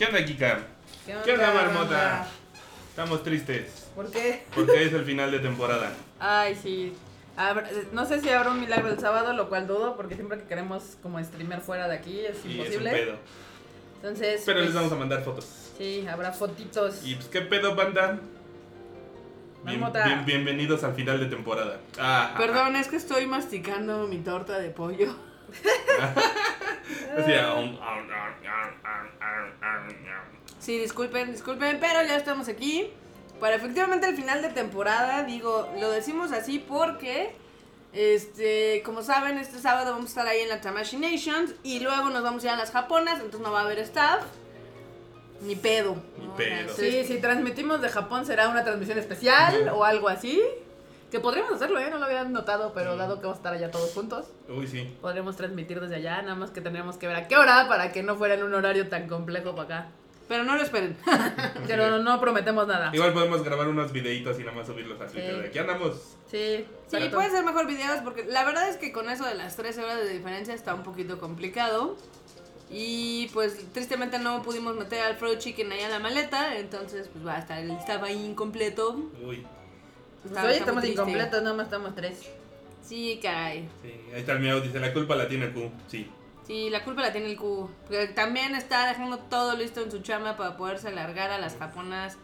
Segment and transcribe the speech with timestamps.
[0.00, 0.60] ¿Qué onda, Kika?
[1.26, 2.26] ¿Qué onda, Marmota?
[2.88, 3.90] Estamos tristes.
[3.94, 4.44] ¿Por qué?
[4.54, 5.92] Porque es el final de temporada.
[6.18, 6.94] Ay, sí.
[7.92, 10.96] No sé si habrá un milagro el sábado, lo cual dudo, porque siempre que queremos
[11.02, 12.90] como streamer fuera de aquí es Y es un imposible.
[12.92, 13.14] pedo.
[13.96, 15.46] Entonces, Pero les pues, vamos a mandar fotos.
[15.76, 17.04] sí, habrá fotitos.
[17.04, 18.18] Y pues, ¿qué pedo, banda?
[19.66, 20.02] Bien- Marmota.
[20.06, 21.78] bien- bienvenidos al final de temporada.
[21.98, 25.14] Ah, Perdón, es que estoy masticando mi torta de pollo.
[27.18, 27.76] Así, um,
[30.60, 32.90] Sí, disculpen, disculpen, pero ya estamos aquí
[33.40, 35.24] para efectivamente el final de temporada.
[35.24, 37.32] Digo, lo decimos así porque,
[37.94, 42.10] este, como saben, este sábado vamos a estar ahí en la Tamashi Nations y luego
[42.10, 44.22] nos vamos a ir a las japonas, entonces no va a haber staff.
[45.40, 45.96] Ni pedo.
[46.18, 46.36] Ni ¿no?
[46.36, 46.74] pedo.
[46.74, 50.40] Sí, si transmitimos de Japón será una transmisión especial o algo así.
[51.10, 51.88] Que podríamos hacerlo, ¿eh?
[51.90, 54.96] No lo habían notado, pero dado que vamos a estar allá todos juntos, Uy, sí.
[55.00, 58.04] podríamos transmitir desde allá, nada más que tendríamos que ver a qué hora para que
[58.04, 59.88] no fuera en un horario tan complejo para acá.
[60.30, 60.96] Pero no lo esperen.
[61.66, 62.90] Pero no, no prometemos nada.
[62.94, 65.34] Igual podemos grabar unos videitos y nada más subirlos a Twitter.
[65.34, 65.40] Sí.
[65.42, 65.96] de Aquí andamos.
[66.30, 67.16] Sí, Sí, exacto.
[67.16, 69.96] puede ser mejor videos porque la verdad es que con eso de las 13 horas
[69.98, 71.96] de diferencia está un poquito complicado.
[72.70, 77.26] Y pues tristemente no pudimos meter al Fried Chicken ahí a la maleta, entonces pues
[77.26, 78.92] va a estar el staff ahí incompleto.
[79.24, 79.44] Uy.
[80.22, 82.20] Pues Está- hoy estamos incompletos, nada más estamos tres.
[82.84, 83.68] Sí, caray.
[83.82, 84.60] Sí, ahí está el mío.
[84.60, 85.70] Dice, la culpa la tiene Q.
[85.88, 86.08] Sí.
[86.50, 87.70] Sí, la culpa la tiene el Q.
[87.86, 92.16] Porque también está dejando todo listo en su chama para poderse largar a las japonas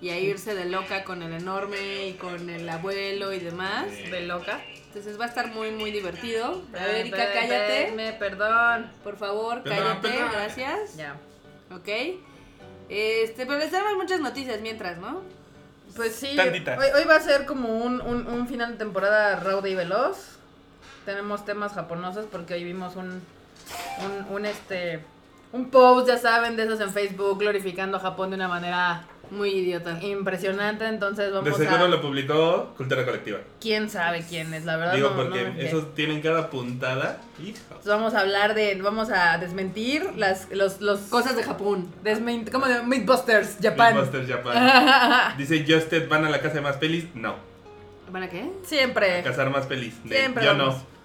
[0.00, 3.88] y a irse de loca con el enorme y con el abuelo y demás.
[4.10, 4.62] De loca.
[4.86, 6.62] Entonces va a estar muy, muy divertido.
[6.72, 7.84] A ver, Erika, cállate.
[7.90, 8.90] venme, perdón.
[9.04, 10.30] Por favor, Perdón, cállate, perdón.
[10.32, 10.96] gracias.
[10.96, 11.16] Ya.
[11.70, 11.88] Ok.
[12.88, 15.20] Este, pero les damos muchas noticias mientras, ¿no?
[15.96, 19.68] Pues sí, hoy, hoy va a ser como un, un, un final de temporada rauda
[19.68, 20.38] y veloz.
[21.04, 23.22] Tenemos temas japonosos porque hoy vimos un,
[24.28, 25.00] un, un, este,
[25.52, 29.50] un post, ya saben, de esos en Facebook glorificando a Japón de una manera Muy
[29.50, 29.98] idiota.
[30.02, 30.86] impresionante.
[30.86, 31.88] Entonces De vamos seguro a...
[31.88, 33.38] lo publicó Cultura Colectiva.
[33.60, 34.64] ¿Quién sabe quién es?
[34.64, 35.66] La verdad Digo, no- no porque fijé.
[35.66, 37.20] esos tienen cada puntada.
[37.38, 41.88] Entonces vamos a hablar de, vamos a desmentir las, los, los Cosas de Japón.
[42.04, 43.94] desment, como de Mythbusters, Japan.
[43.96, 45.34] Mythbusters Japan.
[45.38, 47.06] Dice, ¿Justed van a la casa de más pelis?
[47.14, 47.34] No.
[48.12, 48.48] ¿Van a qué?
[48.64, 49.18] Siempre.
[49.20, 49.94] A cazar más pelis.
[50.04, 50.74] De- Siempre Yo vamos.
[50.76, 50.95] no.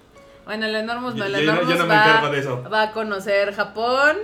[0.46, 2.64] Bueno, el Enormous no, Yo- el yo no- yo Enormous no me va, de eso.
[2.72, 4.18] va a conocer Japón.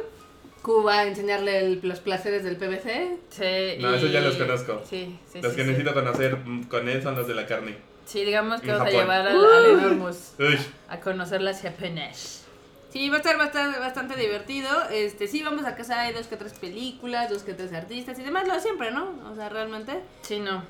[0.62, 3.18] Cuba, enseñarle el- los placeres del PVC.
[3.30, 4.82] Sí, No, y- esos ya los conozco.
[4.84, 5.70] Sí, sí, Los sí, que sí.
[5.70, 6.38] necesito conocer
[6.70, 7.78] con él son los de la carne.
[8.06, 10.58] Sí, digamos que En vamos a llevar al, al Enormous Uy.
[10.90, 12.44] a conocer las japonesas.
[12.90, 14.70] Sí, va a estar bastante, bastante divertido.
[14.92, 18.24] Este, sí, vamos a casar hay dos que tres películas, dos que tres artistas y
[18.24, 19.14] demás, lo de siempre, ¿no?
[19.32, 20.02] O sea, realmente.
[20.22, 20.64] Sí, no.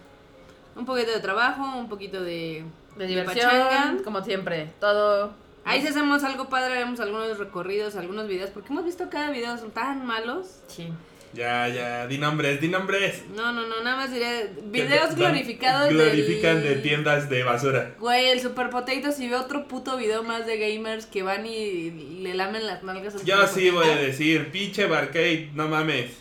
[0.77, 2.63] Un poquito de trabajo, un poquito de,
[2.95, 4.03] De diversión, pachanga.
[4.03, 4.69] como siempre.
[4.79, 5.33] Todo.
[5.65, 9.57] Ahí si hacemos algo padre, haremos algunos recorridos, algunos videos, porque hemos visto cada video
[9.57, 10.59] son tan malos.
[10.67, 10.87] Sí.
[11.33, 13.21] Ya, ya, di nombres, di nombres.
[13.35, 17.95] No, no, no, nada más diré videos glorificados Glorifican del- de tiendas de basura.
[17.99, 21.91] Güey, el Super Potato si ve otro puto video más de gamers que van y
[22.21, 26.11] le lamen las nalgas al Yo sí voy a decir, pinche Barcade, no mames.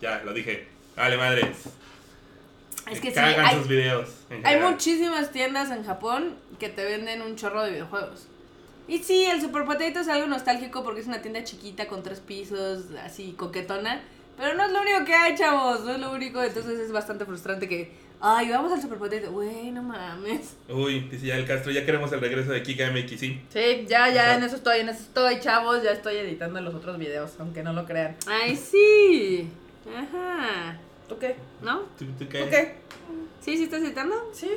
[0.00, 0.66] Ya, lo dije.
[0.96, 1.56] Vale, madres.
[2.90, 4.08] Es que sí, Cagan hay, sus videos.
[4.44, 8.28] hay muchísimas tiendas en Japón que te venden un chorro de videojuegos.
[8.88, 12.20] Y sí, el Super Potato es algo nostálgico porque es una tienda chiquita con tres
[12.20, 14.00] pisos, así coquetona.
[14.36, 15.80] Pero no es lo único que hay, chavos.
[15.84, 16.42] No es lo único.
[16.42, 17.90] Entonces es bastante frustrante que.
[18.20, 19.32] Ay, vamos al Super Potato.
[19.32, 20.56] Güey, no mames.
[20.68, 23.42] Uy, dice ya el Castro, ya queremos el regreso de Kika MX, sí.
[23.50, 24.34] Sí, ya, ya, Ajá.
[24.36, 25.82] en eso estoy, en eso estoy, chavos.
[25.82, 28.16] Ya estoy editando los otros videos, aunque no lo crean.
[28.26, 29.50] Ay, sí.
[29.94, 30.78] Ajá.
[31.08, 31.36] ¿Tú qué?
[31.62, 31.80] ¿No?
[31.98, 32.74] ¿Tú, tú ¿Tú qué?
[33.40, 34.14] ¿Sí, sí estás editando?
[34.32, 34.50] Sí.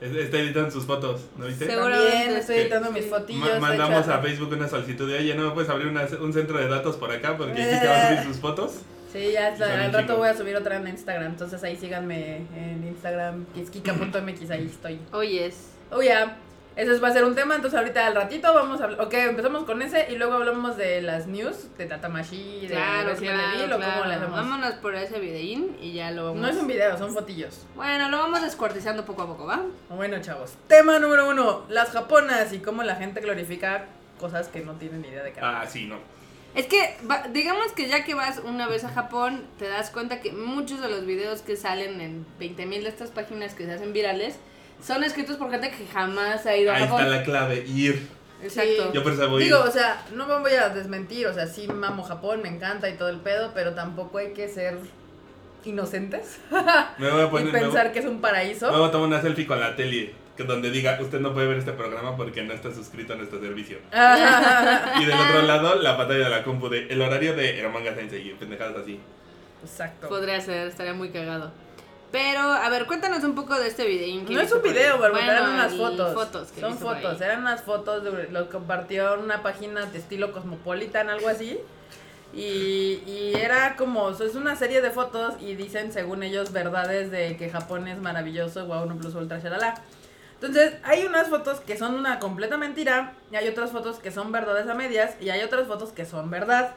[0.00, 1.66] Es- Está editando sus fotos, ¿no viste?
[1.66, 1.82] Seguro.
[1.90, 2.40] También Seguramente.
[2.40, 3.48] estoy editando mis fotillos.
[3.60, 6.58] Ma- mandamos a Facebook una solicitud de, oye, ¿no me puedes abrir una- un centro
[6.58, 7.36] de datos por acá?
[7.36, 8.72] Porque Kika va a subir sus fotos.
[9.12, 12.86] Sí, ya un al rato voy a subir otra en Instagram, entonces ahí síganme en
[12.86, 15.00] Instagram, que es kika.mx, ahí estoy.
[15.12, 15.70] Oyes.
[15.90, 16.36] Oh, ya,
[16.78, 19.64] ese va a ser un tema, entonces ahorita al ratito vamos a hablar, ok, empezamos
[19.64, 23.72] con ese y luego hablamos de las news, de Tatamashi, de Claro, Resident claro, Evil,
[23.72, 23.92] o claro.
[23.94, 24.34] cómo le hacemos.
[24.40, 26.40] Vámonos por ese videín y ya lo vamos.
[26.40, 27.66] No es un video, son fotillos.
[27.74, 29.62] Bueno, lo vamos descuartizando poco a poco, ¿va?
[29.90, 33.86] Bueno, chavos, tema número uno, las japonas y cómo la gente glorifica
[34.20, 35.40] cosas que no tienen ni idea de qué.
[35.42, 35.96] Ah, sí, no.
[36.54, 40.20] Es que, va- digamos que ya que vas una vez a Japón, te das cuenta
[40.20, 43.92] que muchos de los videos que salen en 20.000 de estas páginas que se hacen
[43.92, 44.36] virales
[44.84, 47.00] son escritos por gente que jamás ha ido a Ahí Japón.
[47.02, 48.06] está la clave, ir.
[48.42, 48.84] Exacto.
[48.84, 48.90] Sí.
[48.94, 49.52] Yo por eso voy a ir.
[49.52, 52.88] Digo, o sea, no me voy a desmentir, o sea, sí mamo Japón, me encanta
[52.88, 54.78] y todo el pedo, pero tampoco hay que ser
[55.64, 56.38] inocentes
[56.98, 57.50] Me voy a y poner.
[57.50, 58.70] voy- pensar que es un paraíso.
[58.70, 60.14] me voy a tomar una selfie con la tele.
[60.36, 63.40] que donde diga, usted no puede ver este programa porque no está suscrito a nuestro
[63.40, 63.78] servicio.
[65.00, 68.28] Y del otro lado, la pantalla de la compu de el horario de Eromanga Sensei
[68.28, 69.00] y pendejadas así.
[69.64, 70.08] Exacto.
[70.08, 71.50] Podría ser, estaría muy cagado.
[72.10, 75.30] Pero, a ver, cuéntanos un poco de este que No es un video, pero Bueno,
[75.30, 76.14] eran unas fotos.
[76.14, 80.32] fotos que Son fotos, eran unas fotos, de, lo compartió en una página de estilo
[80.32, 81.58] Cosmopolitan, algo así.
[82.32, 87.36] Y, y era como, es una serie de fotos y dicen, según ellos, verdades de
[87.36, 89.74] que Japón es maravilloso, wow, no plus ultra, shalala.
[90.34, 94.30] Entonces, hay unas fotos que son una completa mentira, y hay otras fotos que son
[94.30, 96.74] verdades a medias, y hay otras fotos que son verdad.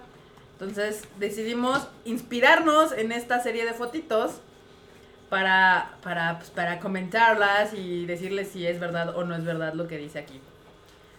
[0.53, 4.41] Entonces, decidimos inspirarnos en esta serie de fotitos
[5.31, 9.87] para, para, pues, para comentarlas y decirles si es verdad o no es verdad lo
[9.87, 10.41] que dice aquí.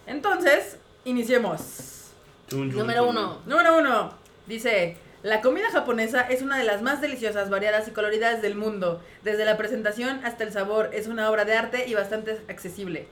[0.07, 0.77] Entonces,
[1.07, 2.11] iniciemos.
[2.51, 3.39] Número uno.
[3.47, 4.13] Número uno.
[4.47, 9.01] Dice, la comida japonesa es una de las más deliciosas, variadas y coloridas del mundo.
[9.23, 13.09] Desde la presentación hasta el sabor, es una obra de arte y bastante accesible.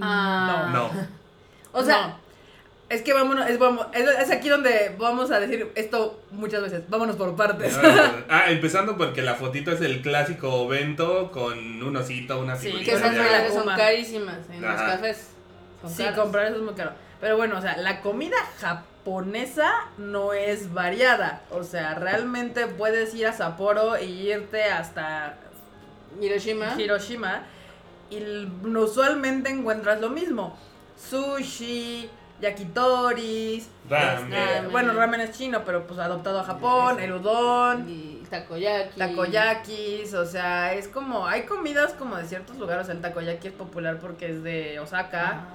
[0.00, 0.70] Ah.
[0.72, 0.92] No.
[0.92, 1.08] No.
[1.72, 2.29] O sea, No.
[2.90, 6.82] Es que vámonos, es, vamos, es, es aquí donde vamos a decir esto muchas veces.
[6.88, 7.78] Vámonos por partes.
[8.28, 12.92] Ah, empezando porque la fotito es el clásico evento con un osito, una Sí, que
[12.92, 15.28] esas madres son carísimas en los cafés.
[15.80, 16.92] Son Sí, comprar eso es muy caro.
[17.20, 21.42] Pero bueno, o sea, la comida japonesa no es variada.
[21.50, 25.36] O sea, realmente puedes ir a Sapporo e irte hasta
[26.20, 26.74] Hiroshima.
[26.80, 27.42] Hiroshima
[28.10, 28.46] y
[28.76, 30.58] usualmente encuentras lo mismo.
[30.96, 32.10] Sushi,
[32.40, 34.32] yakitoris, Ramen.
[34.32, 34.72] este, Ramen.
[34.72, 38.98] bueno, ramen es chino, pero pues adoptado a Japón, el udon, Y takoyaki.
[38.98, 43.98] takoyakis, o sea, es como, hay comidas como de ciertos lugares, el takoyaki es popular
[44.00, 45.46] porque es de Osaka, Ajá.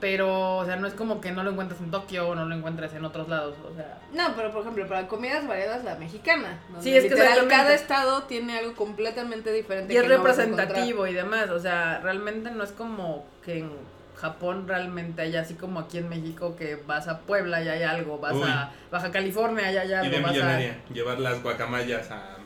[0.00, 2.54] pero, o sea, no es como que no lo encuentres en Tokio o no lo
[2.54, 6.58] encuentres en otros lados, o sea, No, pero por ejemplo, para comidas variadas, la mexicana.
[6.68, 9.92] donde Sí, es que literal cada estado tiene algo completamente diferente.
[9.92, 13.95] y es que no representativo y demás, o sea, realmente no es como que en
[14.16, 18.18] Japón realmente hay así como aquí en México que vas a Puebla y hay algo,
[18.18, 18.42] vas Uy.
[18.44, 20.32] a Baja California y hay algo, Idea vas a...
[20.32, 20.78] millonaria.
[20.92, 22.36] Llevar las guacamayas a,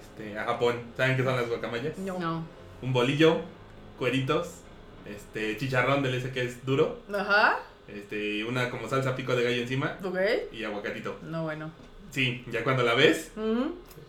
[0.00, 0.80] este, a Japón.
[0.96, 1.98] ¿Saben qué son las guacamayas?
[1.98, 2.18] No.
[2.18, 2.44] No.
[2.82, 3.40] Un bolillo,
[3.98, 4.48] cueritos,
[5.06, 7.58] este, chicharrón del ese que es duro, Ajá,
[7.88, 10.18] este, una como salsa pico de gallo encima ok,
[10.52, 11.18] y aguacatito.
[11.22, 11.70] no bueno.
[12.10, 13.32] Sí, ya cuando la ves,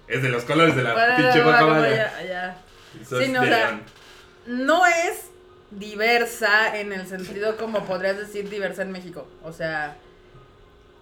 [0.07, 2.24] es de los colores de la pinche guacamaya.
[2.24, 2.62] ya.
[3.01, 3.80] Eso Sí, no, o sea,
[4.45, 5.31] no es
[5.71, 9.27] diversa en el sentido como podrías decir diversa en México.
[9.43, 9.97] O sea,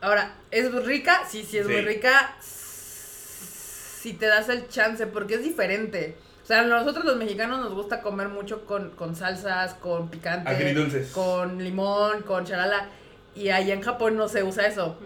[0.01, 1.21] ahora, ¿es rica?
[1.29, 1.71] Sí, sí, es Sí.
[1.73, 2.35] muy rica.
[2.39, 6.17] Si te das el chance, porque es diferente.
[6.43, 10.47] O sea, a nosotros los mexicanos nos gusta comer mucho con, con salsas, con picante,
[10.49, 11.11] Agridulces.
[11.11, 12.87] con limón, con charala.
[13.33, 14.97] Y ahí en Japón no se usa eso.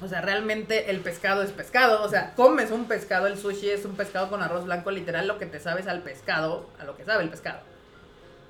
[0.00, 2.02] O sea, realmente el pescado es pescado.
[2.02, 5.38] O sea, comes un pescado, el sushi es un pescado con arroz blanco, literal lo
[5.38, 7.60] que te sabes al pescado, a lo que sabe el pescado.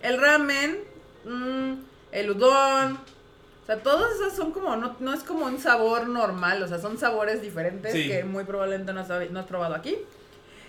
[0.04, 0.78] El ramen,
[1.24, 1.72] mm,
[2.12, 6.62] el udon, o sea, todos esos son como, no, no es como un sabor normal,
[6.62, 8.06] o sea, son sabores diferentes Sí.
[8.08, 9.96] que muy probablemente no has, no has probado aquí.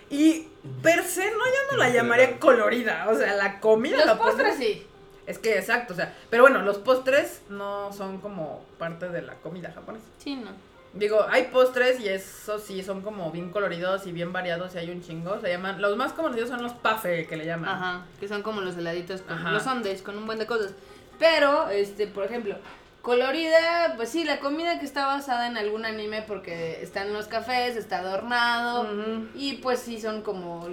[0.08, 0.48] Y
[0.82, 4.56] per se no, yo no la llamaría colorida, o sea, la comida Los japonesa- postres
[4.56, 4.86] sí.
[5.26, 9.34] Es que exacto, o sea, pero bueno, los postres no son como parte de la
[9.34, 10.04] comida japonesa.
[10.18, 10.50] Sí, no.
[10.98, 14.90] Digo, hay postres y esos sí son como bien coloridos y bien variados y hay
[14.90, 15.38] un chingo.
[15.40, 17.68] Se llaman, los más conocidos son los pafe que le llaman.
[17.68, 19.50] Ajá, que son como los heladitos, con, Ajá.
[19.52, 20.72] los sundaes, con un buen de cosas.
[21.18, 22.56] Pero, este, por ejemplo,
[23.02, 27.26] colorida, pues sí, la comida que está basada en algún anime porque está en los
[27.26, 29.28] cafés, está adornado Ujú.
[29.34, 30.66] y pues sí son como,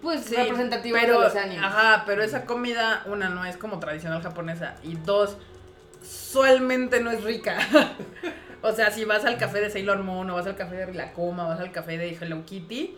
[0.00, 1.64] pues, Sí, representativos pero, de los animes.
[1.64, 4.76] Ajá, pero esa comida, una, no es como tradicional japonesa.
[4.82, 5.36] Y dos,
[6.02, 7.58] usualmente no es rica.
[8.62, 11.46] o sea, si vas al café de Sailor Moon o vas al café de Rilakuma
[11.46, 12.96] o vas al café de Hello Kitty,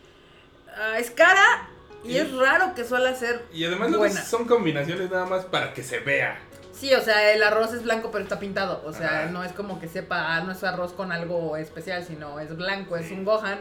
[0.77, 1.69] ah, es cara
[2.05, 3.91] y, Y- es raro que suele ser Y además
[4.27, 6.39] son combinaciones nada más para que se vea.
[6.73, 8.83] Sí, o sea, el arroz es blanco pero está pintado.
[8.85, 9.31] O sea, Ajá.
[9.31, 12.97] no es como que sepa, ah, no es arroz con algo especial, sino es blanco,
[12.97, 13.59] es un gohan,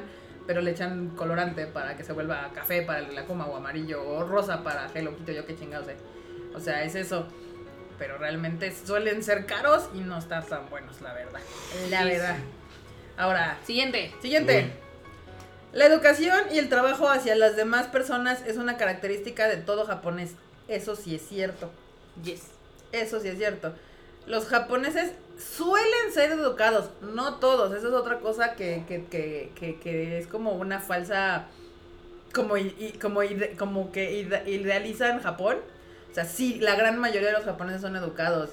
[0.47, 4.23] pero le echan colorante para que se vuelva café para el Lakuma o amarillo o
[4.25, 5.95] rosa para Hello Kitty, yo qué chingados sé.
[6.55, 7.27] O sea, es eso.
[8.03, 11.39] Pero realmente suelen ser caros y no están tan buenos, la verdad.
[11.89, 12.35] La Sí, verdad.
[13.15, 14.13] Ahora, Siguiente.
[14.21, 14.65] siguiente.
[14.65, 14.71] Uy.
[15.71, 20.31] La educación y el trabajo hacia las demás personas es una característica de todo japonés.
[20.67, 21.71] Eso sí es cierto.
[22.25, 22.41] Yes.
[22.91, 23.73] Eso sí es cierto.
[24.27, 27.73] Los japoneses suelen ser educados, no todos.
[27.73, 31.45] Eso es otra cosa que, que, que, que, que es como una falsa.
[32.33, 32.55] Como,
[33.01, 35.59] como, ide- como que ide- idealizan Japón.
[36.13, 38.51] O sea, sí, la gran mayoría de los japoneses son educados.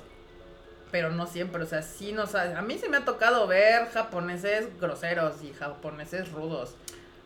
[0.91, 3.87] Pero no siempre, o sea, sí nos ha- A mí se me ha tocado ver
[3.93, 6.75] japoneses groseros y japoneses rudos.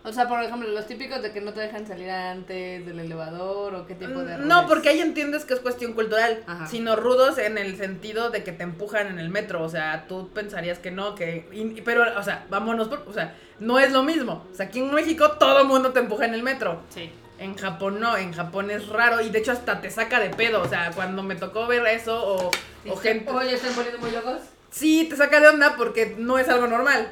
[0.03, 3.75] O sea, por ejemplo, los típicos de que no te dejan salir antes del elevador
[3.77, 6.67] o qué tipo de Mm, No, porque ahí entiendes que es cuestión cultural, Ajá.
[6.67, 10.29] sino rudos en el sentido de que te empujan en el metro, o sea, tú
[10.35, 14.03] pensarías que no, que y- pero o sea, vámonos, por- o sea, no es lo
[14.03, 14.47] mismo.
[14.53, 16.83] O sea, aquí en México todo el mundo te empuja en el metro.
[16.91, 17.11] Sí.
[17.39, 20.63] En Japón no, en Japón es raro y de hecho hasta te saca de pedo,
[20.63, 22.51] o sea, cuando me tocó ver eso o,
[22.89, 24.39] o gente Oye, ¿están poniendo muy locos?
[24.71, 27.09] Sí, te saca de onda porque no es algo normal.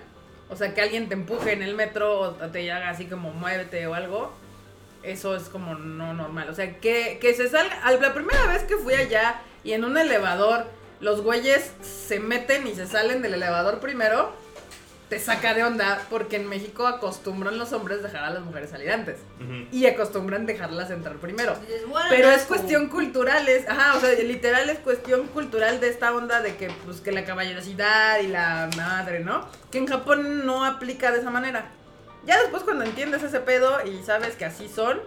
[0.49, 3.87] O sea, que alguien te empuje en el metro o te haga así como muévete
[3.87, 4.33] o algo.
[5.03, 6.49] Eso es como no normal.
[6.51, 7.81] O sea, que, que se salga.
[7.83, 10.67] al- La primera vez que fui allá y en un elevador
[11.01, 14.33] los güeyes se meten y se salen del elevador primero,
[15.13, 18.91] te saca de onda porque en México acostumbran los hombres dejar a las mujeres salir
[18.91, 19.19] antes.
[19.71, 21.55] Y acostumbran dejarlas entrar primero.
[21.57, 22.55] Dices, "Bueno, Pero es asco".
[22.55, 26.71] cuestión cultural, es, ajá, o sea, literal es cuestión cultural de esta onda de que,
[26.87, 29.47] pues, que la caballerosidad y la madre, ¿no?
[29.71, 31.67] Que en Japón no aplica de esa manera.
[32.25, 34.99] Ya después cuando entiendes ese pedo y sabes que así son,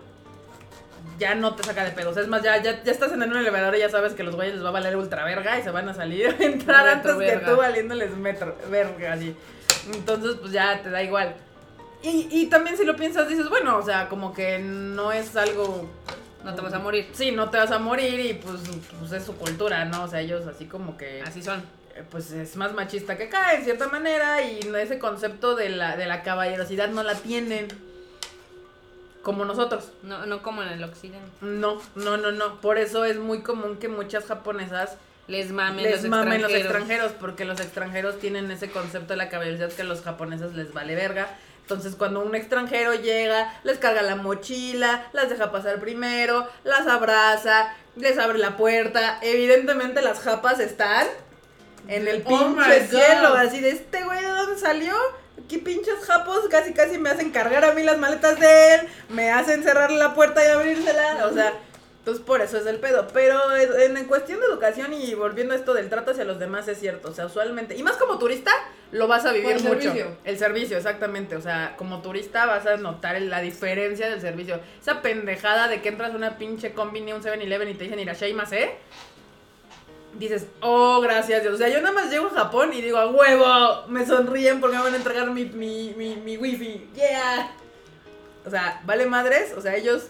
[1.20, 2.18] ya no te saca de pedos.
[2.18, 4.56] Es más, ya, ya, ya estás en un elevador y ya sabes que los güeyes
[4.56, 7.28] les va a valer ultra verga y se van a salir a entrar Retro antes
[7.30, 7.52] que verga.
[7.52, 9.36] tú valiéndoles metro, verga, así.
[9.94, 11.36] Entonces, pues ya te da igual.
[12.04, 15.90] Y, y también si lo piensas, dices, bueno, o sea, como que no es algo
[16.44, 17.10] No te vas a morir.
[17.14, 18.62] Sí, no te vas a morir y pues,
[19.00, 20.04] pues es su cultura, ¿no?
[20.04, 21.64] O sea, ellos así como que Así son.
[21.96, 25.98] eh, pues es más machista que acá en cierta manera y ese concepto de la,
[25.98, 27.68] de la caballerosidad no la tienen
[29.26, 29.92] como nosotros.
[30.04, 31.28] No, no como en el occidente.
[31.42, 32.62] No, no, no, no.
[32.62, 37.12] Por eso es muy común que muchas japonesas Les mamen les los mamen los extranjeros.
[37.20, 40.94] porque los extranjeros tienen ese concepto de la caballerosidad que a los japoneses les vale
[40.94, 41.28] verga.
[41.62, 47.74] Entonces cuando un extranjero llega, les carga la mochila, las deja pasar primero, las abraza,
[47.96, 49.18] les abre la puerta.
[49.24, 51.08] Evidentemente las japas están
[51.88, 54.94] en el Oh pinche my cielo, así de este güey de dónde salió.
[55.44, 59.32] Aquí pinches japos casi casi me hacen cargar a mí las maletas de él, me
[59.32, 61.54] hacen cerrar la puerta y abrírsela, o sea,
[62.06, 63.08] entonces por eso es el pedo.
[63.14, 66.68] Pero en, en cuestión de educación y volviendo a esto del trato hacia los demás
[66.68, 67.10] es cierto.
[67.10, 68.52] O sea, usualmente, y más como turista,
[68.92, 69.82] lo vas a vivir el mucho.
[69.82, 70.18] servicio.
[70.24, 71.36] El servicio, exactamente.
[71.36, 74.60] O sea, como turista vas a notar la diferencia del servicio.
[74.80, 78.52] Esa pendejada de que entras a una pinche combini, un 7-Eleven y te dicen Irashaimas,
[78.52, 78.76] ¿eh?
[80.18, 81.56] Dices, oh, gracias Dios.
[81.56, 84.78] O sea, yo nada más llego a Japón y digo, a huevo, me sonríen porque
[84.78, 86.90] me van a entregar mi, mi, mi, mi wifi.
[86.94, 87.52] Yeah.
[88.46, 89.54] O sea, vale madres.
[89.58, 90.10] O sea, ellos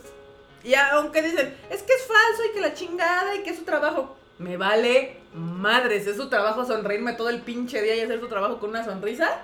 [0.65, 3.63] y aunque dicen, es que es falso y que la chingada y que es su
[3.63, 4.17] trabajo.
[4.39, 8.59] Me vale madres, es su trabajo sonreírme todo el pinche día y hacer su trabajo
[8.59, 9.43] con una sonrisa.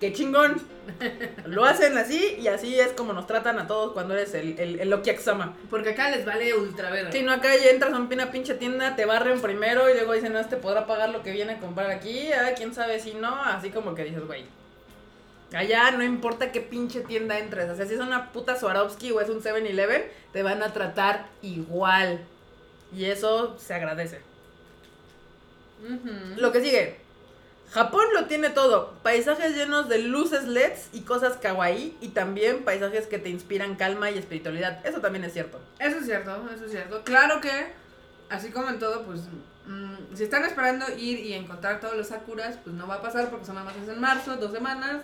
[0.00, 0.60] ¡Qué chingón!
[1.46, 4.80] Lo hacen así y así es como nos tratan a todos cuando eres el, el,
[4.80, 5.02] el.
[5.70, 7.10] Porque acá les vale ultra verga.
[7.10, 10.32] Si no, acá ya entras a una pinche tienda, te barren primero y luego dicen,
[10.32, 12.32] no, este podrá pagar lo que viene a comprar aquí.
[12.32, 13.34] Ah, quién sabe si no.
[13.42, 14.44] Así como que dices, güey.
[15.52, 17.68] Allá no importa qué pinche tienda entres.
[17.70, 21.26] O sea, si es una puta Swarovski o es un 7-Eleven, te van a tratar
[21.42, 22.20] igual.
[22.94, 24.20] Y eso se agradece.
[26.36, 27.07] Lo que sigue.
[27.72, 28.94] Japón lo tiene todo.
[29.02, 31.96] Paisajes llenos de luces LEDs y cosas kawaii.
[32.00, 34.84] Y también paisajes que te inspiran calma y espiritualidad.
[34.86, 35.60] Eso también es cierto.
[35.78, 37.02] Eso es cierto, eso es cierto.
[37.04, 37.72] Claro que,
[38.30, 39.20] así como en todo, pues,
[39.66, 43.28] mm, si están esperando ir y encontrar todos los sakuras, pues no va a pasar
[43.28, 45.02] porque son nada más es en marzo, dos semanas.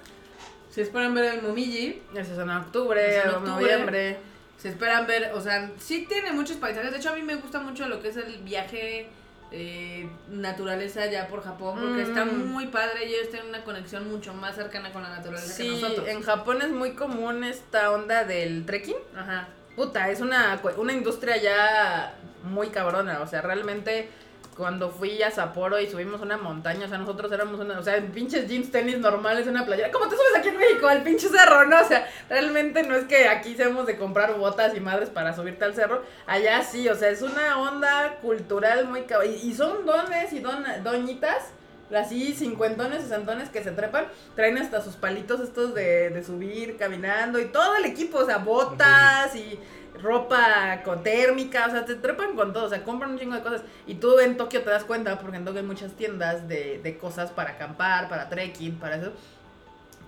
[0.71, 3.51] Si esperan ver el momiji, Eso es en octubre, Es en octubre.
[3.53, 4.17] noviembre.
[4.57, 6.91] si esperan ver, o sea, sí tiene muchos paisajes.
[6.91, 9.09] De hecho, a mí me gusta mucho lo que es el viaje
[9.57, 12.09] eh, naturaleza ya por Japón, porque Mm.
[12.09, 15.69] está muy padre y ellos tienen una conexión mucho más cercana con la naturaleza que
[15.71, 16.09] nosotros.
[16.09, 18.97] en Japón es muy común esta onda del trekking.
[19.17, 19.49] Ajá.
[19.77, 23.21] Puta, es una, una industria ya muy cabrona.
[23.23, 24.09] O sea, realmente
[24.57, 27.97] cuando fui a Sapporo y subimos una montaña, o sea, nosotros éramos una, o sea,
[27.97, 29.91] en pinches jeans, tenis normales, una playera.
[29.91, 31.81] ¿Cómo te subes aquí en México al pinche cerro, no?
[31.81, 35.65] O sea, realmente no es que aquí seamos de comprar botas y madres para subirte
[35.65, 36.03] al cerro.
[36.27, 39.05] Allá sí, o sea, es una onda cultural muy.
[39.43, 41.51] Y, son dones y dona- doñitas.
[41.95, 47.39] Así, cincuentones, sesentones que se trepan, traen hasta sus palitos estos de, de subir, caminando
[47.39, 49.61] y todo el equipo, o sea, botas y
[50.05, 53.63] ropa térmica, o sea, te trepan con todo, o sea, compran un chingo de cosas.
[53.87, 56.99] Y tú en Tokio te das cuenta, porque en Tokio hay muchas tiendas de, de
[56.99, 59.13] cosas para acampar, para trekking, para eso.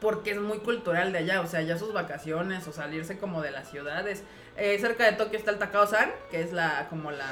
[0.01, 3.51] Porque es muy cultural de allá, o sea, ya sus vacaciones o salirse como de
[3.51, 4.23] las ciudades.
[4.59, 7.31] Eh, cerca de Tokio está el Takao-san, que es la, como la,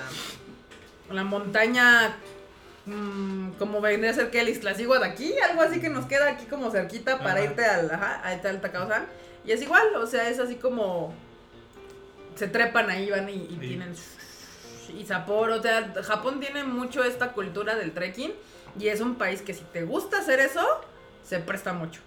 [1.11, 2.17] la montaña
[2.87, 6.47] mm, como vendría a ser que el de aquí, algo así que nos queda aquí
[6.47, 7.45] como cerquita para Ajá.
[7.45, 9.05] irte al, ajá, el Takao-san.
[9.45, 11.13] Y es igual, o sea, es así como
[12.35, 13.69] se trepan ahí, van y, y Sí.
[13.69, 13.95] tienen
[14.99, 18.33] y Sapporo, o sea, Japón tiene mucho esta cultura del trekking
[18.79, 20.61] y es un país que si te gusta hacer eso,
[21.25, 22.01] se presta mucho.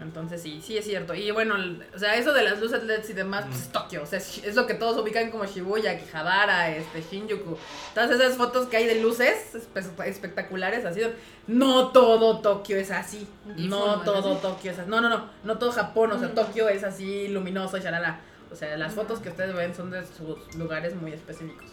[0.00, 1.14] Entonces sí, sí es cierto.
[1.14, 4.02] Y bueno, el- o sea, eso de las luces LEDs y demás, pues es Tokio.
[4.02, 7.56] O sea, es, es lo que todos ubican como Shibuya, Akihabara, este, Shinjuku.
[7.94, 11.00] Todas esas fotos que hay de luces espe- espectaculares, así.
[11.46, 13.26] No todo Tokio es así.
[13.56, 14.36] No todo.
[14.36, 14.90] Tokio es así.
[14.90, 15.30] No, no, no.
[15.44, 16.12] No todo Japón.
[16.12, 16.34] O sea, Mm.
[16.34, 18.20] Tokio es así luminoso y shalala.
[18.52, 21.66] O sea, las fotos que ustedes ven son de sus lugares muy específicos.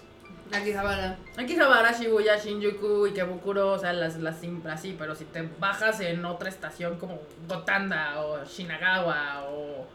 [0.52, 1.18] Akihabara.
[1.38, 4.38] Akihabara, Shibuya, Shinjuku, Ikebukuro, o sea, las, las
[4.70, 9.88] así, pero si te bajas en otra estación como Gotanda o Shinagawa o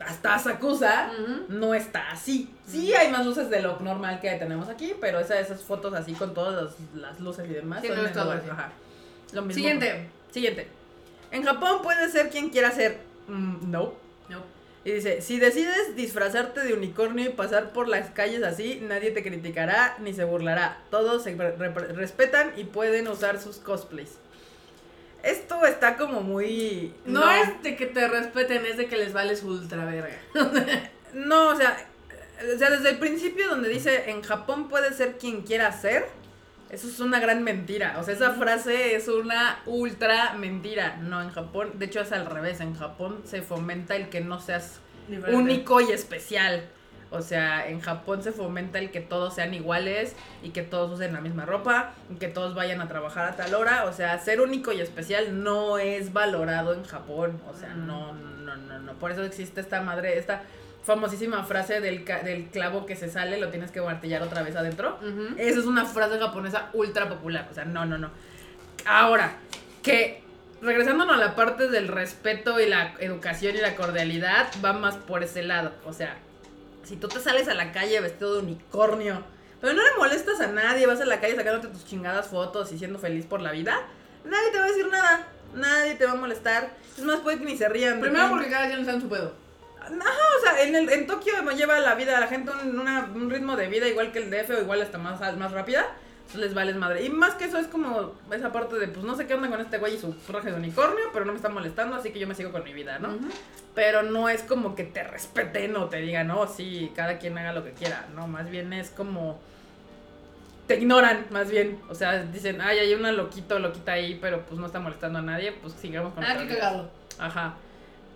[0.00, 1.44] hasta Asakusa, Ujú.
[1.48, 2.54] no está así.
[2.66, 6.12] Sí hay más luces de lo normal que tenemos aquí, pero esa- esas fotos así
[6.12, 7.80] con todas las, las luces y demás.
[7.82, 8.70] Sí, son no es todo ajá.
[9.32, 9.54] Lo mismo.
[9.54, 10.08] Siguiente.
[10.30, 10.68] Siguiente.
[11.30, 13.00] En Japón puede ser quien quiera ser.
[13.26, 13.92] Mm, no.
[14.88, 19.22] Y dice, si decides disfrazarte de unicornio y pasar por las calles así, nadie te
[19.22, 20.78] criticará ni se burlará.
[20.90, 24.16] Todos se re- re- respetan y pueden usar sus cosplays.
[25.22, 26.94] Esto está como muy...
[27.04, 30.16] No, es de que te respeten, es de que les vales ultra verga.
[31.12, 31.86] No, o sea,
[32.54, 36.06] o sea, desde el principio donde dice, en Japón puede ser quien quiera ser,
[36.70, 37.96] eso es una gran mentira.
[37.98, 40.96] O sea, esa frase es una ultra mentira.
[40.96, 44.40] No, en Japón, de hecho es al revés, en Japón se fomenta el que no
[44.40, 44.80] seas
[45.32, 46.68] único y especial.
[47.10, 51.14] O sea, en Japón se fomenta el que todos sean iguales y que todos usen
[51.14, 53.86] la misma ropa y que todos vayan a trabajar a tal hora.
[53.86, 57.40] O sea, ser único y especial no es valorado en Japón.
[57.50, 58.92] O sea, no, no, no, no.
[58.98, 60.42] Por eso existe esta madre, esta
[60.88, 64.98] famosísima frase del, del clavo que se sale, lo tienes que martillar otra vez adentro.
[65.02, 65.34] Ujú.
[65.36, 67.46] Esa es una frase japonesa ultra popular.
[67.50, 68.10] O sea, no, no, no.
[68.86, 69.36] Ahora,
[69.82, 70.22] que
[70.62, 75.22] regresándonos a la parte del respeto y la educación y la cordialidad, va más por
[75.22, 75.72] ese lado.
[75.84, 76.16] O sea,
[76.84, 79.22] si tú te sales a la calle vestido de unicornio,
[79.60, 82.78] pero no le molestas a nadie, vas a la calle sacándote tus chingadas fotos y
[82.78, 83.78] siendo feliz por la vida,
[84.24, 85.28] nadie te va a decir nada.
[85.54, 86.70] Nadie te va a molestar.
[86.96, 88.00] Es más, puede que ni se rían.
[88.00, 89.47] Primero porque cada quien está en su pedo.
[89.86, 93.08] O sea, en, el, en Tokio me lleva la vida a la gente un, una-
[93.14, 95.86] un ritmo de vida igual que el DF o igual hasta más, más rápida.
[96.26, 97.04] Entonces les vales madre.
[97.04, 99.60] Y más que eso es como esa parte de, pues no sé qué onda con
[99.60, 102.26] este güey y su traje de unicornio, pero no me está molestando, así que yo
[102.28, 103.16] me sigo con mi vida, ¿no?
[103.74, 107.52] Pero no es como que te respeten o te digan, no, sí, cada quien haga
[107.54, 108.26] lo que quiera, ¿no?
[108.26, 109.40] Más bien es como...
[110.66, 111.80] Te ignoran, más bien.
[111.88, 115.22] O sea, dicen, ay, hay una loquito loquita ahí, pero pues no está molestando a
[115.22, 116.90] nadie, pues sigamos con Ah, qué cagado.
[117.18, 117.54] Ajá.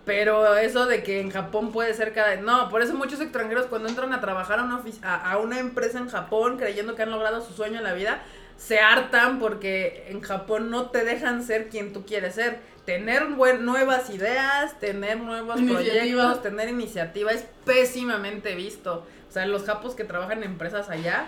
[0.05, 2.35] Pero eso de que en Japón puede ser cada...
[2.35, 5.97] No, por eso muchos extranjeros cuando entran a trabajar a una, ofici- a, una empresa
[5.99, 8.21] en Japón creyendo que han logrado su sueño en la vida,
[8.57, 12.59] se hartan porque en Japón no te dejan ser quien tú quieres ser.
[12.85, 15.93] Tener buen- nuevas ideas, tener nuevos Iniciativa.
[16.23, 19.05] proyectos, tener iniciativa es pésimamente visto.
[19.29, 21.27] O sea, los japos que trabajan en empresas allá,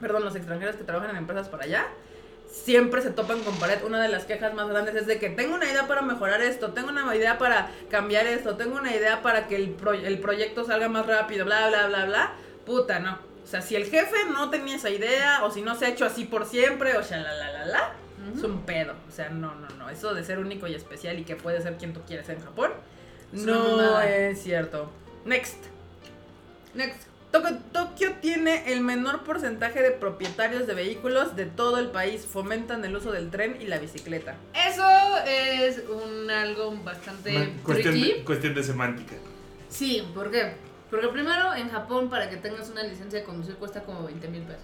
[0.00, 1.86] perdón, los extranjeros que trabajan en empresas para allá,
[2.64, 3.82] siempre se topan con pared.
[3.84, 6.72] Una de las quejas más grandes es de que tengo una idea para mejorar esto,
[6.72, 10.64] tengo una idea para cambiar esto, tengo una idea para que el, pro- el proyecto
[10.64, 12.32] salga más rápido, bla, bla, bla, bla.
[12.64, 13.18] Puta, no.
[13.44, 16.04] O sea, si el jefe no tenía esa idea, o si no se ha hecho
[16.04, 17.92] así por siempre, o sea, la, la, la, la,
[18.36, 18.94] es un pedo.
[19.08, 19.88] O sea, no, no, no.
[19.88, 22.72] Eso de ser único y especial y que puede ser quien tú quieres en Japón,
[23.32, 24.90] Es no es cierto.
[25.24, 25.58] Next.
[26.74, 27.02] Next.
[27.72, 32.26] Tokio, tiene el menor porcentaje de propietarios de vehículos de todo el país.
[32.26, 34.36] Fomentan el uso del tren y la bicicleta.
[34.54, 34.86] Eso
[35.26, 38.12] es un algo bastante Una cuestión, tricky.
[38.12, 39.14] de, cuestión de semántica.
[39.68, 40.54] Sí, ¿por qué?
[40.90, 44.42] Porque primero en Japón para que tengas una licencia de conducir cuesta como 20 mil
[44.42, 44.62] pesos.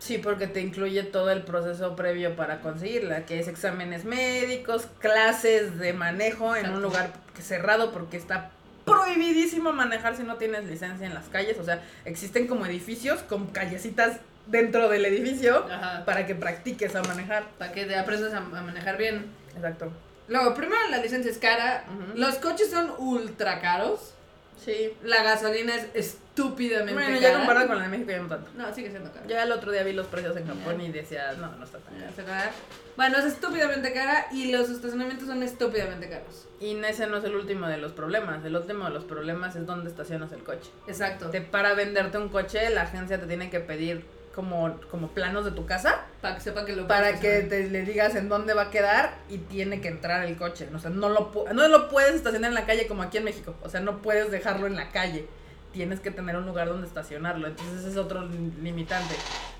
[0.00, 5.78] Sí, porque te incluye todo el proceso previo para conseguirla, que es exámenes médicos, clases
[5.78, 6.76] de manejo en Exacto.
[6.76, 8.50] un lugar cerrado porque está
[8.84, 11.58] prohibidísimo manejar si no tienes licencia en las calles.
[11.58, 16.04] O sea, existen como edificios con callecitas dentro del edificio Ajá.
[16.04, 17.44] para que practiques a manejar.
[17.58, 19.26] Para que te aprendas a, a manejar bien.
[19.56, 19.92] Exacto.
[20.28, 21.84] Luego, primero la licencia es cara.
[22.14, 24.14] Los coches son ultra caros.
[24.62, 24.92] Sí.
[25.02, 28.50] La gasolina es estúpidamente Bueno, ya comparado con la de México ya no tanto.
[28.56, 29.26] No, sigue siendo cara.
[29.26, 31.94] Ya el otro día vi los precios en Japón y decía, no, no está tan
[32.26, 32.50] cara.
[32.96, 36.46] Bueno, es estúpidamente cara y los estacionamientos son estúpidamente caros.
[36.60, 38.44] Y ese no es el último de los problemas.
[38.44, 40.70] El último de los problemas es dónde estacionas el coche.
[40.86, 41.30] Exacto.
[41.30, 45.52] Te- para venderte un coche, la agencia te tiene que pedir como, como planos de
[45.52, 48.62] tu casa Para que sepa que lo para que te le digas en dónde va
[48.62, 50.68] a quedar y tiene que entrar el coche.
[50.74, 53.54] O sea, no lo, no lo puedes estacionar en la calle como aquí en México.
[53.62, 55.26] O sea, no puedes dejarlo en la calle.
[55.72, 57.46] Tienes que tener un lugar donde estacionarlo.
[57.46, 59.14] Entonces ese es otro lim- limitante.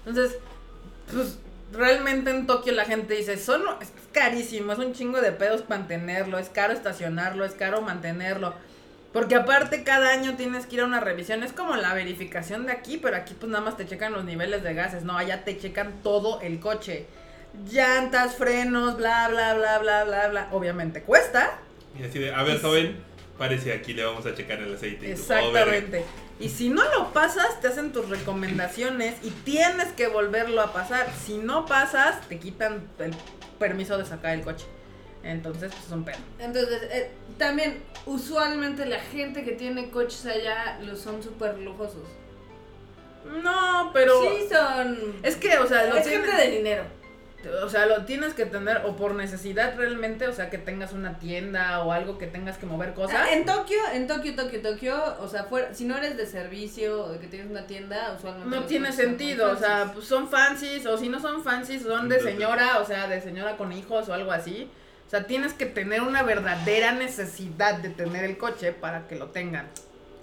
[0.07, 0.39] Entonces,
[1.13, 1.39] pues
[1.73, 6.39] realmente en Tokio la gente dice, son, es carísimo, es un chingo de pedos mantenerlo,
[6.39, 8.55] es caro estacionarlo, es caro mantenerlo.
[9.15, 12.73] Porque aparte cada año tienes que ir a una revisión, es como la verificación de
[12.73, 15.57] aquí, pero aquí pues nada más te checan los niveles de gases, no, allá te
[15.57, 17.07] checan todo el coche.
[17.71, 20.49] Llantas, frenos, bla, bla, bla, bla, bla, bla.
[20.51, 21.59] Obviamente cuesta,
[21.97, 22.97] Y así de, a ver, joven,
[23.39, 25.07] parece aquí le vamos a checar el aceite.
[25.07, 26.05] "Oh, Exactamente.
[26.41, 31.07] Y si no lo pasas, te hacen tus recomendaciones y tienes que volverlo a pasar.
[31.25, 33.15] Si no pasas, te quitan el
[33.61, 34.67] permiso de sacar el coche.
[35.25, 36.19] Entonces, pues es un pedo.
[36.39, 42.03] Entonces, eh, también, usualmente la gente que tiene coches allá los son súper lujosos.
[43.43, 44.21] No, pero.
[44.21, 45.17] Sí, son.
[45.23, 46.83] Es que, o sea, lo es tienes- gente de dinero.
[47.63, 51.19] O sea, lo tienes que tener o por necesidad realmente, o sea, que tengas una
[51.19, 53.19] tienda o algo que tengas que mover cosas.
[53.23, 57.05] Ah, En Tokio, en Tokio, Tokio, Tokio, o sea, fuera, si no eres de servicio
[57.05, 58.49] o de que tienes una tienda, usualmente.
[58.57, 62.19] No tiene sentido, o sea, pues son fancies, o si no son fancies, son de
[62.21, 64.71] señora, o sea, de señora con hijos o algo así.
[65.07, 69.29] O sea, tienes que tener una verdadera necesidad de tener el coche para que lo
[69.29, 69.69] tengan.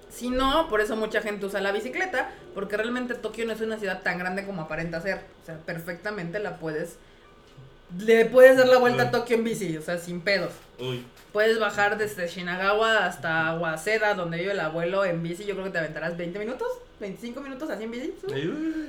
[0.10, 3.80] Si no, por eso mucha gente usa la bicicleta, porque realmente Tokio no es una
[3.80, 5.22] ciudad tan grande como aparenta ser.
[5.42, 6.98] O sea, perfectamente la puedes...
[8.00, 10.54] Le puedes dar la vuelta a Tokio en bici, o sea, sin pedos.
[10.80, 15.46] Uy, Puedes bajar desde Shinagawa hasta Waseda, donde vive el abuelo, en bici.
[15.46, 16.68] Yo creo que te aventarás 20 minutos,
[17.00, 18.14] 25 minutos así en bici.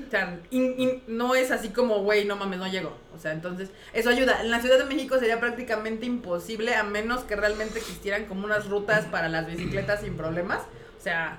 [0.07, 2.97] O sea, in- in- no es así como, güey, no mames, no llego.
[3.17, 4.41] O sea, entonces, eso ayuda.
[4.41, 8.69] En la Ciudad de México sería prácticamente imposible, a menos que realmente existieran como unas
[8.69, 10.63] rutas para las bicicletas sin problemas.
[10.99, 11.39] O sea,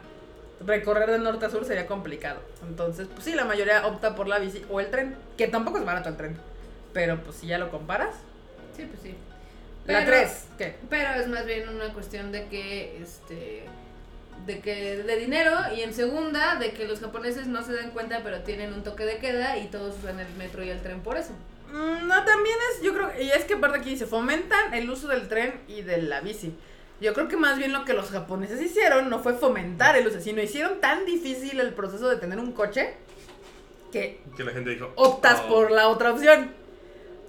[0.65, 2.39] recorrer de norte a sur sería complicado.
[2.67, 5.85] Entonces, pues sí, la mayoría opta por la bici o el tren, que tampoco es
[5.85, 6.37] barato el tren.
[6.93, 8.15] Pero pues si ya lo comparas.
[8.75, 9.15] Sí, pues sí.
[9.85, 10.75] La Pero- 3, ¿qué?
[10.89, 13.65] Pero es más bien una cuestión de que, este,
[14.45, 18.21] de que de dinero y en segunda de que los japoneses no se dan cuenta
[18.23, 21.17] pero tienen un toque de queda y todos usan el metro y el tren por
[21.17, 21.33] eso.
[21.71, 25.07] Mm, No, también es, yo creo, y es que aparte aquí dice, fomentan el uso
[25.07, 26.55] del tren y de la bici.
[27.01, 30.21] Yo creo que más bien lo que los japoneses hicieron no fue fomentar el uso,
[30.21, 32.93] sino hicieron tan difícil el proceso de tener un coche
[33.91, 34.91] que que la gente dijo.
[34.95, 35.49] optas "Oh".
[35.49, 36.51] por la otra opción.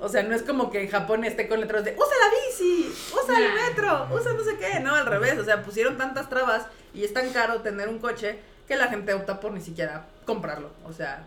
[0.01, 2.93] O sea, no es como que en Japón esté con letreros de usa la bici,
[3.15, 4.81] usa el metro, usa no sé qué.
[4.81, 5.39] No, al revés.
[5.39, 9.15] O sea, pusieron tantas trabas y es tan caro tener un coche que la gente
[9.15, 10.71] opta por ni siquiera comprarlo.
[10.85, 11.25] O sea,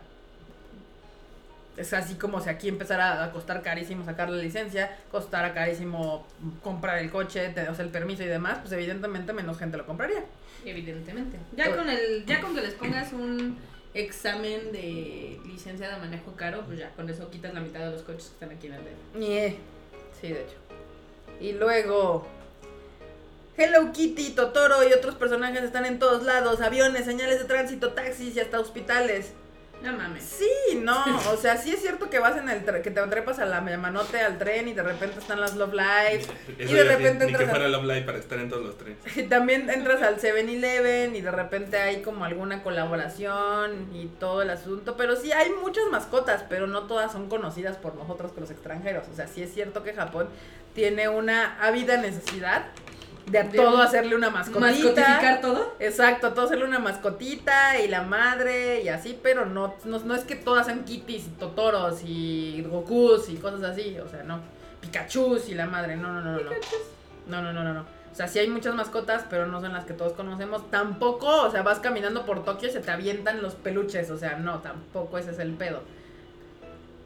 [1.76, 6.26] es así como si aquí empezara a costar carísimo sacar la licencia, costara carísimo
[6.62, 9.86] comprar el coche, te- o sea, el permiso y demás, pues evidentemente menos gente lo
[9.86, 10.24] compraría.
[10.64, 11.38] Evidentemente.
[11.56, 13.56] Ya con el, ya con que les pongas un
[14.00, 18.02] examen de licencia de manejo caro, pues ya con eso quitas la mitad de los
[18.02, 19.16] coches que están aquí en el DF.
[19.18, 19.56] Nie.
[20.20, 20.56] Sí, de hecho.
[21.40, 22.26] Y luego.
[23.56, 28.36] Hello Kitty, Totoro y otros personajes están en todos lados: aviones, señales de tránsito, taxis
[28.36, 29.32] y hasta hospitales.
[29.82, 30.24] No mames.
[30.24, 33.44] Sí, no, o sea, sí es cierto que vas en el que te trepas a
[33.46, 36.28] la manote al tren y de repente están las Love Lives.
[36.58, 38.64] Eso y de repente Ni que entras a- fuera Love Live para estar en todos
[38.64, 38.98] los trenes.
[39.16, 44.50] Y también entras al 7-Eleven y de repente hay como alguna colaboración y todo el
[44.50, 44.96] asunto.
[44.96, 49.06] Pero sí, hay muchas mascotas, pero no todas son conocidas por nosotros, que los extranjeros.
[49.12, 50.28] O sea, sí es cierto que Japón
[50.74, 52.66] tiene una ávida necesidad
[53.30, 54.66] de todo hacerle una mascotita.
[54.66, 55.74] ¿Mascotificar todo?
[55.78, 60.24] Exacto, todo hacerle una mascotita y la madre y así, pero no, no, no es
[60.24, 64.40] que todas sean kitties y totoros y gokus y cosas así, o sea, no.
[64.80, 66.50] Pikachu y la madre, no, no, no, no.
[67.26, 67.74] No, no, no, no, no.
[67.74, 67.98] no.
[68.10, 70.68] O sea, sí hay muchas mascotas, pero no son las que todos conocemos.
[70.70, 74.36] Tampoco, o sea, vas caminando por Tokio y se te avientan los peluches, o sea,
[74.36, 75.82] no, tampoco ese es el pedo.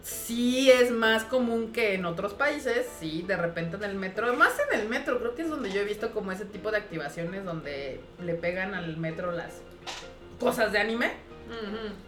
[0.02, 4.52] Sí es más común que en otros países, sí, de repente en el metro, más
[4.68, 7.44] en el metro, creo que es donde yo he visto como ese tipo de activaciones
[7.44, 9.62] donde le pegan al metro las
[10.40, 11.12] cosas de anime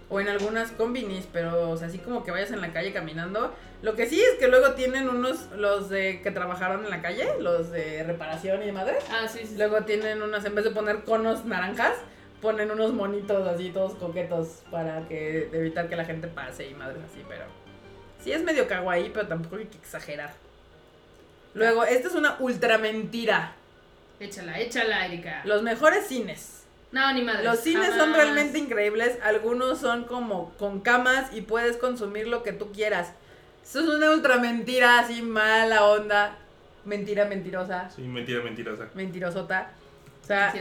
[0.09, 3.53] o en algunas combinis, pero o sea, así como que vayas en la calle caminando.
[3.83, 7.27] Lo que sí es que luego tienen unos, los de que trabajaron en la calle,
[7.41, 8.97] los de reparación y madre.
[9.11, 9.49] Ah, sí, sí.
[9.49, 9.55] sí.
[9.59, 11.95] Luego tienen unas, en vez de poner conos naranjas,
[12.41, 17.03] ponen unos monitos así, todos coquetos, para que evitar que la gente pase y madres
[17.05, 17.45] así, pero
[18.25, 20.33] sí es medio kawaii, pero tampoco hay que exagerar.
[21.53, 23.53] Luego, esta es una ultra mentira.
[24.19, 25.43] Échala, échala, Erika.
[25.45, 26.65] Los mejores cines.
[26.91, 27.45] No, ni madre.
[27.45, 29.19] Los cines son realmente increíbles.
[29.23, 33.13] Algunos son como con camas y puedes consumir lo que tú quieras.
[33.63, 36.39] Eso es una ultra mentira, así mala onda.
[36.85, 37.91] Mentira mentirosa.
[37.91, 38.89] Sí, mentira, mentirosa.
[38.95, 39.73] Mentirosota.
[40.23, 40.55] O sea,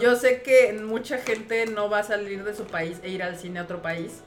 [0.00, 3.36] yo sé que mucha gente no va a salir de su país e ir al
[3.36, 4.22] cine a otro país.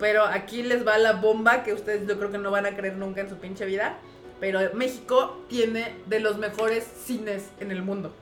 [0.00, 2.96] Pero aquí les va la bomba que ustedes yo creo que no van a creer
[2.96, 3.98] nunca en su pinche vida.
[4.40, 8.12] Pero México tiene de los mejores cines en el mundo.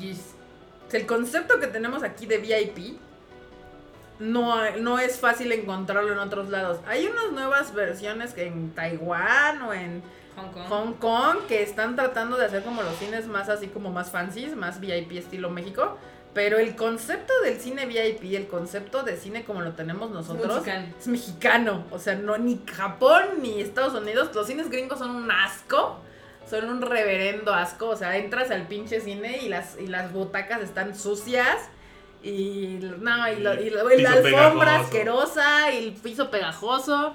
[0.00, 0.34] Yes.
[0.90, 2.98] El concepto que tenemos aquí de VIP
[4.18, 6.78] no, no es fácil encontrarlo en otros lados.
[6.86, 10.02] Hay unas nuevas versiones que en Taiwán o en
[10.36, 10.68] Hong Kong.
[10.68, 14.56] Hong Kong que están tratando de hacer como los cines más así como más fancies,
[14.56, 15.98] más VIP estilo México.
[16.36, 20.86] Pero el concepto del cine VIP, el concepto de cine como lo tenemos nosotros, Mexicano.
[21.00, 21.84] es mexicano.
[21.90, 24.30] O sea, no ni Japón ni Estados Unidos.
[24.34, 25.98] Los cines gringos son un asco.
[26.48, 27.88] son un reverendo asco.
[27.88, 31.56] O sea, entras al pinche cine y las, y las butacas están sucias.
[32.22, 34.84] Y, no, y, lo- y lo- y la alfombra pegajoso.
[34.84, 37.14] asquerosa y el piso pegajoso.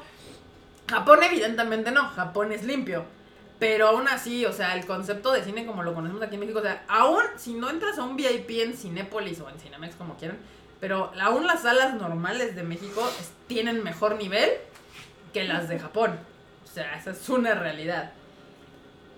[0.90, 3.06] Japón evidentemente no, Japón es limpio.
[3.62, 6.58] Pero aún así, o sea, el concepto de cine como lo conocemos aquí en México,
[6.58, 10.18] o sea, aún si no entras a un VIP en Cinépolis o en Cinemex como
[10.18, 10.40] quieran,
[10.80, 13.08] pero aún las salas normales de México
[13.46, 14.50] tienen mejor nivel
[15.32, 16.18] que las de Japón.
[16.66, 18.14] O sea, esa es una realidad.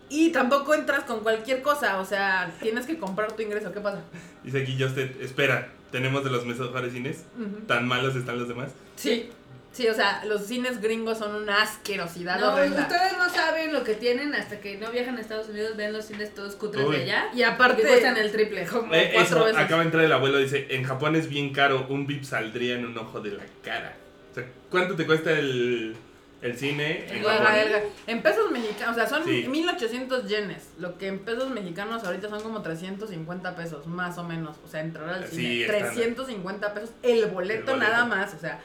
[0.09, 4.01] Y tampoco entras con cualquier cosa, o sea, tienes que comprar tu ingreso, ¿qué pasa?
[4.43, 7.23] Dice aquí Justin, espera, tenemos de los mejores cines,
[7.65, 8.73] tan malos están los demás.
[8.97, 9.31] Sí,
[9.73, 12.81] sí, o sea, los cines gringos son una asquerosidad No, horrenda.
[12.83, 16.05] ustedes no saben lo que tienen hasta que no viajan a Estados Unidos, ven los
[16.05, 16.95] cines todos cutres Uy.
[16.97, 17.25] de allá.
[17.33, 18.65] Y aparte cuestan el triple.
[18.65, 19.61] como Eh, cuatro eso, veces.
[19.61, 22.85] acaba de entrar el abuelo, dice, en Japón es bien caro, un VIP saldría en
[22.85, 23.97] un ojo de la cara.
[24.31, 25.95] O sea, ¿cuánto te cuesta el,
[26.41, 27.43] el cine en Japón?
[27.53, 27.81] verga.
[28.07, 29.45] En pesos mexicanos, o sea, son Sí.
[29.47, 30.69] 1800 yenes.
[30.79, 34.57] Lo que en pesos mexicanos ahorita son como 350 pesos, más o menos.
[34.65, 35.61] O sea, entrar al Sí, cine.
[35.65, 35.91] estándar.
[35.93, 37.77] 350 pesos el boleto, El boleto.
[37.77, 38.33] nada más.
[38.33, 38.59] O sea,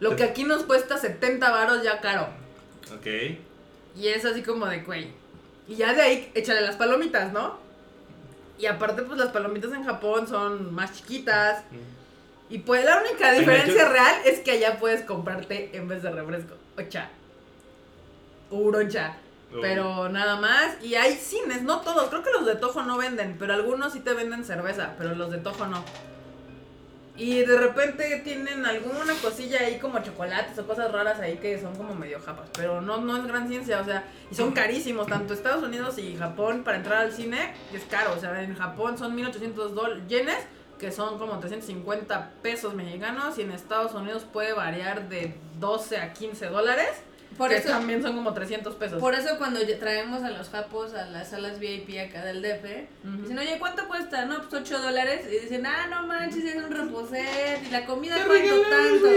[0.00, 2.28] lo que aquí nos cuesta 70 varos ya caro.
[2.94, 3.06] Ok.
[3.96, 5.08] Y es así como de güey.
[5.66, 7.58] Y ya de ahí, échale las palomitas, ¿no?
[8.58, 11.62] Y aparte, pues las palomitas en Japón son más chiquitas.
[12.50, 16.02] Y pues la única En diferencia hecho- real es que allá puedes comprarte en vez
[16.02, 16.54] de refresco.
[16.78, 17.10] Ocha.
[18.50, 19.16] Uroncha.
[19.54, 19.58] Oh.
[19.60, 20.82] Pero nada más.
[20.82, 22.08] Y hay cines, no todos.
[22.08, 25.30] Creo que los de Tojo no venden, pero algunos sí te venden cerveza, pero los
[25.30, 25.84] de Tojo no.
[27.18, 31.74] Y de repente tienen alguna cosilla ahí como chocolates o cosas raras ahí que son
[31.74, 32.48] como medio japas.
[32.56, 35.08] Pero no, no es gran ciencia, o sea, y son carísimos.
[35.08, 38.12] Tanto Estados Unidos y Japón para entrar al cine es caro.
[38.16, 40.38] O sea, en Japón son 1800 dol- yenes,
[40.78, 43.36] que son como 350 pesos mexicanos.
[43.36, 46.90] Y en Estados Unidos puede variar de 12 a 15 dólares.
[47.36, 48.98] Por que eso, también son como 300 pesos.
[49.00, 53.22] por eso cuando traemos a los japos a las salas VIP acá del DF, Ujú.
[53.22, 54.24] dicen, oye, ¿cuánto cuesta?
[54.24, 55.26] No, pues 8 dólares.
[55.30, 57.62] Y dicen, ah, no manches, es un reposet.
[57.66, 59.08] Y la comida ¡Qué cuánto tanto.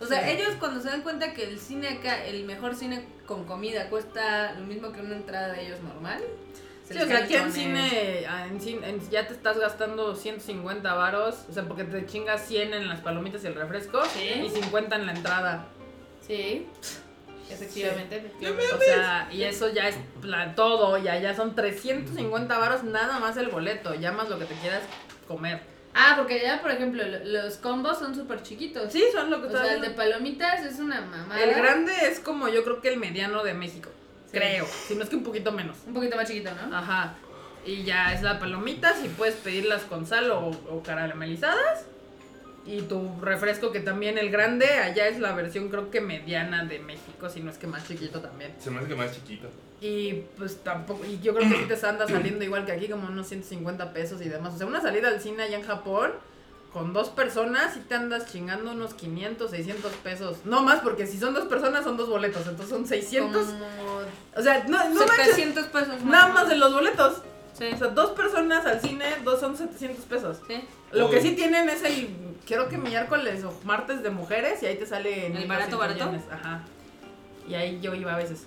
[0.00, 0.30] O sea, Sí.
[0.30, 4.52] ellos cuando se dan cuenta que el cine acá, el mejor cine con comida, cuesta
[4.52, 6.22] lo mismo que una entrada de ellos normal.
[6.86, 10.16] se Sí, o sea, aquí en cine, ah, en cine en- ya te estás gastando
[10.16, 14.40] 150 varos, o sea, porque te chingas 100 en las palomitas y el refresco Sí.
[14.46, 15.66] y 50 en la entrada.
[16.26, 16.66] Sí,
[17.50, 18.74] efectivamente, efectivamente.
[18.74, 23.36] O sea, y eso ya es la- todo, y allá son 350 varos nada más
[23.36, 24.82] el boleto, ya más lo que te quieras
[25.26, 25.60] comer.
[25.94, 28.92] Ah, porque allá, por ejemplo, lo- los combos son súper chiquitos.
[28.92, 31.42] Sí, son lo que O sea, el de palomitas es una mamada.
[31.42, 33.90] El grande es como yo creo que el mediano de México,
[34.30, 34.38] Sí.
[34.38, 35.76] creo, si no es que un poquito menos.
[35.86, 36.76] Un poquito más chiquito, ¿no?
[36.76, 37.14] Ajá.
[37.64, 41.84] Y ya es la palomitas y puedes pedirlas con sal o, o caramelizadas.
[42.68, 46.78] Y tu refresco que también el grande, allá es la versión creo que mediana de
[46.80, 48.52] México, si no es que más chiquito también.
[48.58, 49.48] Se me hace que más chiquito.
[49.80, 53.06] Y pues tampoco, y yo creo que sí te anda saliendo igual que aquí, como
[53.06, 54.54] unos 150 pesos y demás.
[54.54, 56.10] O sea, una salida al cine allá en Japón,
[56.70, 60.36] con dos personas, y te andas chingando unos 500, 600 pesos.
[60.44, 63.46] No más, porque si son dos personas son dos boletos, entonces son 600.
[63.46, 63.64] Como
[64.36, 66.04] O sea, no, no manches, 700 pesos.
[66.04, 67.22] nada más de los boletos.
[67.54, 70.36] Sí, O sea, dos personas al cine, dos son 700 pesos.
[70.46, 70.60] sí.
[70.92, 72.08] Lo que sí tienen es el,
[72.46, 75.78] creo que miércoles o martes de mujeres y ahí te sale en ¿El 1200 barato,
[75.78, 76.04] barato?
[76.12, 76.62] yenes, Ajá.
[77.48, 78.46] Y ahí yo iba a veces.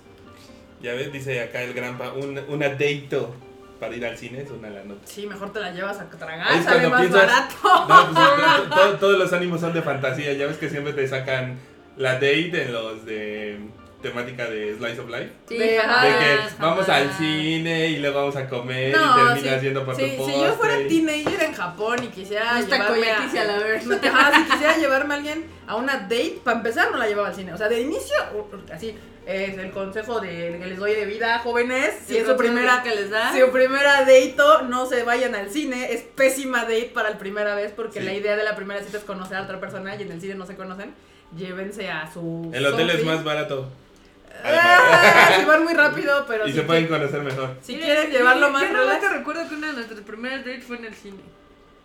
[0.80, 3.34] Ya ves, dice acá el granpa, un, una dateito
[3.80, 5.00] para ir al cine es una la nota.
[5.06, 7.88] Sí, mejor te la llevas a tragar, es sale cuando más piensas- barato.
[7.88, 10.32] No, pues, to- to- to- todos los ánimos son de fantasía.
[10.34, 11.58] Ya ves que siempre te sacan
[11.96, 13.58] la date en los de
[14.02, 15.30] temática de Slice of Life.
[15.48, 16.58] Sí, De- jamás, de que jamás.
[16.58, 19.66] vamos al cine y luego vamos a comer y No, terminas sí.
[19.66, 23.10] yendo por Sí, tu si yo fuera postre y- teenager en Japón y quisiera llevarme
[23.10, 23.58] a, a la.
[23.84, 27.34] No, si quisiera llevarme a alguien a una date, para empezar no la llevaba al
[27.34, 27.52] cine.
[27.54, 28.16] O sea, de inicio,
[28.72, 31.94] así, es el consejo de, que les doy de vida, jóvenes.
[32.06, 33.32] Si es su primera, que les da.
[33.32, 34.34] si su primera date,
[34.68, 35.92] no se vayan al cine.
[35.92, 38.04] Es pésima date para la primera vez porque Sí.
[38.06, 40.34] la idea de la primera cita es conocer a otra persona y en el cine
[40.34, 40.92] no se conocen.
[41.36, 42.50] Llévense a su.
[42.52, 43.70] El hotel es más barato
[44.44, 47.56] Ah, si van muy rápido, pero y si, se pueden qui- conocer mejor.
[47.62, 49.00] si Mira, quieren yo- llevarlo yo más relax.
[49.00, 51.20] te recuerdo que una de nuestras primeras dates fue en el cine.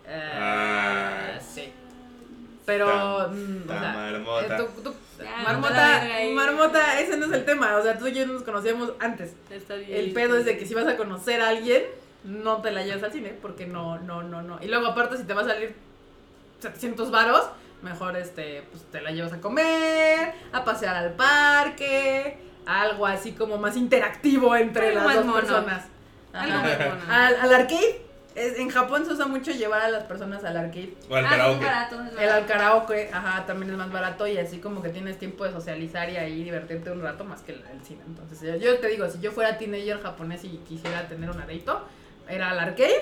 [0.08, 1.40] Ah, Ah.
[1.40, 1.72] sí.
[2.66, 3.32] Pero, o
[3.66, 4.56] sea, marmota.
[4.58, 6.02] tú- tú- Ya, marmota,
[6.34, 7.76] marmota, ese no es el tema.
[7.76, 9.32] O sea, tú y yo nos conocíamos antes.
[9.50, 9.90] Está bien.
[9.98, 11.84] El pedo es de que si vas a conocer a alguien,
[12.24, 14.58] no te la llevas al cine, porque no, no, no, no.
[14.62, 15.74] Y luego, aparte, si te va a salir
[16.60, 17.46] 700 varos,
[17.82, 23.58] mejor este, pues te la llevas a comer, a pasear al parque, algo así como
[23.58, 25.40] más interactivo entre Algo las más dos mono.
[25.40, 25.86] personas.
[26.32, 27.02] Algo más mono.
[27.12, 28.02] Al, al arcade,
[28.34, 30.94] es- en Japón se usa mucho llevar a las personas al arcade.
[31.08, 31.66] O al Ah, karaoke.
[32.20, 35.52] El al karaoke, ajá, también es más barato y así como que tienes tiempo de
[35.52, 38.02] socializar y ahí divertirte un rato más que el, el cine.
[38.06, 41.82] Entonces, yo, yo te digo, si yo fuera teenager japonés y quisiera tener un areito,
[42.28, 43.00] era al arcade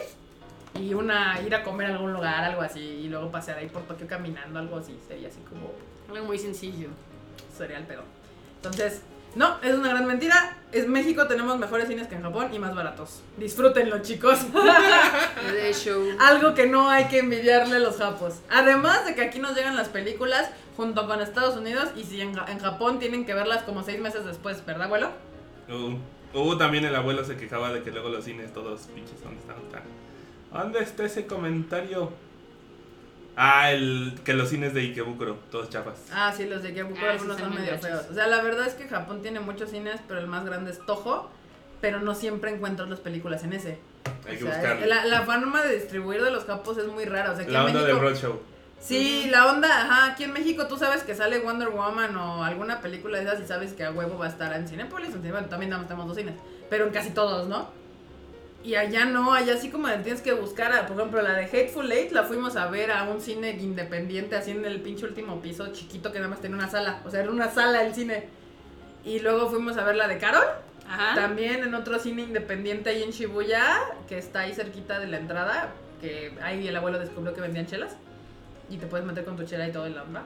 [0.78, 3.82] y una ir a comer a algún lugar, algo así, y luego pasear ahí por
[3.82, 5.72] Tokio caminando, algo así, sería así como
[6.10, 6.88] Algo muy sencillo.
[7.56, 8.02] sería el pedo.
[8.56, 9.02] Entonces,
[9.34, 10.56] no, es una gran mentira.
[10.72, 13.20] En México tenemos mejores cines que en Japón y más baratos.
[13.36, 14.38] Disfrútenlo, chicos.
[15.52, 16.04] De show.
[16.20, 18.40] Algo que no hay que envidiarle a los japos.
[18.48, 22.32] Además de que aquí nos llegan las películas junto con Estados Unidos y si en,
[22.48, 25.10] en Japón tienen que verlas como seis meses después, ¿verdad, abuelo?
[25.68, 29.40] Uh, uh, también el abuelo se quejaba de que luego los cines todos pinches, ¿dónde
[29.40, 29.56] están?
[30.56, 32.12] ¿Dónde está ese comentario?
[33.36, 35.98] Ah, el que los cines de Ikebukuro, todos chapas.
[36.12, 38.06] Ah, sí, los de Ikebukuro Ah, algunos son medio feos.
[38.10, 40.78] O sea, la verdad es que Japón tiene muchos cines, pero el más grande es
[40.86, 41.30] Toho.
[41.82, 43.78] Pero no siempre encuentras las películas en ese.
[44.26, 44.86] Hay O que sea, buscarlo.
[44.86, 47.32] La, la forma de distribuir de los japos es muy rara.
[47.32, 48.40] O sea, aquí La en onda México, del roadshow.
[48.80, 52.80] Sí, la onda, ajá, aquí en México tú sabes que sale Wonder Woman o alguna
[52.80, 55.48] película de esas y sabes que a huevo va a estar en Cinepolis, en Cinepolis,
[55.48, 56.34] también nada más tenemos dos cines,
[56.68, 57.70] pero en casi todos, ¿no?
[58.64, 61.90] Y allá no, allá sí como tienes que buscar, a- por ejemplo, la de Hateful
[61.92, 65.68] Eight la fuimos a ver a un cine independiente, así en el pinche último piso
[65.72, 68.24] chiquito que nada más tenía una sala, o sea, era una sala el cine.
[69.04, 70.42] Y luego fuimos a ver la de Carol,
[70.88, 71.14] Ajá.
[71.14, 73.62] también en otro cine independiente ahí en Shibuya,
[74.08, 75.68] que está ahí cerquita de la entrada,
[76.00, 77.96] que ahí el abuelo descubrió que vendían chelas.
[78.68, 80.22] Y te puedes meter con tu chela y todo en la onda.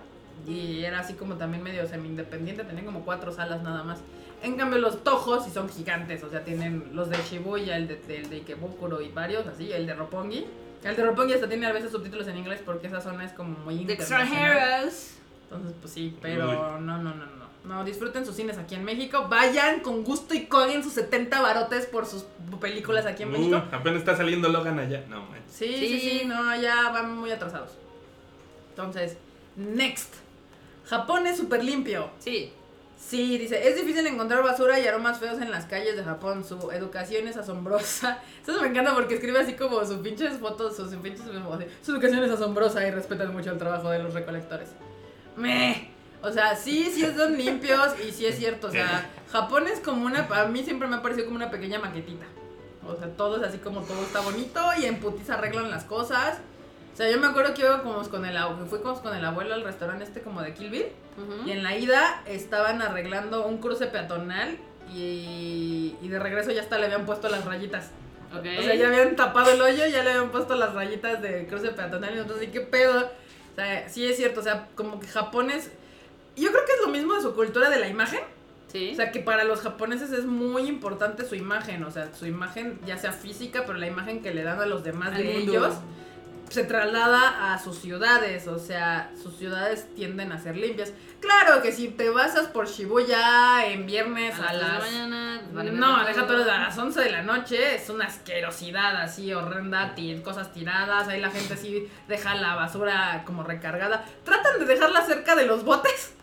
[0.47, 3.99] Y era así como también medio semi-independiente, tenían como cuatro salas nada más.
[4.43, 8.01] En cambio los tojos sí son gigantes, o sea, tienen los de Shibuya, el de,
[8.17, 10.47] el de Ikebukuro y varios, así, el de Roppongi.
[10.83, 13.59] El de Roppongi hasta tiene a veces subtítulos en inglés porque esa zona es como
[13.59, 14.91] muy internacional.
[15.45, 17.41] Entonces, pues sí, pero no, no, no, no.
[17.63, 19.27] No, disfruten sus cines aquí en México.
[19.29, 22.25] Vayan con gusto y coguen sus 70 barotes por sus
[22.59, 23.63] películas aquí en Uh, México.
[23.71, 25.05] apenas está saliendo Logan allá.
[25.11, 25.41] No, man.
[25.47, 26.01] Sí, sí, Sí.
[26.21, 27.73] sí, no, ya van muy atrasados.
[28.71, 29.19] Entonces,
[29.57, 30.15] next.
[30.87, 32.09] Japón es súper limpio.
[32.19, 32.53] Sí.
[33.09, 36.45] Sí, dice, es difícil encontrar basura y aromas feos en las calles de Japón.
[36.45, 38.19] Su educación es asombrosa.
[38.47, 41.25] Eso me encanta porque escribe así como sus pinches fotos, sus pinches...
[41.83, 44.69] Su educación es asombrosa y respetan mucho el trabajo de los recolectores.
[45.37, 45.91] Meh.
[46.23, 48.69] O sea, sí, sí son limpios y sí es cierto.
[48.69, 50.29] O sea, Japón es como una...
[50.31, 52.27] A mí siempre me ha parecido como una pequeña maquetita.
[52.87, 56.39] O sea, todo es así como todo está bonito y en putiza arreglan las cosas.
[56.93, 59.55] O sea, yo me acuerdo que íbamos con el, ab- que fuimos con el abuelo
[59.55, 60.87] al restaurante este como de Kill Bill.
[61.47, 64.57] Y en la ida estaban arreglando un cruce peatonal
[64.93, 67.91] y, y de regreso ya hasta le habían puesto las rayitas.
[68.33, 71.71] O sea, ya habían tapado el hoyo, ya le habían puesto las rayitas de cruce
[71.71, 73.07] peatonal y nosotros, ¿y qué pedo?
[73.07, 75.71] O sea, sí es cierto, o sea, como que Japón es...
[76.37, 78.21] Yo creo que es lo mismo de su cultura de la imagen.
[78.69, 78.91] Sí.
[78.93, 82.79] O sea, que para los japoneses es muy importante su imagen, o sea, su imagen
[82.87, 85.53] ya sea física, pero la imagen que le dan a los demás Al de mundo.
[85.53, 85.75] ellos
[86.51, 90.93] se traslada a sus ciudades, o sea, sus ciudades tienden a ser limpias.
[91.21, 95.07] Claro que si te basas por Shibuya en viernes a, a las tres de la
[95.07, 95.13] las...
[95.13, 95.43] mañana.
[95.53, 96.43] vale, no, deja todo.
[96.43, 101.31] a las 11 de la noche, es una asquerosidad así horrenda, cosas tiradas, ahí la
[101.31, 104.05] gente sí deja la basura como recargada.
[104.25, 106.15] Tratan de dejarla cerca de los botes,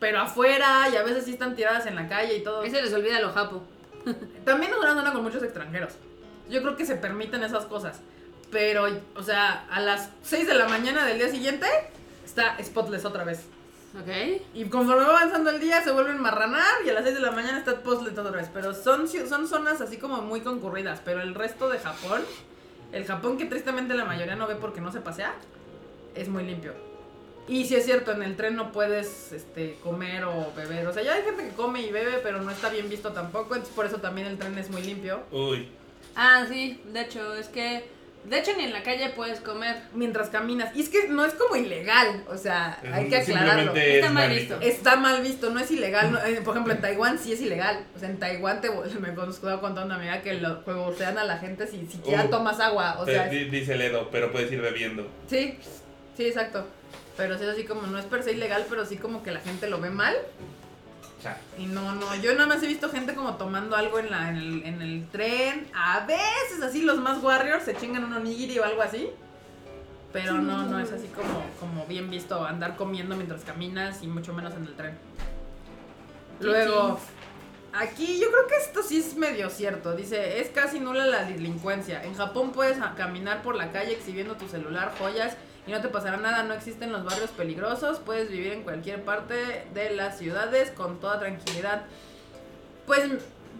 [0.00, 2.62] pero afuera y a veces sí están tiradas en la calle y todo.
[2.62, 3.62] Ahí se les olvida lo japo.
[4.46, 5.92] También es una con muchos extranjeros.
[6.48, 8.00] Yo creo que se permiten esas cosas.
[8.50, 11.66] Pero, o sea, a las 6 de la mañana del día siguiente
[12.24, 13.40] está spotless otra vez.
[14.00, 14.42] Ok.
[14.54, 17.30] Y conforme va avanzando el día se vuelven marranar y a las 6 de la
[17.30, 18.50] mañana está spotless otra vez.
[18.52, 21.00] Pero son, son zonas así como muy concurridas.
[21.04, 22.22] Pero el resto de Japón,
[22.92, 25.34] el Japón que tristemente la mayoría no ve porque no se pasea,
[26.14, 26.74] es muy limpio.
[27.46, 30.86] Y si es cierto, en el tren no puedes este, comer o beber.
[30.86, 33.54] O sea, ya hay gente que come y bebe, pero no está bien visto tampoco.
[33.54, 35.22] Entonces por eso también el tren es muy limpio.
[35.30, 35.68] Uy.
[36.16, 36.80] Ah, sí.
[36.92, 37.93] De hecho, es que.
[38.24, 39.76] De hecho, ni en la calle puedes comer.
[39.92, 40.74] mientras caminas.
[40.74, 43.74] Y es que no es como ilegal, o sea, hay que aclararlo.
[43.74, 44.60] Está es mal visto.
[44.60, 46.12] Está mal visto, no es ilegal.
[46.12, 47.84] no- eh, por ejemplo, en Taiwán sí es ilegal.
[47.94, 48.70] O sea, en Taiwán te
[49.00, 52.60] me conozco contando una amiga que lo juegosean a la gente si siquiera Uh, tomas
[52.60, 52.96] agua.
[53.00, 55.06] O sea, di- dice Ledo, pero puedes ir bebiendo.
[55.28, 55.58] sí,
[56.16, 56.66] sí, exacto.
[57.16, 59.40] Pero sí es así como, no es per se ilegal, pero sí como que la
[59.40, 60.16] gente lo ve mal.
[61.58, 64.36] Y no, no, yo nada más he visto gente como tomando algo en, la, en,
[64.36, 65.68] el, en el tren.
[65.74, 69.10] A veces así los más warriors se chingan un onigiri o algo así.
[70.12, 74.32] Pero no, no es así como, como bien visto andar comiendo mientras caminas y mucho
[74.32, 74.96] menos en el tren.
[76.40, 77.00] Luego,
[77.72, 79.96] aquí yo creo que esto sí es medio cierto.
[79.96, 82.04] Dice, es casi nula la delincuencia.
[82.04, 85.36] En Japón puedes caminar por la calle exhibiendo tu celular, joyas
[85.66, 86.42] y no te pasará nada.
[86.42, 87.98] No existen los barrios peligrosos.
[87.98, 91.82] Puedes vivir en cualquier parte de las ciudades con toda tranquilidad.
[92.86, 93.10] Pues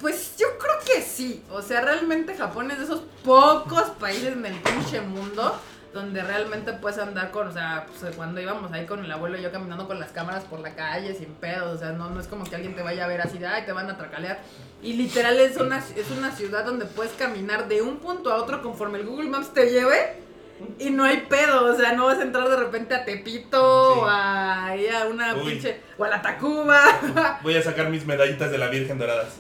[0.01, 1.43] Pues yo creo que sí.
[1.51, 5.59] O sea, realmente Japón es de esos pocos países en el pinche mundo
[5.95, 9.43] donde realmente puedes andar con, o sea, pues, cuando íbamos ahí con el abuelo y
[9.43, 12.27] yo caminando con las cámaras por la calle sin pedos, o sea, no, no es
[12.27, 14.41] como que alguien te vaya a ver así de, ay, te van a tracalear.
[14.83, 18.61] Y literal es una, es una ciudad donde puedes caminar de un punto a otro
[18.61, 20.24] conforme el Google Maps te lleve
[20.79, 24.01] y no hay pedo, o sea, no vas a entrar de repente a Tepito Sí.
[24.01, 25.53] o a, a una Uy.
[25.53, 27.41] pinche, o a la Tacuba.
[27.43, 29.35] Voy a sacar mis medallitas de la Virgen doradas.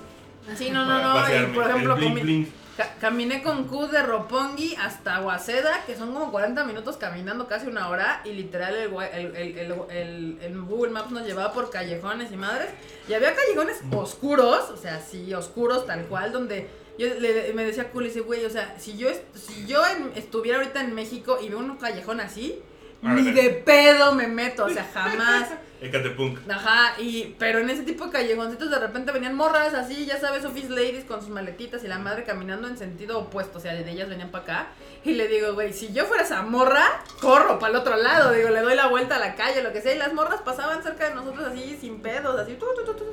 [0.57, 2.53] Sí, no, no, no, y por ejemplo, el bling bling.
[2.77, 7.69] Ca- caminé con Q de Roppongi hasta Waseda, que son como 40 minutos caminando, casi
[7.69, 11.53] una hora, y literal el, gua- el, el, el, el- el Google Maps nos llevaba
[11.53, 12.71] por callejones y madres,
[13.09, 16.69] y había callejones oscuros, o sea, sí, oscuros tal cual, donde
[16.99, 20.13] yo le, me decía le dice, güey, o sea, si yo, est- si yo en-
[20.17, 22.61] estuviera ahorita en México y veo un callejón así,
[23.03, 25.51] ni de pedo me meto, o sea, jamás.
[25.83, 26.39] Ecatepunk.
[26.51, 30.43] Ajá, y, pero en ese tipo de callejoncitos de repente venían morras así, ya sabes,
[30.47, 33.91] office ladies con sus maletitas y la madre caminando en sentido opuesto, o sea, de
[33.91, 34.67] ellas venían para acá.
[35.05, 38.49] Y le digo, güey, si yo fuera esa morra, corro para el otro lado, digo,
[38.49, 41.11] le doy la vuelta a la calle, lo que sea, y las morras pasaban cerca
[41.11, 43.05] de nosotros así, sin pedos, así, tu, tu, tu.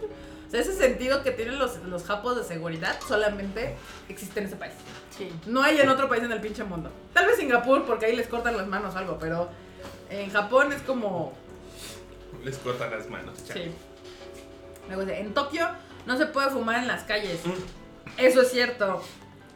[0.52, 3.78] O sea, ese sentido que tienen los, los japos de seguridad solamente
[4.10, 4.74] existe en ese país.
[5.18, 5.32] Sí.
[5.45, 6.91] No hay en otro país en el pinche mundo.
[7.14, 9.47] Tal vez Singapur, porque ahí les cortan las manos o algo, pero
[10.10, 11.32] en Japón es como
[12.43, 13.41] Les cortan las manos.
[13.47, 13.64] chale.
[13.68, 13.72] Sí.
[14.88, 15.70] Luego dice, en Tokio
[16.06, 17.39] no se puede fumar en las calles.
[17.45, 17.52] Mm.
[18.18, 19.02] Eso es cierto.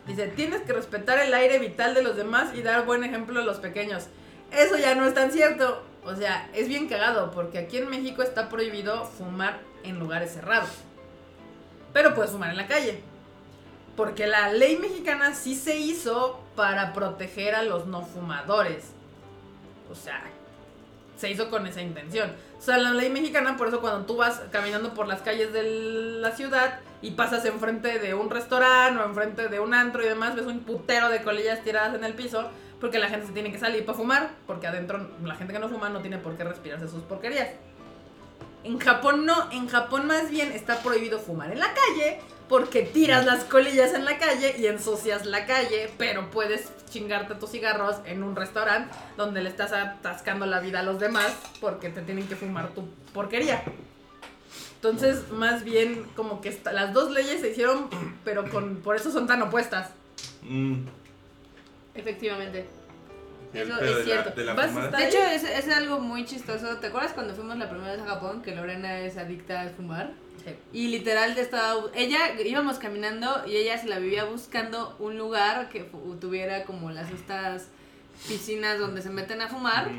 [0.08, 3.44] Dice, tienes que respetar el aire vital de los demás y dar buen ejemplo a
[3.44, 4.06] los pequeños.
[4.54, 5.84] Eso ya no es tan cierto.
[6.06, 10.70] O sea, es bien cagado porque aquí en México está prohibido fumar en lugares cerrados.
[11.96, 13.02] Pero puedes fumar en la calle.
[13.96, 18.88] Porque la ley mexicana sí se hizo para proteger a los no fumadores.
[19.90, 20.22] O sea,
[21.16, 22.34] se hizo con esa intención.
[22.60, 25.64] O sea, la ley mexicana, por eso cuando tú vas caminando por las calles de
[26.20, 30.36] la ciudad y pasas enfrente de un restaurante o enfrente de un antro y demás,
[30.36, 32.50] ves un putero de colillas tiradas en el piso
[32.82, 35.70] porque la gente se tiene que salir para fumar, porque adentro la gente que no
[35.70, 37.52] fuma no tiene por qué respirarse sus porquerías.
[38.66, 43.24] En Japón no, en Japón más bien está prohibido fumar en la calle porque tiras
[43.24, 48.24] las colillas en la calle y ensucias la calle, pero puedes chingarte tus cigarros en
[48.24, 52.36] un restaurante donde le estás atascando la vida a los demás porque te tienen que
[52.36, 53.64] fumar tu porquería.
[54.78, 57.88] Entonces, más bien como que las dos leyes se hicieron,
[58.24, 59.92] pero con por eso son tan opuestas.
[60.42, 60.86] Mm.
[61.94, 62.66] Efectivamente.
[63.56, 64.40] El Eso pedo es de la- cierto.
[64.40, 64.88] de la Vas a fumada.
[64.88, 66.78] estar- De hecho, es, es algo muy chistoso.
[66.78, 70.12] ¿Te acuerdas cuando fuimos la primera vez a Japón que Lorena es adicta al fumar?
[70.72, 75.86] Y literal estaba ella íbamos caminando y ella se la vivía buscando un lugar que
[75.86, 77.70] fu- tuviera como las estas
[78.28, 79.90] piscinas donde se meten a fumar,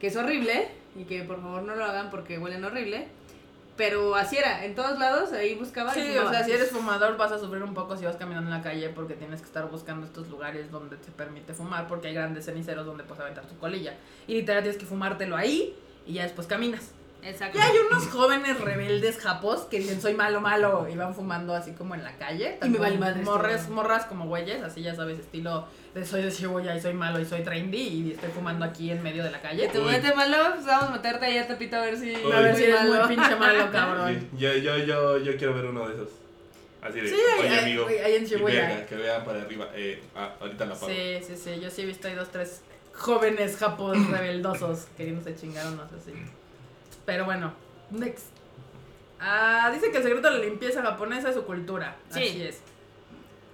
[0.00, 3.08] que es horrible y que por favor no lo hagan porque huelen horrible.
[3.80, 5.94] Pero así era, en todos lados ahí buscaba.
[5.94, 8.54] Sí, o sea, si eres fumador vas a sufrir un poco si vas caminando en
[8.54, 12.14] la calle porque tienes que estar buscando estos lugares donde te permite fumar porque hay
[12.14, 13.94] grandes ceniceros donde puedes aventar tu colilla.
[14.26, 15.74] Y literal tienes que fumártelo ahí
[16.06, 16.92] y ya después caminas.
[17.22, 17.58] Exacto.
[17.58, 21.72] Y hay unos jóvenes rebeldes japos que dicen soy malo, malo y van fumando así
[21.72, 22.58] como en la calle.
[22.62, 26.30] Y me vale madre Morres, morras como güeyes, así ya sabes, estilo de soy de
[26.30, 29.40] Shibuya y soy malo y soy trendy y estoy fumando aquí en medio de la
[29.42, 29.66] calle.
[29.66, 29.92] Y tú Uy.
[29.92, 32.14] vete malo, pues vamos a meterte ahí a Tepito a ver si.
[32.16, 32.32] Uy.
[32.32, 33.06] A ver si eres malo.
[33.06, 34.28] muy pinche malo, cabrón.
[34.38, 36.08] Yo, yo, yo, yo quiero ver uno de esos.
[36.82, 38.60] Así de, Sí, hay- oye hay- amigo, hay en Shibuya.
[38.68, 39.68] verga, que vean para arriba.
[39.74, 40.86] Eh, ah, ahorita la pago.
[40.88, 41.60] Sí, sí, sí.
[41.60, 42.62] Yo sí he visto ahí dos, tres
[42.94, 46.12] jóvenes japos rebeldosos queriéndose chingar unos así.
[47.10, 47.52] Pero bueno,
[47.90, 48.26] next.
[49.18, 51.96] Ah, dice que el secreto de la limpieza japonesa es su cultura.
[52.10, 52.20] Sí.
[52.22, 52.60] Así es.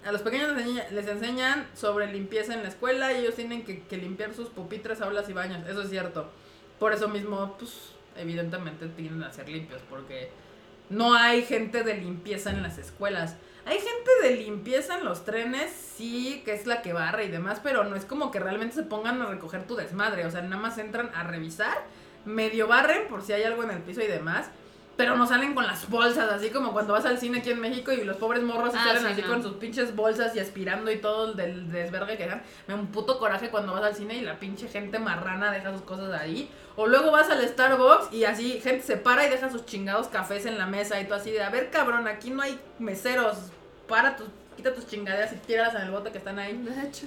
[0.05, 3.65] A los pequeños les, enseña- les enseñan sobre limpieza en la escuela y ellos tienen
[3.65, 5.67] que, que limpiar sus pupitres, aulas y baños.
[5.67, 6.31] Eso es cierto.
[6.79, 10.31] Por eso mismo, pues, evidentemente tienen a ser limpios, porque
[10.91, 13.37] no hay gente de limpieza en las escuelas.
[13.65, 17.61] Hay gente de limpieza en los trenes, sí, que es la que barre y demás,
[17.65, 20.25] pero no es como que realmente se pongan a recoger tu desmadre.
[20.27, 21.77] O sea, nada más entran a revisar,
[22.27, 24.47] medio barren por si hay algo en el piso y demás.
[24.97, 27.93] Pero no salen con las bolsas, así como cuando vas al cine aquí en México
[27.93, 29.29] y los pobres morros Ah, salen sí, así no.
[29.29, 32.43] con sus pinches bolsas y aspirando y todo el del desvergue que dejan.
[32.67, 35.71] Me da un puto coraje cuando vas al cine y la pinche gente marrana deja
[35.73, 36.51] sus cosas ahí.
[36.77, 40.47] O luego vas al Starbucks y así gente se para y deja sus chingados cafés
[40.47, 43.37] en la mesa y tú así de, a ver cabrón, aquí no hay meseros,
[43.87, 46.57] para tus, quita tus chingaderas y tíralas en el bote que están ahí.
[46.57, 47.05] De hecho.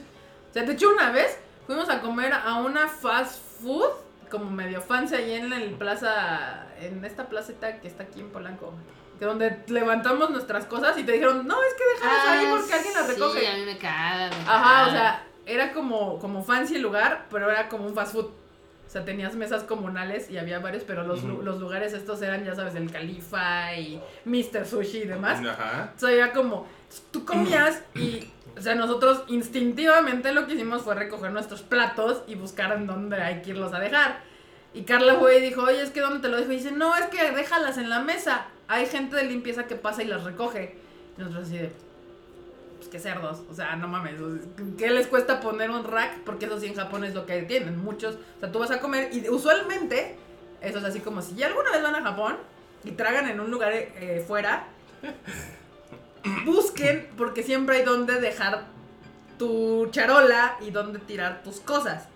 [0.52, 3.90] O sea, de hecho una vez fuimos a comer a una fast food
[4.30, 8.74] como medio fancy ahí en el plaza, en esta placeta que está aquí en Polanco.
[9.18, 12.94] Que donde levantamos nuestras cosas y te dijeron, no, es que déjalas ahí porque alguien
[12.94, 13.40] las recoge.
[13.40, 14.30] Ah, Sí, a mí me caga.
[14.30, 14.88] me Ajá, caga.
[14.88, 18.26] o sea, era como, como fancy el lugar, pero era como un fast food.
[18.26, 22.56] O sea, tenías mesas comunales y había varios, pero los, los lugares estos eran, ya
[22.56, 24.66] sabes, el Califa y Mr.
[24.66, 25.40] Sushi y demás.
[25.46, 25.92] Ajá.
[25.96, 26.66] O sea, era como,
[27.12, 28.28] tú comías y,
[28.60, 33.22] o sea, nosotros instintivamente lo que hicimos fue recoger nuestros platos y buscar en dónde
[33.22, 34.20] hay que irlos a dejar.
[34.74, 36.52] Y Carla fue y dijo, oye, es que ¿dónde te lo dejo?
[36.52, 38.48] Y dice, no, es que déjalas en la mesa.
[38.68, 40.76] Hay gente de limpieza que pasa y las recoge.
[41.18, 41.72] Y nosotros así de,
[42.78, 44.16] pues qué cerdos, o sea, no mames.
[44.78, 46.20] ¿Qué les cuesta poner un rack?
[46.26, 47.80] Porque eso sí en Japón es lo que tienen.
[47.80, 50.18] Muchos, o sea, tú vas a comer y usualmente,
[50.60, 52.36] eso es así como si ya alguna vez van a Japón
[52.84, 54.68] y tragan en un lugar eh, fuera,
[56.46, 58.66] busquen porque siempre hay donde dejar
[59.38, 62.08] tu charola y donde tirar tus cosas.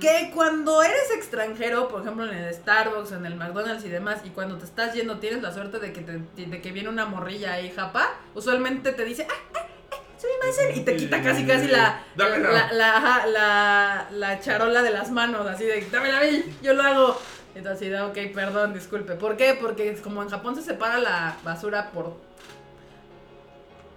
[0.00, 4.30] Que cuando eres extranjero, por ejemplo en el Starbucks, en el McDonald's y demás, y
[4.30, 7.54] cuando te estás yendo tienes la suerte de que, te- de que viene una morrilla
[7.54, 12.00] ahí japa, usualmente te dice, ¡ah, ah, ah, sumimasen", y te quita casi casi la,
[12.14, 16.82] la, la, la, la charola de las manos, así de, dámela a mí, yo lo
[16.84, 17.20] hago.
[17.56, 19.14] Entonces, ok, perdón, disculpe.
[19.14, 19.56] ¿Por qué?
[19.60, 22.16] Porque como en Japón se separa la basura por,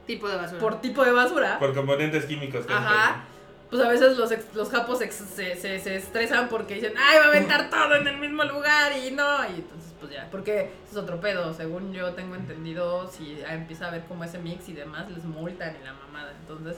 [0.08, 0.60] Tipo de basura.
[0.60, 1.60] por tipo de basura.
[1.60, 2.66] Por componentes químicos.
[2.66, 3.24] que Ajá.
[3.70, 7.18] Pues a veces los, ex- los japos ex- se, se, se estresan porque dicen, ay,
[7.20, 9.44] va a aventar todo en el mismo lugar y no.
[9.50, 11.54] Y entonces, pues ya, porque es otro pedo.
[11.54, 15.76] Según yo tengo entendido, si empieza a ver como ese mix y demás, les multan
[15.82, 16.32] y la mamada.
[16.40, 16.78] Entonces,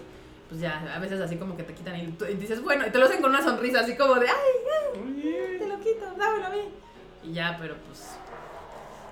[0.50, 2.90] pues ya, a veces así como que te quitan y, tú- y dices, bueno, y
[2.90, 5.58] te lo hacen con una sonrisa así como de, ay, Oye.
[5.60, 6.62] te lo quito, dámelo a mí.
[7.24, 8.16] Y ya, pero pues,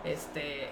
[0.03, 0.69] este,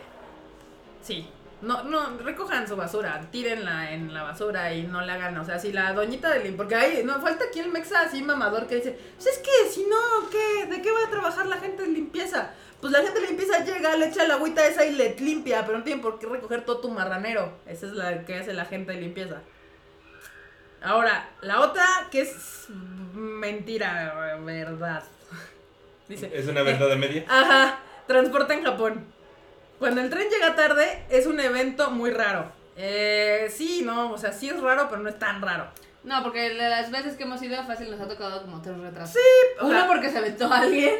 [1.03, 1.29] sí.
[1.61, 5.57] No, no, recojan su basura, tírenla en la basura y no le hagan, o sea,
[5.57, 6.53] si la doñita del...
[6.53, 9.85] Porque ahí, no, falta aquí el mexa así mamador que dice, pues es que si
[9.85, 10.65] no, ¿qué?
[10.67, 12.51] ¿De qué va a trabajar la gente de limpieza?
[12.81, 15.77] Pues la gente de limpieza llega, le echa la agüita esa y le limpia, pero
[15.77, 17.57] no tienen por qué recoger todo tu marranero.
[17.65, 19.41] Esa es la que hace la gente de limpieza.
[20.83, 22.67] Ahora, la otra que es
[23.13, 25.03] mentira, verdad.
[26.07, 27.25] Dice, Es una verdad de media.
[27.27, 29.14] Ajá, transporte en Japón.
[29.79, 32.51] Cuando el tren llega tarde es un evento muy raro.
[32.77, 35.67] Eh, sí, no, o sea, sí es raro, pero no es tan raro.
[36.03, 39.17] No, porque de las veces que hemos ido fácil nos ha tocado como tres retrasos.
[39.61, 40.95] o Uno sea- porque se aventó a alguien.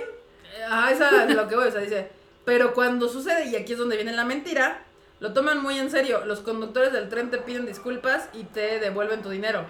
[0.70, 2.10] Ajá, esa es lo que voy, o sea, dice,
[2.46, 4.82] pero cuando sucede, y aquí es donde viene la mentira,
[5.20, 6.26] lo toman muy en serio.
[6.26, 9.66] Los conductores del tren te piden disculpas y te devuelven tu dinero.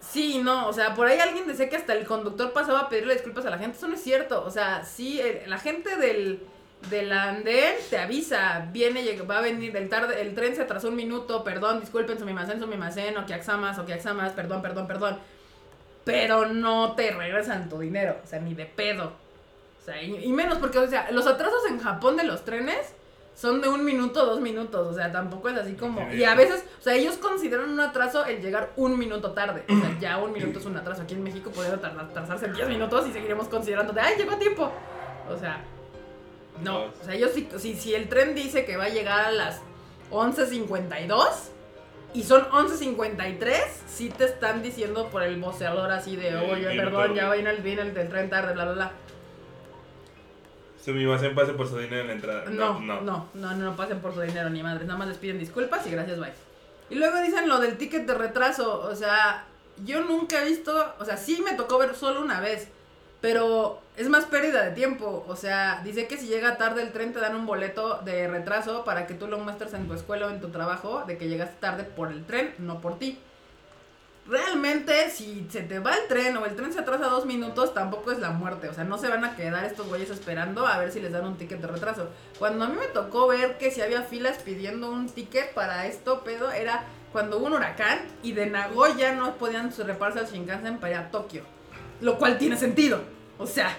[0.00, 3.14] Sí, no, o sea, por ahí alguien decía que hasta el conductor pasaba a pedirle
[3.14, 3.78] disculpas a la gente.
[3.78, 4.44] Eso no es cierto.
[4.44, 6.40] O sea, sí, eh, la gente del,
[6.90, 10.96] del andén te avisa, viene, va a venir el tarde, el tren se atrasó un
[10.96, 14.86] minuto, perdón, disculpen, su mimacén, su mimacén, o que axamas, o que axamas, perdón, perdón,
[14.86, 15.18] perdón.
[16.04, 19.12] Pero no te regresan tu dinero, o sea, ni de pedo.
[19.80, 22.94] O sea, y, menos porque, o sea, los atrasos en Japón de los trenes
[23.34, 26.12] son de un minuto, dos minutos, o sea, tampoco es así como...
[26.12, 29.64] Y a veces, o sea, ellos consideran un atraso el llegar un minuto tarde.
[29.68, 31.02] O sea, ya un minuto es un atraso.
[31.02, 34.70] Aquí en México podría atrasarse 10 minutos y seguiremos considerando de, ay, llegó a tiempo.
[35.28, 35.64] O sea,
[36.62, 36.84] no.
[36.84, 39.60] O sea, ellos si, si, si el tren dice que va a llegar a las
[40.10, 41.26] 11.52
[42.14, 43.54] y son 11.53,
[43.88, 46.90] sí te están diciendo por el voceador así de, Sí, oye, minuto.
[46.98, 48.92] perdón, ya viene el, viene el del tren tarde, bla, bla, bla.
[50.84, 52.44] Su mimacén pase por su dinero en la entrada.
[52.50, 55.38] No, no, no, no, no, pasen por su dinero ni madres, nada más les piden
[55.38, 56.32] disculpas y gracias, bye.
[56.90, 59.46] Y luego dicen lo del ticket de retraso, o sea,
[59.84, 62.68] yo nunca he visto, o sea, sí me tocó ver solo una vez,
[63.22, 67.12] pero es más pérdida de tiempo, o sea, dice que si llega tarde el tren
[67.12, 70.30] te dan un boleto de retraso para que tú lo muestres en tu escuela o
[70.30, 73.18] en tu trabajo de que llegaste tarde por el tren, no por ti.
[74.26, 78.12] Realmente, si se te va el tren o el tren se atrasa dos minutos, tampoco
[78.12, 78.68] es la muerte.
[78.68, 81.26] O sea, no se van a quedar estos güeyes esperando a ver si les dan
[81.26, 82.08] un ticket de retraso.
[82.38, 86.22] Cuando a mí me tocó ver que si había filas pidiendo un ticket para esto,
[86.22, 90.92] pedo, era cuando hubo un huracán y de Nagoya no podían repararse al Shinkansen para
[90.92, 91.42] ir a Tokio.
[92.02, 93.00] Lo cual tiene sentido.
[93.38, 93.74] O sea,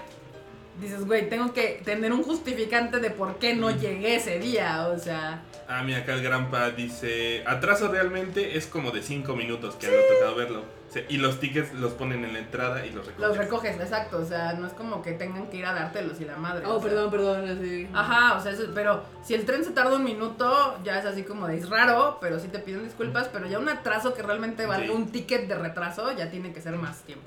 [0.82, 4.88] dices, güey, tengo que tener un justificante de por qué no llegué ese día.
[4.88, 9.76] O sea, Ah, mira, acá el Granpa dice: atraso realmente es como de 5 minutos
[9.76, 10.60] que me ha tocado verlo.
[10.90, 13.28] O sea, y los tickets los ponen en la entrada y los recogen.
[13.30, 14.18] los recoges, exacto.
[14.20, 16.66] O sea, no es como que tengan que ir a dártelos y la madre.
[16.68, 16.90] Oh, sea.
[16.90, 17.48] perdón, perdón.
[17.50, 17.88] así.
[17.94, 21.24] Ajá, o sea, eso- pero si el tren se tarda un minuto, ya es así
[21.24, 24.66] como de es raro, pero sí te piden disculpas, pero ya un atraso que realmente
[24.68, 24.92] valga Sí.
[24.92, 27.26] un ticket de retraso ya tiene que ser más tiempo.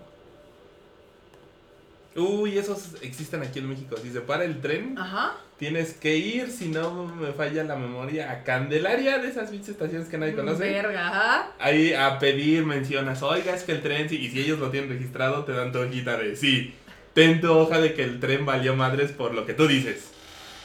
[2.17, 3.97] Uy, esos existen aquí en México.
[4.03, 5.35] Si se para el tren, Ajá.
[5.59, 10.09] tienes que ir, si no me falla la memoria, a Candelaria, de esas pinches estaciones
[10.09, 10.65] que nadie conoce.
[10.65, 11.51] Verga, ajá.
[11.59, 14.89] Ahí a pedir mencionas, oiga, es que el tren, sí", y si ellos lo tienen
[14.91, 16.75] registrado, te dan tu hojita de sí.
[17.13, 20.11] Ten tu hoja de que el tren valió madres por lo que tú dices.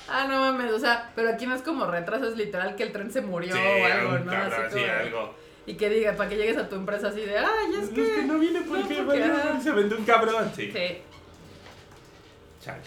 [0.10, 2.91] Ah, no mames, o sea, pero aquí no es como retraso, es literal que el
[2.91, 4.32] tren se murió Sí, o algo, ¿no?
[4.32, 5.36] cabrón, Así sí, algo.
[5.66, 7.45] Y que diga, para que llegues a tu empresa así de, ay,
[7.78, 8.16] es Es que...
[8.16, 9.24] que no viene porque, no, porque,
[9.64, 10.52] se vendió un cabrón.
[10.56, 10.72] Sí.
[10.74, 10.97] Sí.
[12.62, 12.82] Chale.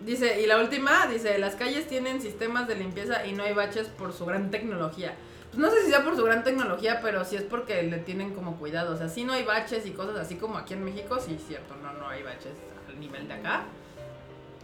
[0.00, 3.88] Dice, y la última, dice, las calles tienen sistemas de limpieza y no hay baches
[3.88, 5.14] por su gran tecnología.
[5.50, 8.34] Pues no sé si sea por su gran tecnología, pero sí es porque le tienen
[8.34, 8.94] como cuidado.
[8.94, 11.46] O sea, sí no hay baches y cosas así como aquí en México, sí es
[11.46, 12.52] cierto, no, no hay baches
[12.88, 13.64] al nivel de acá.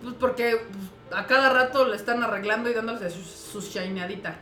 [0.02, 4.36] Pues porque pues, a cada rato le están arreglando y dándole su, su shineadita.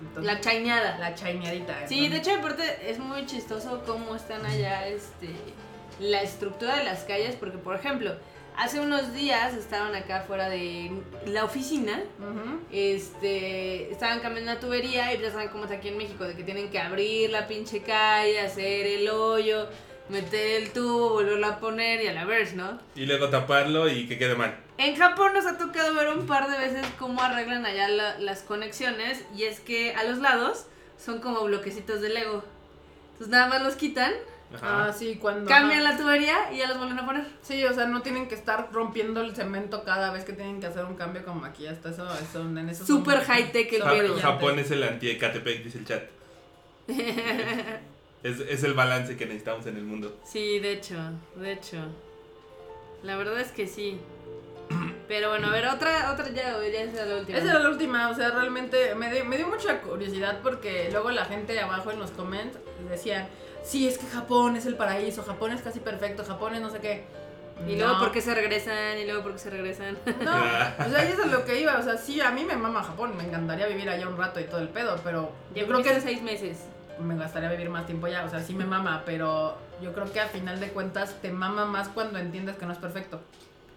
[0.00, 0.98] Entonces, La chaineada.
[0.98, 1.86] la shineadita.
[1.86, 5.28] Sí, de hecho, aparte es muy chistoso cómo están allá este,
[6.00, 8.14] la estructura de las calles, porque, por ejemplo,
[8.56, 10.90] hace unos días estaban acá fuera de
[11.26, 12.00] la oficina,
[12.70, 16.42] este, estaban cambiando la tubería y ya saben cómo está aquí en México, de que
[16.42, 19.68] tienen que abrir la pinche calle, hacer el hoyo,
[20.08, 22.78] meter el tubo, volverlo a poner y a la verge, ¿no?
[22.94, 24.56] Y luego taparlo y que quede mal.
[24.76, 28.42] En Japón nos ha tocado ver un par de veces cómo arreglan allá la- las
[28.42, 30.66] conexiones y es que a los lados
[30.98, 32.42] son como bloquecitos de Lego.
[33.12, 34.12] Entonces nada más los quitan,
[34.54, 34.86] Ajá.
[34.86, 35.48] Ah, sí, cuando...
[35.48, 37.26] cambian la tubería y ya los vuelven a poner.
[37.42, 40.66] Sí, o sea, no tienen que estar rompiendo el cemento cada vez que tienen que
[40.66, 41.66] hacer un cambio como aquí.
[41.66, 44.22] Hasta eso, eso en eso son- Super high tech el brillantes.
[44.22, 46.02] Japón es el anti-Ecatepec, dice el chat.
[48.22, 50.18] Es, es el balance que necesitamos en el mundo.
[50.24, 50.94] Sí, de hecho,
[51.36, 51.76] de hecho.
[53.02, 53.98] La verdad es que sí.
[55.08, 57.38] Pero bueno, a ver, otra, otra ya, ya esa es la última.
[57.38, 61.10] Esa era la última, o sea, realmente me, dio- me dio mucha curiosidad porque luego
[61.10, 62.56] la gente abajo en los comments
[62.88, 63.28] decían,
[63.62, 66.78] sí, es que Japón es el paraíso, Japón es casi perfecto, Japón es no sé
[66.80, 67.04] qué.
[67.68, 67.98] Y luego, No.
[68.00, 68.98] ¿por qué se regresan?
[68.98, 69.96] Y luego, ¿por qué se regresan?
[70.22, 70.32] No,
[70.86, 73.16] o sea, eso es lo que iba, o sea, sí, a mí me mama Japón,
[73.16, 76.20] me encantaría vivir allá un rato y todo el pedo, pero yo creo que seis
[76.22, 76.58] meses.
[76.98, 80.20] me gustaría vivir más tiempo allá, o sea, sí me mama, pero yo creo que
[80.20, 83.20] a final de cuentas te mama más cuando entiendes que no es perfecto.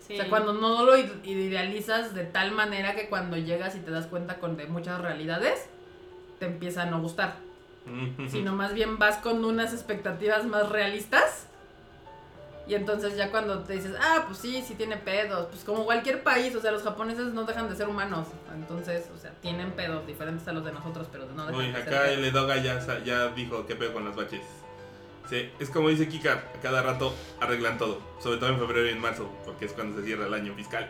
[0.08, 0.14] Sí.
[0.14, 3.91] O sea, cuando no lo ide- idealizas de tal manera que cuando llegas y te
[3.91, 5.68] das cuenta con de muchas realidades,
[6.39, 7.36] te empieza a no gustar.
[8.28, 11.47] Sino más bien vas con unas expectativas más realistas.
[12.68, 15.47] Y entonces ya cuando te dices, ah, pues sí, sí tiene pedos.
[15.47, 18.28] Pues como cualquier país, o sea, los japoneses no dejan de ser humanos.
[18.53, 21.74] Entonces, o sea, tienen pedos diferentes a los de nosotros, pero no dejan Uy, de
[21.74, 22.18] ser acá pedos.
[22.18, 24.41] el Edoga ya, dijo qué pedo con los baches.
[25.30, 28.00] Sí, es como dice Kika, a cada rato arreglan todo.
[28.20, 30.90] Sobre todo en febrero y en marzo, porque es cuando se cierra el año fiscal.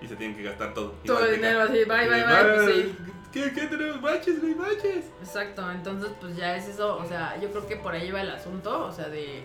[0.00, 0.94] Y se tienen que gastar todo.
[1.04, 2.96] Todo el dinero así, bye, bye, bye, pues sí.
[3.32, 4.00] ¿Qué, ¿Qué tenemos?
[4.00, 5.06] Baches, güey, baches.
[5.20, 8.30] Exacto, entonces pues ya es eso, o sea, yo creo que por ahí va el
[8.30, 9.42] asunto, o sea, de,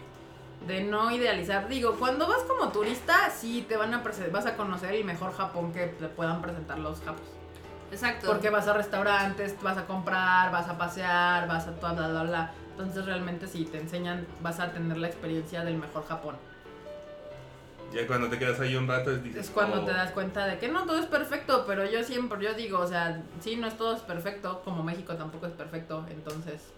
[0.66, 1.68] de no idealizar.
[1.68, 5.74] Digo, cuando vas como turista, sí te van a vas a conocer el mejor Japón
[5.74, 7.28] que te puedan presentar los japos.
[7.92, 8.28] Exacto.
[8.28, 12.24] Porque vas a restaurantes, vas a comprar, vas a pasear, vas a toda bla bla
[12.24, 12.52] bla.
[12.74, 16.36] Entonces realmente si te enseñan, vas a tener la experiencia del mejor Japón.
[17.94, 20.48] Ya cuando te quedas ahí un rato es, dices, Es cuando oh, te das cuenta
[20.48, 23.68] de que no todo es perfecto, pero yo siempre, yo digo, o sea, sí, no
[23.68, 26.74] es todo es perfecto, como México tampoco es perfecto, entonces...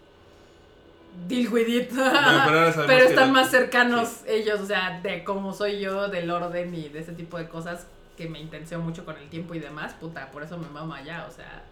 [1.29, 1.89] Deal with it.
[2.45, 6.75] Pero Pero que están más cercanos ellos, o sea, de cómo soy yo, del orden
[6.75, 7.87] y de ese tipo de cosas
[8.17, 11.25] que me intenseo mucho con el tiempo y demás, puta, por eso me mama allá,
[11.29, 11.63] o sea,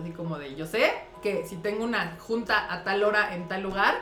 [0.00, 3.62] así como de, yo sé que si tengo una junta a tal hora en tal
[3.62, 3.94] lugar,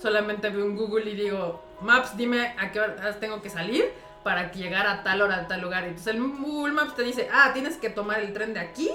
[0.00, 3.90] solamente veo un Google y digo, Maps, dime a qué horas tengo que salir
[4.22, 5.84] para llegar a tal hora a tal lugar.
[5.84, 8.90] Entonces el Google Maps te dice, ah, tienes que tomar el tren de aquí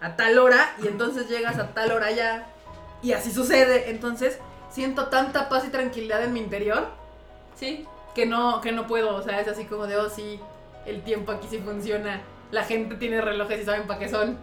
[0.00, 2.46] a tal hora y entonces llegas a tal hora ya.
[3.02, 3.90] Y así sucede.
[3.90, 4.38] Entonces
[4.70, 6.88] siento tanta paz y tranquilidad en mi interior
[7.54, 7.86] Sí.
[8.14, 9.14] que no, que no puedo.
[9.16, 10.40] O sea, es así como de, oh, sí,
[10.86, 12.22] el tiempo aquí sí funciona.
[12.50, 14.38] La gente tiene relojes y saben para qué son.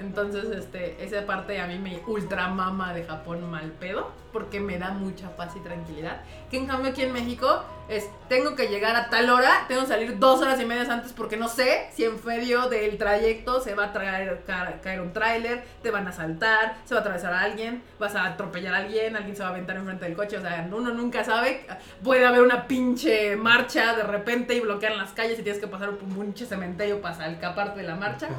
[0.00, 4.78] Entonces, este, esa parte a mí me ultra mama de Japón mal pedo, porque me
[4.78, 6.20] da mucha paz y tranquilidad.
[6.50, 9.86] Que en cambio aquí en México es, tengo que llegar a tal hora, tengo que
[9.88, 13.74] salir dos horas y media antes porque no sé si en medio del trayecto se
[13.74, 17.32] va a traer, ca- caer un tráiler, te van a saltar, se va a atravesar
[17.32, 20.36] a alguien, vas a atropellar a alguien, alguien se va a aventar enfrente del coche,
[20.36, 21.66] o sea, uno nunca sabe,
[22.04, 25.90] puede haber una pinche marcha de repente y bloquean las calles y tienes que pasar
[25.92, 28.28] por un pinche cementerio para escaparte de la marcha.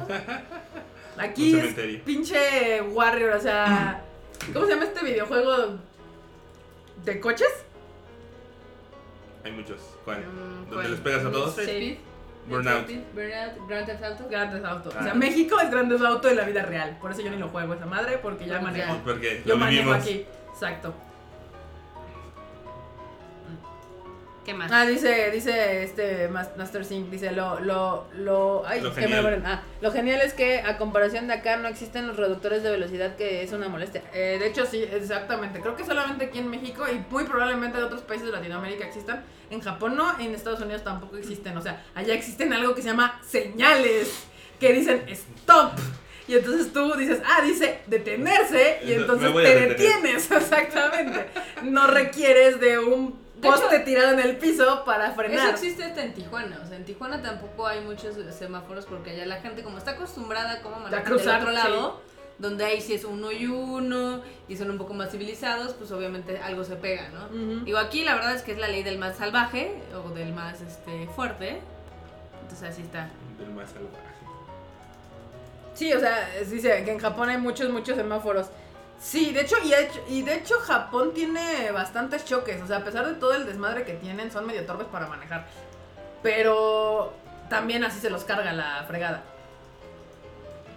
[1.20, 4.02] Aquí Un es pinche Warrior, o sea,
[4.52, 5.78] ¿cómo se llama este videojuego
[7.04, 7.48] de coches?
[9.44, 9.80] Hay muchos.
[10.04, 10.20] ¿Cuál?
[10.20, 10.24] Mm,
[10.70, 10.90] ¿Dónde ¿cuál?
[10.90, 11.58] les pegas a todos?
[11.58, 11.98] Speed.
[12.48, 12.86] Burnout.
[13.14, 14.28] Burnout, Grand Theft Auto.
[14.30, 14.88] Grandes Auto.
[14.88, 15.14] O sea, Ah.
[15.14, 16.96] México es Grandes Auto de la vida real.
[17.00, 18.98] Por eso yo ni lo juego esa madre, porque ya manejo.
[19.04, 20.02] Porque Yo lo manejo vivimos.
[20.04, 20.26] aquí.
[20.52, 20.94] Exacto.
[24.44, 24.72] ¿Qué más?
[24.72, 29.22] Ah, dice, dice este Mas- Master Sync, dice lo, lo, lo, ay, Lo me genial.
[29.22, 29.46] mueren.
[29.46, 33.16] Ah, lo genial es que a comparación de acá no existen los reductores de velocidad
[33.16, 34.02] que es una molestia.
[34.14, 35.60] Eh, de hecho sí, exactamente.
[35.60, 39.22] Creo que solamente aquí en México y muy probablemente de otros países de Latinoamérica existan.
[39.50, 41.56] En Japón no, en Estados Unidos tampoco existen.
[41.56, 44.24] O sea, allá existen algo que se llama señales
[44.58, 45.72] que dicen stop.
[46.30, 49.68] Y entonces tú dices, ah, dice detenerse, y Eso, entonces te detener.
[49.70, 51.26] detienes, exactamente.
[51.64, 55.50] No requieres de un poste tirado en el piso para Eso frenar.
[55.50, 56.60] existe hasta en Tijuana.
[56.64, 60.52] O sea, en Tijuana tampoco hay muchos semáforos porque allá la gente, como está acostumbrada
[60.52, 62.00] a cómo manejar del cruzar, otro lado,
[62.38, 66.38] donde ahí sí es uno y uno y son un poco más civilizados, pues obviamente
[66.38, 67.24] algo se pega, ¿no?
[67.26, 67.64] Ujú.
[67.64, 70.60] Digo, aquí la verdad es que es la ley del más salvaje o del más
[70.60, 71.58] este, fuerte.
[72.42, 73.10] Entonces así está.
[73.36, 74.09] Del más salvaje.
[75.74, 78.48] Sí, o sea, dice que en Japón hay muchos, muchos semáforos.
[79.00, 79.56] Sí, de hecho,
[80.08, 82.60] y, de hecho, Japón tiene bastantes choques.
[82.62, 85.46] O sea, a pesar de todo el desmadre que tienen, son medio torpes para manejar.
[86.22, 87.14] Pero
[87.48, 89.22] también así se los carga la fregada.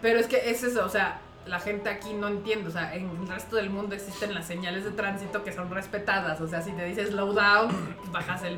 [0.01, 2.69] Pero es que es eso, o sea, la gente aquí no entiende.
[2.69, 6.39] O sea, en el resto del mundo existen las señales de tránsito que son respetadas.
[6.39, 8.57] O sea, si te dice slow down, bajas el.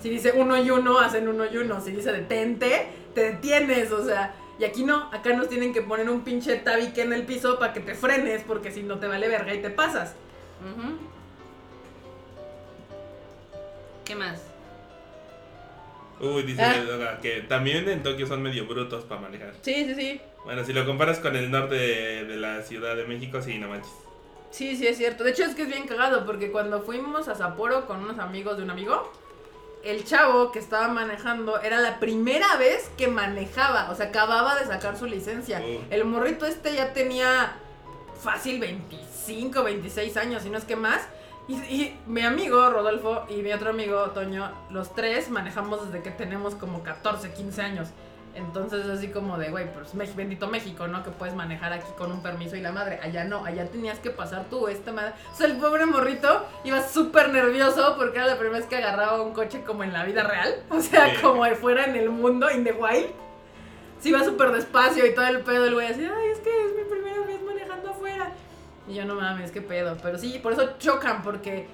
[0.00, 1.82] Si dice uno y uno, hacen uno y uno.
[1.82, 3.92] Si dice detente, te detienes.
[3.92, 7.24] O sea, y aquí no, acá nos tienen que poner un pinche tabique en el
[7.24, 10.14] piso para que te frenes, porque si no te vale verga y te pasas.
[14.04, 14.42] ¿Qué más?
[16.20, 16.82] Uy, dice Ah.
[16.84, 19.54] Doga que también en Tokio son medio brutos para manejar.
[19.62, 20.20] Sí, sí, sí.
[20.44, 23.68] Bueno, si lo comparas con el norte de, de la Ciudad de México, sí, no
[23.68, 23.92] manches.
[24.50, 25.24] Sí, sí, es cierto.
[25.24, 28.56] De hecho, es que es bien cagado porque cuando fuimos a Sapporo con unos amigos
[28.56, 29.10] de un amigo,
[29.84, 33.90] el chavo que estaba manejando era la primera vez que manejaba.
[33.90, 35.62] O sea, acababa de sacar su licencia.
[35.90, 37.56] El morrito este ya tenía
[38.20, 41.02] fácil 25, 26 años, si no es que más.
[41.48, 46.10] Y, y mi amigo Rodolfo y mi otro amigo Toño, los tres manejamos desde que
[46.12, 47.88] tenemos como 14, 15 años.
[48.34, 51.02] Entonces así como de, güey, pues bendito México, ¿no?
[51.04, 52.98] Que puedes manejar aquí con un permiso y la madre.
[53.02, 55.12] Allá no, allá tenías que pasar tú, esta madre.
[55.32, 59.20] O sea, el pobre morrito iba súper nervioso porque era la primera vez que agarraba
[59.20, 60.54] un coche como en la vida real.
[60.70, 61.20] O sea, Sí.
[61.20, 63.10] como de fuera en el mundo, in the wild.
[64.00, 65.66] Sí, iba súper despacio y todo el pedo.
[65.66, 68.32] El güey así, ay, es que es mi primera vez manejando afuera.
[68.88, 69.96] Y yo no mames, qué pedo.
[70.02, 71.68] Pero sí, por eso chocan, porque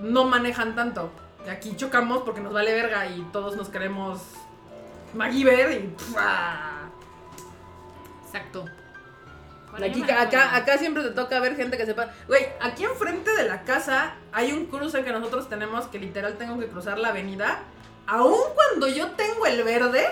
[0.00, 1.10] no manejan tanto.
[1.50, 4.20] Aquí chocamos porque nos vale verga y todos nos queremos
[5.14, 5.78] MacGyver y.
[6.12, 6.90] ¡pua!
[8.26, 8.64] Exacto.
[9.70, 12.08] Bueno, Aquí, acá, acá siempre te toca ver gente que sepa.
[12.26, 16.58] Güey, aquí enfrente de la casa hay un cruce que nosotros tenemos que literal tengo
[16.58, 17.60] que cruzar la avenida.
[18.06, 20.06] Aun cuando yo tengo el verde,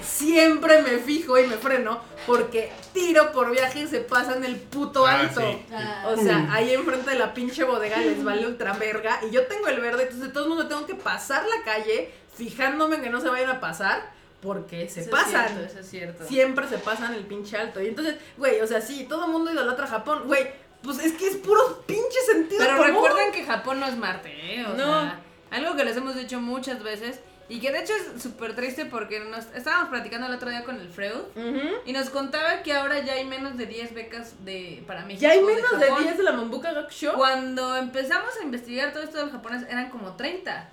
[0.00, 5.04] siempre me fijo y me freno porque tiro por viaje y se pasan el puto
[5.04, 5.40] Ah, alto.
[5.40, 5.66] sí.
[5.72, 9.18] Ah, O sea, ahí enfrente de la pinche bodega les vale ultra verga.
[9.28, 12.96] Y yo tengo el verde, entonces de todos modos tengo que pasar la calle fijándome
[12.96, 14.12] en que no se vayan a pasar
[14.44, 15.48] porque se eso es pasan.
[15.48, 16.24] cierto, eso es cierto.
[16.28, 17.82] Siempre se pasan el pinche alto.
[17.82, 20.22] Y entonces, güey, o sea, sí, todo el mundo idolatra a Japón.
[20.26, 20.46] Güey,
[20.82, 22.92] pues es que es puro pinche sentido Pero común.
[22.92, 24.30] recuerden que Japón no es Marte,
[24.60, 24.64] ¿eh?
[24.66, 24.84] O No.
[25.00, 25.20] sea,
[25.50, 29.20] algo que les hemos dicho muchas veces y que de hecho es súper triste porque
[29.20, 31.60] nos estábamos platicando el otro día con el Freud Ujú.
[31.84, 35.22] y nos contaba que ahora ya hay menos de 10 becas de para México.
[35.22, 36.02] Ya hay menos de, Japón.
[36.04, 37.14] 10 de la Mambuka Gak Show.
[37.16, 40.70] Cuando empezamos a investigar todo esto del japonés eran como 30.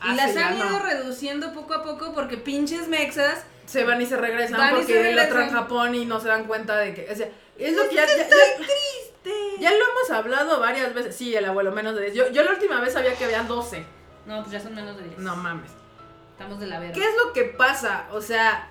[0.00, 0.78] Ah, y las sí, ya han ido no.
[0.80, 3.44] reduciendo poco a poco porque pinches mexas.
[3.66, 5.50] Se van y se regresan Van y porque se regresan.
[5.50, 7.08] Japón y no se dan cuenta de que.
[7.10, 7.28] O sea,
[7.58, 8.06] es lo que ya.
[8.06, 8.28] ya- ya-
[9.60, 11.14] Ya lo hemos hablado varias veces.
[11.14, 12.14] Sí, el abuelo, menos de 10.
[12.14, 13.84] Yo, yo la última vez sabía que había 12.
[14.26, 15.18] No, pues ya son menos de 10.
[15.18, 15.70] No mames.
[16.32, 16.94] Estamos de la verga.
[16.94, 18.06] ¿Qué es lo que pasa?
[18.12, 18.68] O sea,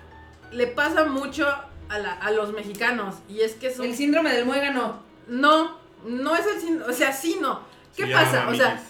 [0.50, 1.46] le pasa mucho
[1.88, 3.14] a, la- a los mexicanos.
[3.28, 3.86] Y es que es un.
[3.86, 5.00] El síndrome del muégano.
[5.28, 6.60] No, no es el.
[6.60, 7.60] sin- O sea, sí, no.
[7.96, 8.48] ¿Qué pasa?
[8.48, 8.82] O sea,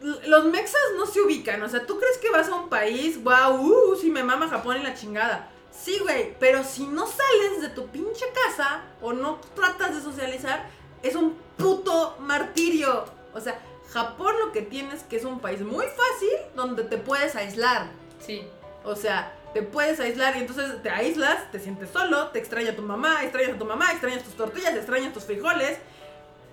[0.00, 1.62] los mexas no se ubican.
[1.62, 3.22] O sea, ¿tú crees que vas a un país?
[3.22, 5.50] Wow, uh, si me mama Japón y la chingada.
[5.70, 10.68] Sí, güey, pero si no sales de tu pinche casa o no tratas de socializar,
[11.02, 13.04] es un puto martirio.
[13.32, 16.98] O sea, Japón lo que tiene es que es un país muy fácil donde te
[16.98, 17.90] puedes aislar.
[18.24, 18.46] Sí.
[18.84, 22.82] O sea, te puedes aislar y entonces te aíslas, te sientes solo, te extraña tu
[22.82, 25.78] mamá, extrañas a tu mamá, extrañas tus tortillas, extrañas tus frijoles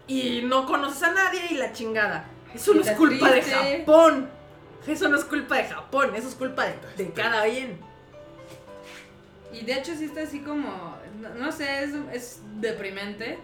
[0.07, 2.29] y no conoces a nadie y la chingada.
[2.53, 3.41] Eso no es culpa de.
[3.41, 4.29] Japón.
[4.87, 7.77] Eso no es culpa de Japón, eso es culpa de, de cada quien.
[9.51, 13.37] Y de hecho sí está así como, no, no sé, es, es deprimente.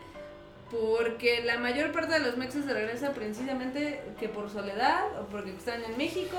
[0.72, 5.52] Porque la mayor parte de los mexas se regresa precisamente que por soledad, o porque
[5.52, 6.38] están en México,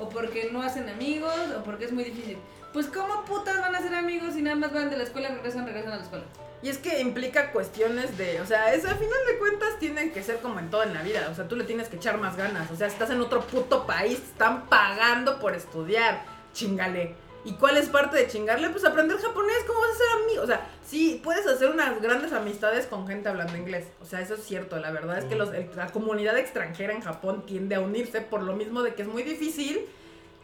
[0.00, 2.38] o porque no hacen amigos, o porque es muy difícil.
[2.72, 5.66] Pues ¿cómo putas van a ser amigos si nada más van de la escuela, regresan,
[5.66, 6.24] regresan a la escuela?
[6.62, 10.22] Y es que implica cuestiones de, o sea, es, al final de cuentas tienen que
[10.22, 12.36] ser como en todo en la vida, o sea, tú le tienes que echar más
[12.36, 17.14] ganas, o sea, estás en otro puto país, te están pagando por estudiar, chingale.
[17.44, 18.70] ¿Y cuál es parte de chingarle?
[18.70, 20.42] Pues aprender japonés, ¿cómo vas a ser amigo?
[20.42, 24.34] O sea, sí, puedes hacer unas grandes amistades con gente hablando inglés, o sea, eso
[24.34, 28.22] es cierto, la verdad es que los, la comunidad extranjera en Japón tiende a unirse
[28.22, 29.86] por lo mismo de que es muy difícil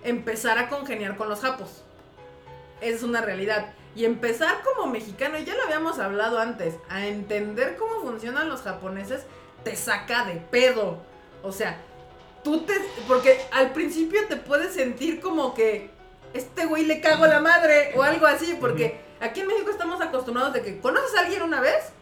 [0.04, 1.82] empezar a congeniar con los japos.
[2.82, 3.72] Es una realidad.
[3.94, 8.62] Y empezar como mexicano, y ya lo habíamos hablado antes, a entender cómo funcionan los
[8.62, 9.22] japoneses,
[9.64, 10.98] te saca de pedo.
[11.42, 11.80] O sea,
[12.44, 12.74] tú te.
[13.08, 15.90] Porque al principio te puedes sentir como que
[16.34, 20.00] este güey le cago a la madre o algo así, porque aquí en México estamos
[20.00, 21.92] acostumbrados de que conoces a alguien una vez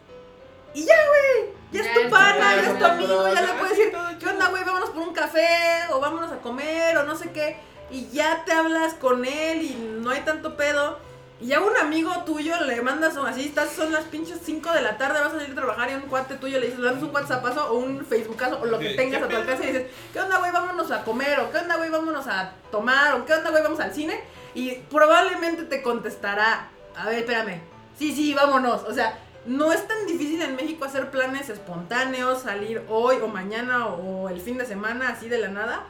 [0.73, 1.53] y ya, güey.
[1.71, 4.49] Ya, Ya es tu pana, ya es tu amigo, ya, le puedes decir, ¿qué onda,
[4.49, 4.63] güey?
[4.63, 5.47] Vámonos por un café
[5.91, 7.57] o vámonos a comer o no sé qué.
[7.91, 10.97] Y ya te hablas con él y no hay tanto pedo.
[11.41, 14.97] Y ya un amigo tuyo le mandas así, estás, son las pinches 5 de la
[14.99, 17.03] tarde, vas a salir a trabajar y a un cuate tuyo le dices, le mandas
[17.03, 19.87] un WhatsAppazo o un Facebookazo o lo que ¿Qué- tengas a tu alcance y dices,
[20.13, 20.51] ¿qué onda, güey?
[20.51, 21.89] Vámonos a comer o qué onda, güey?
[21.89, 23.63] Vámonos a tomar o qué onda, güey?
[23.63, 24.21] Vamos al cine.
[24.53, 27.59] Y probablemente te contestará, a ver, espérame,
[27.97, 28.83] sí, sí, vámonos.
[28.83, 29.17] O sea,
[29.47, 34.39] no es tan difícil en México hacer planes espontáneos, salir hoy o mañana o el
[34.39, 35.83] fin de semana, así de la nada.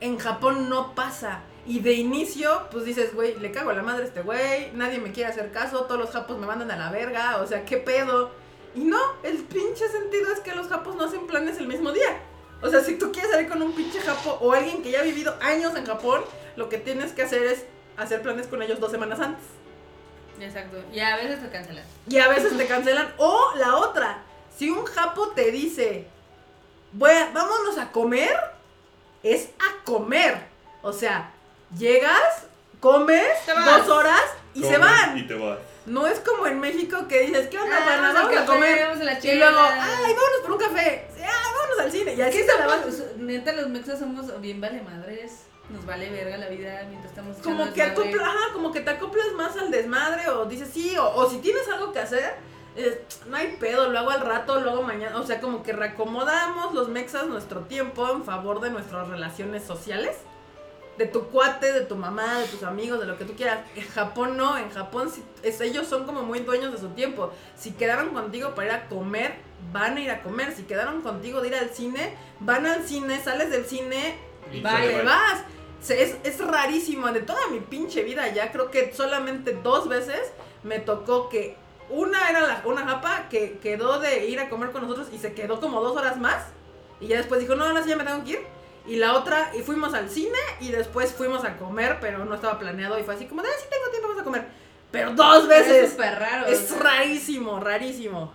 [0.00, 1.40] En Japón no pasa.
[1.66, 4.98] Y de inicio, pues dices, güey, le cago a la madre a este güey, nadie
[4.98, 7.76] me quiere hacer caso, todos los japos me mandan a la verga, o sea, ¿qué
[7.76, 8.30] pedo?
[8.74, 12.20] Y no, el pinche sentido es que los japos no hacen planes el mismo día.
[12.62, 15.02] O sea, si tú quieres salir con un pinche japo o alguien que ya ha
[15.02, 16.22] vivido años en Japón,
[16.56, 17.64] lo que tienes que hacer es
[17.96, 19.44] hacer planes con ellos dos semanas antes.
[20.40, 20.78] Exacto.
[20.92, 21.84] Y a veces te cancelan.
[22.08, 23.12] Y a veces te cancelan.
[23.18, 24.22] O la otra,
[24.56, 26.06] si un japo te dice,
[26.92, 28.30] "Voy- vámonos a comer,
[29.22, 30.38] es a comer.
[30.82, 31.32] O sea,
[31.76, 32.44] llegas,
[32.80, 34.22] comes dos horas
[34.54, 35.16] y se van.
[35.18, 35.58] Y te vas.
[35.86, 38.12] No es como en México que dices, ¿qué onda, Ah, pana?
[38.12, 38.78] vamos al Vamos a comer.
[38.88, 41.08] vamos a la Y luego, ay, vámonos por un café.
[41.16, 42.14] Ay, vámonos al cine.
[42.14, 42.80] Y así ¿Qué se la van.
[43.26, 45.44] Neta, los mexas somos bien vale madres.
[45.70, 49.26] Nos vale verga la vida mientras estamos Como que, acopla- ajá, como que te acoplas
[49.36, 52.36] más al desmadre o dices sí, o, o si tienes algo que hacer,
[52.78, 56.72] eh, no hay pedo, lo hago al rato, luego mañana, o sea, como que reacomodamos
[56.74, 60.16] los mexas nuestro tiempo en favor de nuestras relaciones sociales,
[60.96, 63.60] de tu cuate, de tu mamá, de tus amigos, de lo que tú quieras.
[63.76, 65.10] En Japón no, en Japón
[65.44, 67.30] es- ellos son como muy dueños de su tiempo.
[67.56, 69.36] Si quedaron contigo para ir a comer,
[69.72, 70.52] van a ir a comer.
[70.56, 74.16] Si quedaron contigo de ir al cine, van al cine, sales del cine
[74.52, 75.42] Y Vale, vas.
[75.88, 77.06] Es, es rarísimo.
[77.12, 80.32] De toda mi pinche vida ya, creo que solamente dos veces
[80.64, 81.56] me tocó que
[81.90, 85.32] una era la, una japa que quedó de ir a comer con nosotros y se
[85.34, 86.44] quedó como dos horas más.
[87.00, 88.40] Y ya después dijo, no, ahora sí ya me tengo que ir.
[88.86, 92.58] Y la otra, y fuimos al cine y después fuimos a comer, pero no estaba
[92.58, 94.46] planeado y fue así como, de, ah, sí tengo tiempo, vamos a comer.
[94.90, 95.90] Pero dos Es veces.
[95.90, 96.46] súper raro.
[96.46, 98.32] Es rarísimo, rarísimo.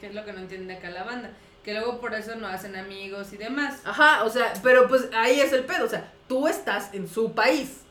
[0.00, 1.30] Que es lo que no entiende acá la banda.
[1.62, 3.80] Que luego por eso no hacen amigos y demás.
[3.84, 5.84] Ajá, o sea, pero pues ahí es el pedo.
[5.84, 7.81] O sea, tú estás en su país.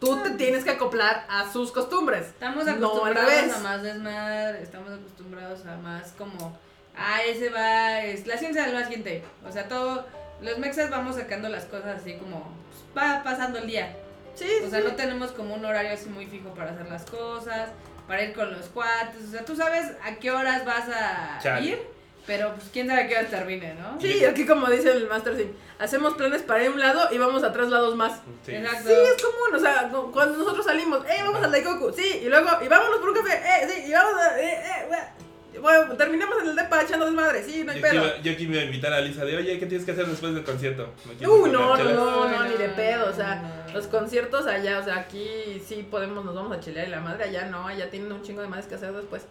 [0.00, 2.26] Tú te tienes que acoplar a sus costumbres.
[2.28, 3.54] Estamos No, al acostumbrados revés.
[3.54, 6.58] a más desmadre, estamos acostumbrados a más como,
[6.96, 9.22] ah, ese va, es la ciencia del más gente.
[9.46, 10.06] O sea, todo,
[10.40, 12.50] los mexas vamos sacando las cosas así como,
[12.94, 13.94] pues, va pasando el día.
[14.34, 14.86] Sí, O sea, sí.
[14.88, 17.68] no tenemos como un horario así muy fijo para hacer las cosas,
[18.08, 19.24] para ir con los cuates.
[19.28, 21.66] O sea, tú sabes a qué horas vas a Chale.
[21.66, 21.82] ir,
[22.26, 24.00] pero pues quién sabe qué horas termine, ¿no?
[24.00, 25.48] Sí, aquí como dice el Master Sim,
[25.78, 28.20] hacemos planes para ir a un lado y vamos a tres lados más.
[28.46, 28.52] Sí.
[28.54, 28.88] Exacto.
[28.88, 32.28] Sí, es común, o sea, cu- cuando nosotros salimos, eh, vamos al Daikoku, sí, y
[32.28, 34.58] luego, y vámonos por un café, eh, sí, y vamos a, eh,
[35.52, 37.94] eh, bueno, terminamos en el depa echando desmadre, sí, no hay Yo pedo.
[37.94, 40.06] iba, yo aquí me iba a invitar a Lisa de, oye, ¿qué tienes que hacer
[40.06, 40.90] después del concierto?
[41.06, 43.72] ¿Me quieres Uy, invitar no, no, chelas?" no, no, ni de pedo, o sea, no.
[43.74, 47.24] los conciertos allá, o sea, aquí sí podemos, nos vamos a chilear y la madre
[47.24, 49.22] allá no, allá tienen un chingo de madres que hacer después.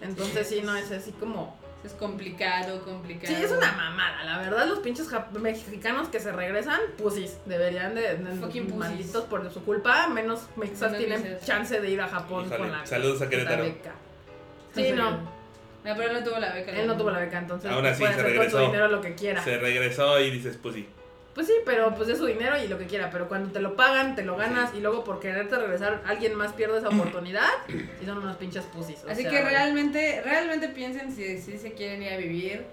[0.00, 1.62] Entonces sí, no, es así como...
[1.84, 3.34] Es complicado, complicado.
[3.36, 5.06] Sí, es una mamada, la verdad, los pinches
[5.38, 10.92] mexicanos que se regresan, pusis, deberían de, de- Fucking malditos por su culpa, menos mexas
[10.92, 11.44] Menos tienen dices.
[11.44, 13.64] chance de ir a Japón Híjole, con la saludos a Querétaro.
[13.64, 13.92] beca.
[14.74, 16.72] Sí, no, No, pero él no tuvo la beca.
[16.72, 18.66] él no tuvo la beca, entonces Aún así, puede se hacer con su regresó.
[18.72, 19.44] dinero lo que quiera.
[19.44, 20.88] Se regresó y dices, sí.
[21.34, 23.74] Pues sí, pero pues es su dinero y lo que quiera, pero cuando te lo
[23.74, 27.48] pagan, te lo ganas y luego por quererte regresar alguien más pierde esa oportunidad,
[28.00, 28.98] y son unos pinches pusis.
[29.08, 32.64] Así sea, que realmente, realmente piensen si, si se quieren ir a vivir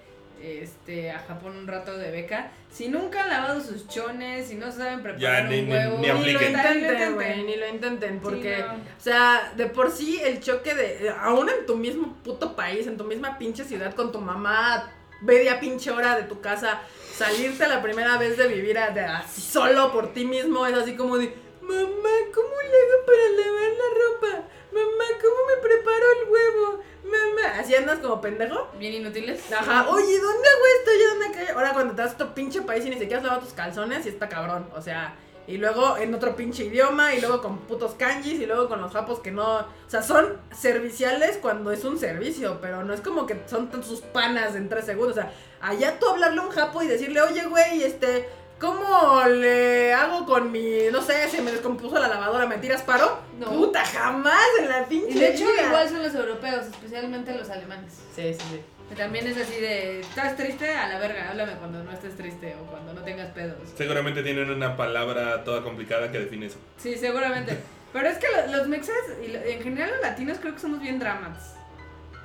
[0.44, 2.52] este, a Japón un rato de beca.
[2.72, 5.98] Si nunca han lavado sus chones, si no saben preparar Ya, ni- un ni- huevo,
[5.98, 8.74] ni Ni lo intenten, güey, ni lo intenten, porque, Sí, no.
[8.74, 12.98] o sea, de por sí el choque de, aún en tu mismo puto país, en
[12.98, 14.92] tu misma pinche ciudad, con tu mamá,
[15.22, 16.82] media pinche hora de tu casa,
[17.16, 20.96] salirte la primera vez de vivir a- de- así solo por ti mismo, es así
[20.96, 21.28] como de,
[21.62, 24.48] mamá, ¿cómo le hago para lavar la ropa?
[24.72, 26.84] Mamá, ¿cómo me preparo el huevo?
[27.04, 28.70] Mamá, así andas como pendejo.
[28.80, 29.52] Bien inútiles.
[29.52, 30.92] Ajá, oye, ¿dónde hago esto?
[30.94, 31.54] ¿Y dónde acá?
[31.54, 34.10] Ahora cuando te das tu pinche país y ni siquiera has lavado tus calzones y
[34.10, 34.70] está cabrón.
[34.76, 35.14] O sea,
[35.52, 38.92] y luego en otro pinche idioma, y luego con putos kanjis, y luego con los
[38.92, 39.60] japos que no.
[39.60, 43.84] O sea, son serviciales cuando es un servicio, pero no es como que son tan
[43.84, 45.18] sus panas en tres segundos.
[45.18, 48.28] O sea, allá tú hablarle a un japo y decirle, oye, güey, este.
[48.60, 53.18] ¿Cómo le hago con mi, no sé, se me descompuso la lavadora, me tiras paro?
[53.40, 53.48] No.
[53.48, 55.66] Puta, jamás en la la pinche Y de hecho, vida.
[55.66, 57.92] igual son los europeos, especialmente los alemanes.
[58.16, 58.62] Sí, sí, sí.
[58.98, 60.70] También es así de, ¿estás triste?
[60.74, 63.58] A la verga, háblame cuando no estés triste o cuando no tengas pedos.
[63.76, 66.58] Seguramente tienen una palabra toda complicada que define eso.
[66.78, 67.58] Sí, seguramente.
[67.94, 71.00] Pero es que lo- los mexas y en general los latinos creo que somos bien
[71.00, 71.56] dramas.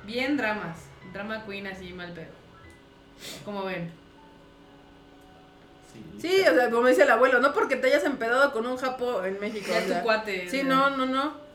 [0.03, 0.77] Bien dramas.
[1.13, 2.31] Drama queen así, mal pedo.
[3.45, 3.91] Como ven.
[6.21, 9.23] Sí, o sea, como dice el abuelo, no porque te hayas empedado con un japo
[9.25, 9.67] en México.
[9.71, 9.97] Ya o sea.
[9.99, 10.49] tu cuate.
[10.49, 11.46] Sí, no, no, no.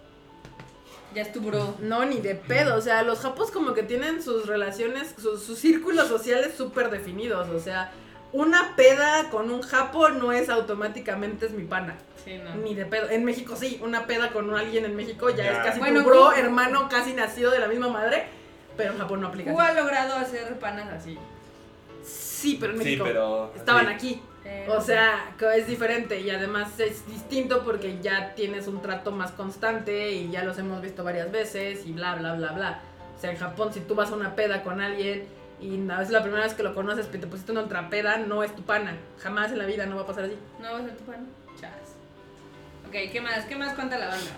[1.15, 1.77] Ya es tu bro.
[1.81, 2.77] No, ni de pedo.
[2.77, 7.49] O sea, los japos como que tienen sus relaciones, sus, sus círculos sociales súper definidos.
[7.51, 7.93] O sea,
[8.33, 11.97] una peda con un japo no es automáticamente es mi pana.
[12.25, 12.55] Sí, no.
[12.57, 13.11] Ni de pedo.
[13.11, 15.53] En México sí, una peda con alguien en México ya, Ya.
[15.53, 18.25] es casi Bueno, tu bro, hermano, casi nacido de la misma madre.
[18.77, 19.51] Pero en Japón no aplica.
[19.51, 19.61] Así.
[19.61, 21.19] ha logrado hacer panas así.
[22.05, 23.53] Sí, pero en Sí, México pero.
[23.55, 23.93] estaban sí.
[23.93, 24.23] aquí.
[24.69, 29.33] O sea, que es diferente y además es distinto porque ya tienes un trato más
[29.33, 32.81] constante y ya los hemos visto varias veces y bla, bla, bla, bla.
[33.17, 35.25] O sea, en Japón si tú vas a una peda con alguien
[35.61, 38.43] y es la primera vez que lo conoces pero te pusiste una otra peda, no
[38.43, 38.97] es tu pana.
[39.23, 40.37] Jamás en la vida no va a pasar así.
[40.61, 41.27] ¿No va a ser tu pan?
[41.61, 41.71] Chas.
[42.87, 43.45] Ok, ¿qué más?
[43.45, 44.31] ¿Qué más cuenta la banda?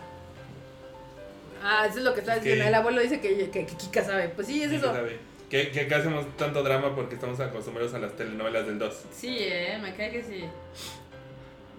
[1.63, 2.65] Ah, eso es lo que estás Es diciendo.
[2.65, 4.29] que- El abuelo dice que, que, que Kika sabe.
[4.31, 4.93] Pues sí, es Sí, eso.
[4.93, 5.19] sabe.
[5.55, 9.05] Que, que acá hacemos tanto drama porque estamos acostumbrados a las telenovelas del 2.
[9.13, 10.45] Sí, eh, me cae que sí.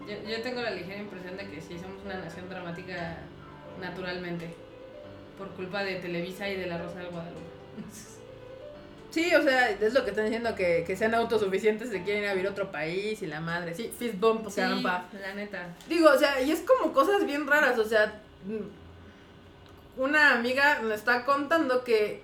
[0.08, 3.18] Yo, yo tengo la ligera impresión de que sí somos una nación dramática
[3.82, 4.48] naturalmente.
[5.38, 7.42] Por culpa de Televisa y de la Rosa del Guadalupe.
[9.12, 12.30] Sí, o sea, es lo que están diciendo, que, que sean autosuficientes, se quieren ir
[12.30, 13.74] a vivir a otro país y la madre.
[13.74, 15.68] Sí, fist bump, o sea, Sí, la neta.
[15.88, 20.96] Digo, o sea, y es como cosas bien raras, o sea, mm, una amiga me
[20.96, 22.24] está contando que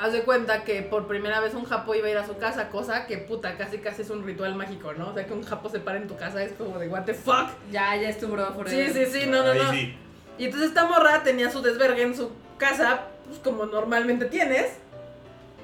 [0.00, 2.70] haz de cuenta que por primera vez un japo iba a ir a su casa,
[2.70, 5.10] cosa que puta, casi casi es un ritual mágico, ¿no?
[5.10, 7.12] O sea, que un japo se para en tu casa es como de what the
[7.12, 7.50] fuck.
[7.70, 9.70] Ya, ya es tu bro Sí, sí, sí, no, no, no.
[9.70, 9.94] sí.
[10.38, 14.78] Y entonces esta morra tenía su desvergue en su casa, pues como normalmente tienes.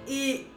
[0.07, 0.49] Y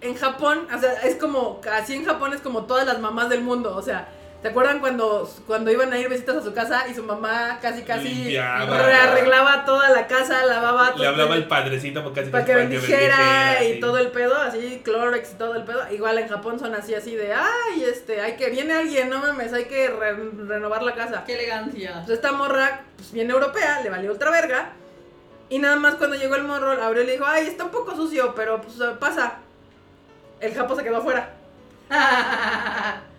[0.00, 3.42] en Japón, o sea, es como, así en Japón es como todas las mamás del
[3.42, 4.08] mundo, o sea,
[4.42, 7.82] ¿te acuerdan cuando, cuando iban a ir visitas a su casa y su mamá casi
[7.82, 8.82] casi Limpiaba.
[8.86, 12.66] rearreglaba toda la casa, lavaba Le todo, hablaba el padrecito porque casi para que casi
[12.66, 13.80] bendijera y sí.
[13.80, 15.80] todo el pedo, así, Clorox y todo el pedo.
[15.92, 19.52] Igual en Japón son así, así de, ay, este, hay que, viene alguien, no mames,
[19.52, 20.16] hay que re-
[20.46, 21.24] renovar la casa.
[21.26, 22.02] Qué elegancia.
[22.06, 24.70] Pues esta morra, pues bien europea, le valió ultra verga.
[25.48, 27.94] Y nada más cuando llegó el morro, abrió y le dijo, ay, está un poco
[27.96, 29.34] sucio, pero pues pasa.
[30.40, 31.34] El japo se quedó afuera.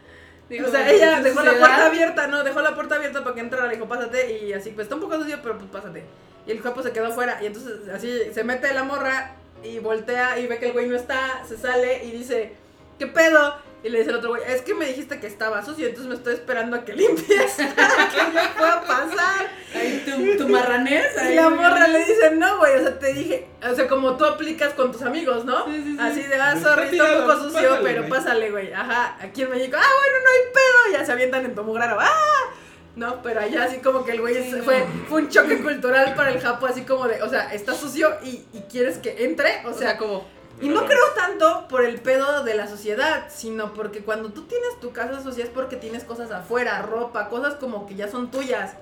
[0.51, 3.33] Digo, o sea, ella ¿tu dejó la puerta abierta, no, dejó la puerta abierta para
[3.33, 4.37] que entrara, le dijo, pásate.
[4.37, 6.03] Y así, pues está un poco sucio, pero pues pásate.
[6.45, 7.39] Y el japo se quedó afuera.
[7.41, 10.97] Y entonces así se mete la morra y voltea y ve que el güey no
[10.97, 12.51] está, se sale y dice,
[12.99, 13.55] ¿qué pedo?
[13.83, 16.13] Y le dice el otro güey, es que me dijiste que estaba sucio, entonces me
[16.15, 19.49] estoy esperando a que limpies para que yo pueda pasar.
[19.73, 21.07] Ahí tu, tu marranés.
[21.31, 24.25] Y la morra le dice, no, güey, o sea, te dije, o sea, como tú
[24.25, 25.65] aplicas con tus amigos, ¿no?
[25.65, 25.97] Sí, sí, sí.
[25.99, 28.71] Así de, ah, Está sorry, está un poco sucio, pásale, pero pásale, güey.
[28.73, 32.53] Ajá, aquí en México, ah, bueno, no hay pedo, ya se avientan en tomograro, ah.
[32.95, 34.63] No, pero allá así como que el güey Sí, se- no.
[34.63, 38.11] fue, fue un choque cultural para el japo, así como de, o sea, está sucio
[38.21, 40.27] y, y quieres que entre, o O sea, sea, como.
[40.61, 44.79] Y no creo tanto por el pedo de la sociedad, sino porque cuando tú tienes
[44.79, 48.73] tu casa sucia es porque tienes cosas afuera, ropa, cosas como que ya son tuyas.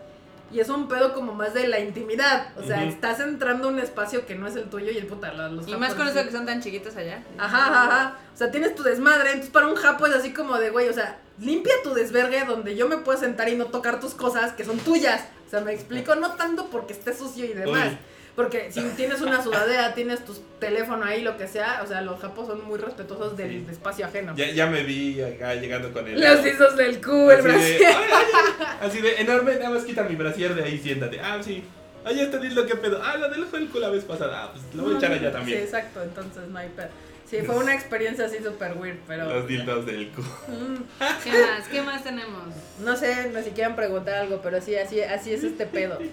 [0.51, 2.47] Y es un pedo como más de la intimidad.
[2.57, 5.31] O sea, estás entrando a un espacio que no es el tuyo y el puta,
[5.31, 7.23] lo- los Y más con eso que son tan chiquitos allá.
[7.37, 8.17] Ajá, ajá, ajá.
[8.33, 9.29] O sea, tienes tu desmadre.
[9.29, 12.75] Entonces, para un japo es así como de, güey, o sea, limpia tu desvergue donde
[12.75, 15.21] yo me puedo sentar y no tocar tus cosas que son tuyas.
[15.45, 17.89] O sea, me explico, no tanto porque esté sucio y demás.
[17.91, 17.97] Uy.
[18.35, 22.19] Porque si tienes una sudadera, tienes tu teléfono ahí, lo que sea, o sea, los
[22.21, 23.65] japos son muy respetuosos del Sí.
[23.71, 24.33] espacio ajeno.
[24.35, 26.19] Ya, ya me vi acá llegando con el.
[26.21, 27.81] Los hisos del cu, el así, de, brasier.
[27.87, 28.25] "Ay, ay,
[28.59, 31.19] ay", así de enorme, nada más quita mi brasier de ahí, siéntate.
[31.19, 31.63] Ah, sí.
[32.05, 33.01] Ah, ya está lo que pedo.
[33.03, 34.43] Ah, lo del Hulk la vez pasada.
[34.45, 35.59] Ah, pues lo voy a echar allá Sí, también.
[35.59, 36.87] exacto, entonces no hay pedo.
[37.29, 39.25] Sí, fue una experiencia así súper weird, pero...
[39.31, 40.21] Los dildos del cu.
[40.21, 40.77] Mm,
[41.23, 41.67] ¿Qué más?
[41.69, 42.41] ¿Qué más tenemos?
[42.79, 45.99] no sé, no si quieran preguntar algo, pero sí, así, así es este pedo.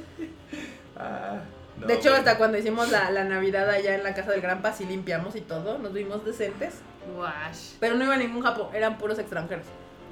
[0.98, 1.40] Ah,
[1.80, 2.16] no, de hecho, bueno.
[2.18, 5.40] hasta cuando hicimos la, la Navidad allá en la casa del Granpa, sí limpiamos y
[5.40, 6.74] todo, nos vimos decentes.
[7.16, 7.76] Wash.
[7.80, 9.64] Pero no iba ningún japo, eran puros extranjeros.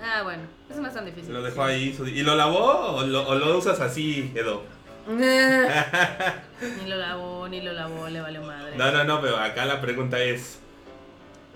[0.03, 0.43] Ah, bueno.
[0.71, 1.33] Eso no es tan difícil.
[1.33, 1.97] Lo dejó ahí.
[2.07, 4.63] ¿Y lo lavó o lo, o lo usas así, Edo?
[5.09, 8.77] Ni lo lavó, ni lo lavó, le valió madre.
[8.77, 10.59] No, no, no, pero acá la pregunta es: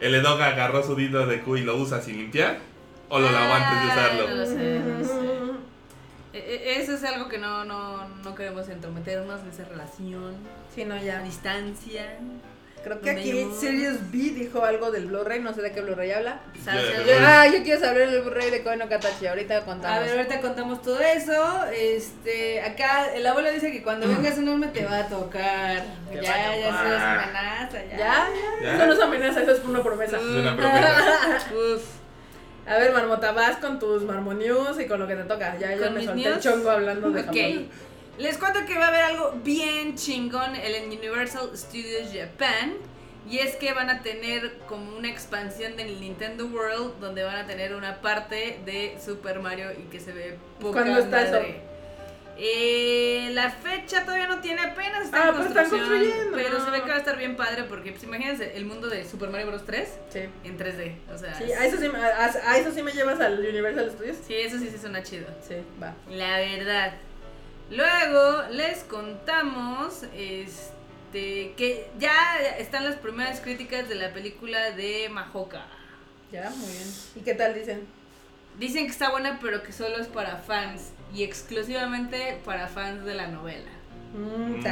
[0.00, 2.58] ¿el Edo agarró su dildo de cu y lo usa sin limpiar?
[3.08, 4.34] ¿O lo lavó antes de No usarlo?
[4.36, 5.12] lo sé, no sé.
[5.12, 5.17] E- e-
[6.48, 10.34] Eso es algo que no, no, no queremos entrometernos en esa relación.
[10.74, 11.20] Sí, no, A ya.
[11.22, 12.16] distancia.
[12.82, 13.54] creo que ¿Dónde aquí llamó?
[13.54, 16.40] Sirius B dijo algo del Blu-ray, no sé de qué Blu-ray habla.
[16.64, 19.98] Yo- ah, yo quiero saber el Blu-ray de Koe no Katachi, ahorita contamos.
[19.98, 21.64] A ver, ahorita contamos todo eso.
[21.74, 25.84] Este, acá el abuelo dice que cuando vengas enorme te va a tocar.
[26.10, 26.84] Te ya, va a ya tocar.
[26.84, 27.98] se las amenaza, ya.
[27.98, 28.28] ¿Ya?
[28.62, 28.74] Ya.
[28.76, 30.16] Eso no es amenaza, eso es una promesa.
[30.16, 31.38] Es una promesa.
[31.74, 31.97] Uf.
[32.68, 35.56] A ver, Marmota, vas con tus marmonius y con lo que te toca.
[35.58, 37.26] Ya, ya ¿Con me solté el chongo hablando de Ok.
[37.26, 37.68] Japón.
[38.18, 42.74] Les cuento que va a haber algo bien chingón en Universal Studios Japan.
[43.30, 47.46] Y es que van a tener como una expansión del Nintendo World donde van a
[47.46, 51.40] tener una parte de Super Mario y que se ve poca ¿Cuándo está eso?
[52.40, 56.36] Eh, la fecha todavía no tiene apenas está Ah, en construyendo.
[56.36, 59.04] pero se ve que va a estar bien padre porque pues imagínense el mundo de
[59.08, 60.20] Super Mario Bros 3 Sí.
[60.44, 63.40] en 3D, o sea, Sí, a eso sí, a, a eso sí me llevas al
[63.40, 64.16] Universal Studios.
[64.24, 65.26] sí, eso sí se suena chido.
[65.46, 65.94] Sí, va.
[66.10, 66.92] La verdad.
[67.70, 75.66] Luego les contamos este que ya están las primeras críticas de la película de Majoka.
[76.30, 76.88] Ya, muy bien.
[77.16, 77.86] ¿Y qué tal dicen?
[78.58, 83.14] Dicen que está buena, pero que solo es para fans y exclusivamente para fans de
[83.14, 83.70] la novela.
[84.14, 84.62] Mm,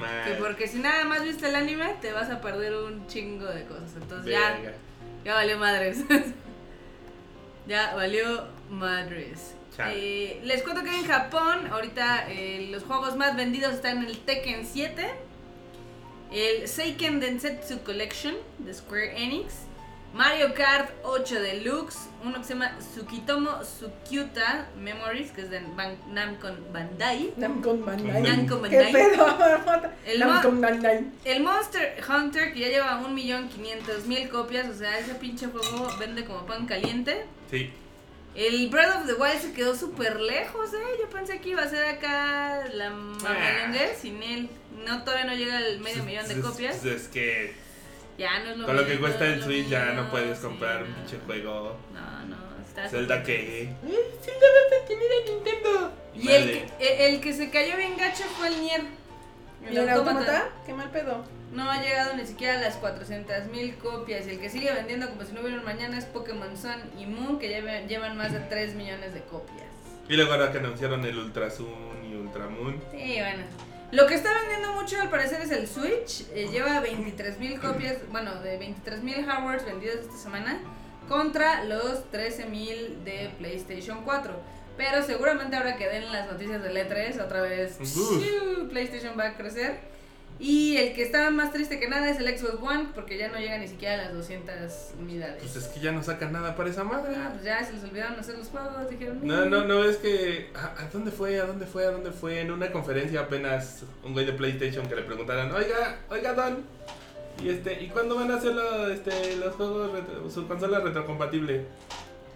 [0.00, 0.32] madre.
[0.32, 3.64] Que porque si nada más viste el anime, te vas a perder un chingo de
[3.64, 3.92] cosas.
[4.00, 4.58] Entonces ya,
[5.24, 6.04] ya valió madres.
[7.66, 9.54] ya valió madres.
[9.86, 14.18] Eh, les cuento que en Japón, ahorita eh, los juegos más vendidos están en el
[14.18, 15.08] Tekken 7,
[16.32, 19.67] el Seiken Densetsu Collection de Square Enix,
[20.14, 25.96] Mario Kart 8 Deluxe, uno que se llama Tsukitomo Tsukyuta Memories, que es de Ban-
[26.08, 27.34] Namco Bandai.
[27.36, 28.22] Namco Bandai.
[28.22, 28.92] Namco ¿Qué Bandai.
[28.92, 29.94] pedo, Marmota?
[30.06, 31.04] El Namco Bandai.
[31.24, 36.46] El Monster Hunter, que ya lleva 1.500.000 copias, o sea, ese pinche juego vende como
[36.46, 37.24] pan caliente.
[37.50, 37.70] Sí.
[38.34, 40.76] El Breath of the Wild se quedó súper lejos, ¿eh?
[41.00, 44.48] Yo pensé que iba a ser acá la mamalongue sin él.
[44.86, 46.76] No, todavía no llega al medio millón de Es- copias.
[46.76, 47.54] Es, es que
[48.18, 50.44] Ya no es lo con lo que cuesta no el Switch ya no puedes sí,
[50.44, 51.76] comprar un pinche juego.
[51.94, 53.68] No, no, está Zelda que.
[54.22, 55.92] Zelda va a tener a Nintendo.
[56.14, 56.66] Y el que,
[57.08, 58.82] el, el que se cayó bien gacho fue el Nier.
[59.70, 60.48] ¿Y el automata?
[60.66, 61.24] Qué mal pedo.
[61.52, 64.26] No ha llegado ni siquiera a las 400.000 copias.
[64.26, 67.06] Y el que sigue vendiendo como si no hubiera un mañana es Pokémon Sun y
[67.06, 69.66] Moon, que lleve- llevan más de 3 millones de copias.
[70.08, 72.82] Y luego ahora que anunciaron el Ultra Sun y Ultra Moon.
[72.90, 73.44] Sí, bueno.
[73.90, 76.26] Lo que está vendiendo mucho al parecer es el Switch.
[76.34, 80.60] Eh, lleva 23.000 copias, bueno, de 23.000 hardwares vendidos esta semana
[81.08, 84.34] contra los 13.000 de PlayStation 4.
[84.76, 87.78] Pero seguramente ahora que den las noticias del E3, otra vez.
[88.68, 89.80] PlayStation va a crecer.
[90.40, 93.38] Y el que está más triste que nada es el Xbox One, porque ya no
[93.38, 94.54] llega ni siquiera a las 200
[95.00, 95.42] unidades.
[95.42, 97.12] Pues es que ya no sacan nada para esa madre.
[97.16, 99.18] Ah, pues ya se les olvidaron hacer los juegos, dijeron.
[99.22, 100.50] No, no, no ves que.
[100.54, 101.40] ¿A, a dónde fue?
[101.40, 101.86] ¿A dónde fue?
[101.86, 102.40] ¿A dónde fue?
[102.40, 106.62] En una conferencia apenas un güey de PlayStation que le preguntaran, oiga, oiga, Don.
[107.42, 111.66] ¿Y este, ¿y cuándo van a hacer los, este, los juegos, retro- su consola retrocompatible?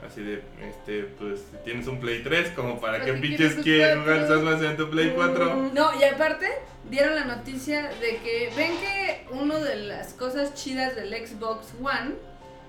[0.07, 3.98] Así de, este, pues tienes un Play 3, como para ¿Para que qué pinches quieres
[3.98, 5.70] jugar esas más en tu Play 4.
[5.72, 6.48] No, y aparte
[6.90, 12.16] dieron la noticia de que ven que una de las cosas chidas del Xbox One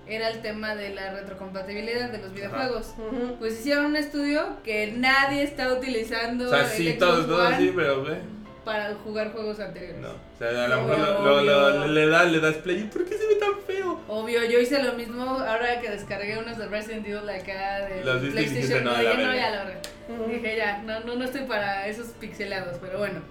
[0.08, 2.94] era el tema de la retrocompatibilidad de los videojuegos.
[3.40, 7.48] Pues hicieron un estudio que nadie está utilizando O sea, el sí, Xbox todos, todos
[7.48, 8.18] One sí, pero ve.
[8.64, 9.98] Para jugar juegos anteriores.
[10.00, 12.80] No, o sea, a lo mejor lo, lo- lo- le, das, le das play.
[12.80, 14.00] ¿Y ¿Por qué se ve tan feo?
[14.08, 18.22] Obvio, yo hice lo mismo ahora que descargué unos de Resident Evil acá de Los
[18.32, 18.84] PlayStation.
[18.84, 19.36] "No, ya no, verga".
[19.36, 20.14] ya.
[20.14, 20.32] Ujú.
[20.32, 23.22] Dije ya, no, no, no estoy para esos pixelados, pero bueno.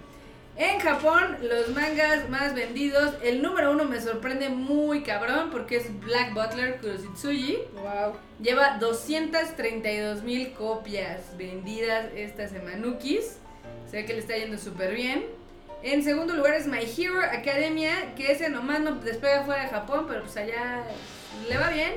[0.55, 6.01] En Japón, los mangas más vendidos, el número uno me sorprende muy cabrón porque es
[6.01, 7.57] Black Butler Kuroshitsuji.
[7.73, 8.13] Wow.
[8.39, 13.39] Lleva 232 mil copias vendidas esta semanukis.
[13.93, 15.27] Se ve que le está yendo súper bien.
[15.83, 20.07] En segundo lugar es My Hero Academia, que ese nomás no despega fuera de Japón,
[20.09, 20.83] pero pues allá
[21.47, 21.93] le va bien.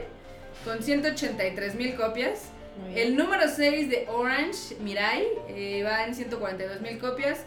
[0.66, 2.50] Con 183 mil copias.
[2.94, 7.46] El número 6 de Orange, Mirai, eh, va en 142 mil copias.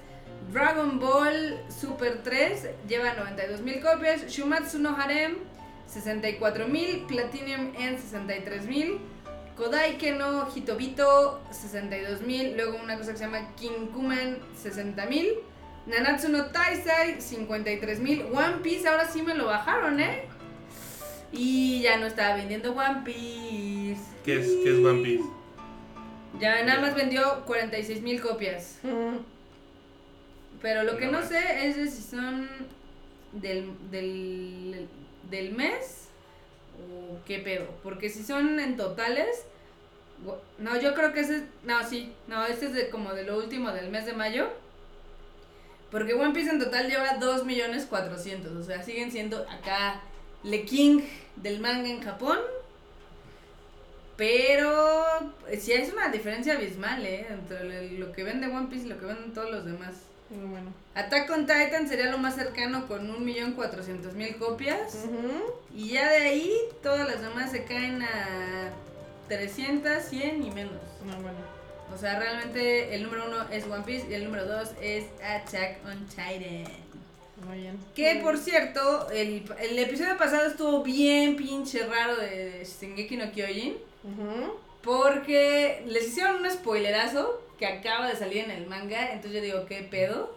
[0.51, 4.27] Dragon Ball Super 3 lleva 92 mil copias.
[4.29, 5.37] Shumatsu no Harem,
[5.89, 7.05] 64 mil.
[7.07, 8.99] Platinum en 63 mil.
[9.59, 12.55] Kodaike no Hitobito, 62 mil.
[12.55, 15.35] Luego una cosa que se llama Kinkuman, 60 mil.
[15.87, 18.23] Nanatsu no Taisai, 53 mil.
[18.33, 20.23] One Piece, ahora sí me lo bajaron, ¿eh?
[21.33, 24.01] Y ya no estaba vendiendo One Piece.
[24.25, 25.25] ¿Qué es, qué es One Piece?
[26.39, 28.79] Ya nada más vendió 46 mil copias.
[28.85, 29.23] Ujú.
[30.63, 32.49] Pero lo que No sé es de si son
[33.33, 34.89] del, del,
[35.31, 36.08] del mes
[36.79, 37.67] o qué pedo.
[37.83, 39.45] Porque si son en totales.
[40.59, 41.43] No, yo creo que ese es.
[41.65, 42.13] No, sí.
[42.27, 44.49] No, este es de como de lo último del mes de mayo.
[45.91, 48.53] Porque One Piece en total lleva 2 millones 400.
[48.53, 50.03] O sea, siguen siendo acá
[50.43, 51.03] le king
[51.37, 52.39] del manga en Japón.
[54.17, 55.05] Pero
[55.49, 57.27] eh, sí es una diferencia abismal, ¿eh?
[57.31, 59.95] Entre lo que vende One Piece y lo que venden todos los demás.
[60.31, 60.73] Muy bueno.
[60.95, 64.95] Attack on Titan sería lo más cercano con 1.400.000 copias.
[65.05, 65.55] Ujú.
[65.75, 66.53] Y ya de ahí
[66.83, 68.71] todas las demás se caen a
[69.29, 70.73] 300, 100 y menos.
[71.07, 71.39] No, bueno.
[71.95, 75.79] O sea, realmente el número uno es One Piece y el número dos es Attack
[75.87, 76.65] on Titan.
[77.47, 77.79] Muy bien.
[77.95, 83.77] Que por cierto, el, el episodio pasado estuvo bien pinche raro de Shingeki no Kyojin.
[84.83, 89.13] Porque les hicieron un spoilerazo que acaba de salir en el manga.
[89.13, 90.37] Entonces yo digo, ¿qué pedo?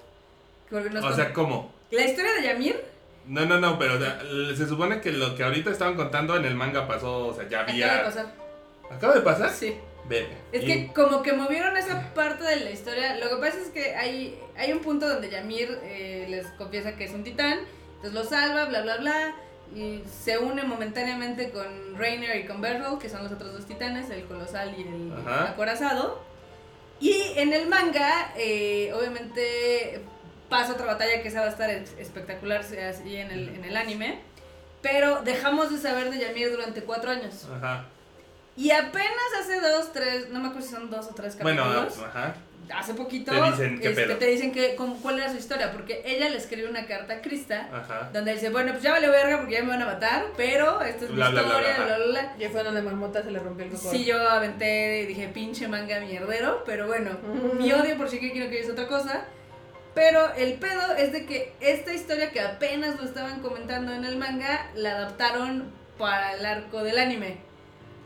[0.71, 1.71] Nos O sea, ¿cómo?
[1.91, 2.81] la historia de Yamir
[3.27, 4.21] No, no, no, pero o sea,
[4.55, 7.59] se supone que lo que ahorita estaban contando en el manga pasó, o sea, ya
[7.61, 7.93] acaba había...
[7.97, 8.25] de pasar.
[8.89, 9.49] ¿Acaba de pasar?
[9.51, 9.75] Sí.
[10.07, 10.29] Verga.
[10.51, 13.17] Es Y- que como que movieron esa parte de la historia.
[13.17, 17.03] Lo que pasa es que hay, hay un punto donde Yamir eh, les confiesa que
[17.05, 17.59] es un titán.
[17.97, 19.35] Entonces lo salva, bla, bla, bla.
[19.75, 21.65] Y se une momentáneamente con
[21.97, 25.51] Rainer y con Bertolt, que son los otros dos titanes, el colosal y el Ajá.
[25.51, 26.21] acorazado.
[27.01, 30.01] Y en el manga, eh, obviamente,
[30.49, 34.19] pasa otra batalla que esa va a estar espectacular así en el, en el anime.
[34.81, 37.45] Pero dejamos de saber de Yamir durante cuatro años.
[37.55, 37.85] Ajá.
[38.55, 41.99] Y apenas hace dos, tres, no me acuerdo si son dos o tres Bueno, capítulos.
[42.07, 42.35] ajá.
[42.73, 44.17] Hace poquito Te dicen qué este, pedo.
[44.17, 45.71] te dicen que, cómo- cuál era su historia.
[45.71, 47.67] Porque ella le escribe una carta a Krista.
[47.73, 48.09] Ajá.
[48.13, 50.25] Donde dice, bueno, pues ya vale verga porque ya me van a matar.
[50.37, 52.05] Pero esta es mi Bla, bla, bla, historia, bla, bla, bla,
[52.37, 52.45] bla.
[52.45, 53.91] Y fue donde Marmota se le rompió el coco.
[53.91, 57.11] Sí, yo aventé y dije, pinche manga mierdero, pero bueno,
[57.59, 59.25] mi odio por Shingeki no Kyojin es otra cosa.
[59.93, 64.17] Pero el pedo es de que esta historia que apenas lo estaban comentando en el
[64.17, 67.37] manga, la adaptaron para el arco del anime.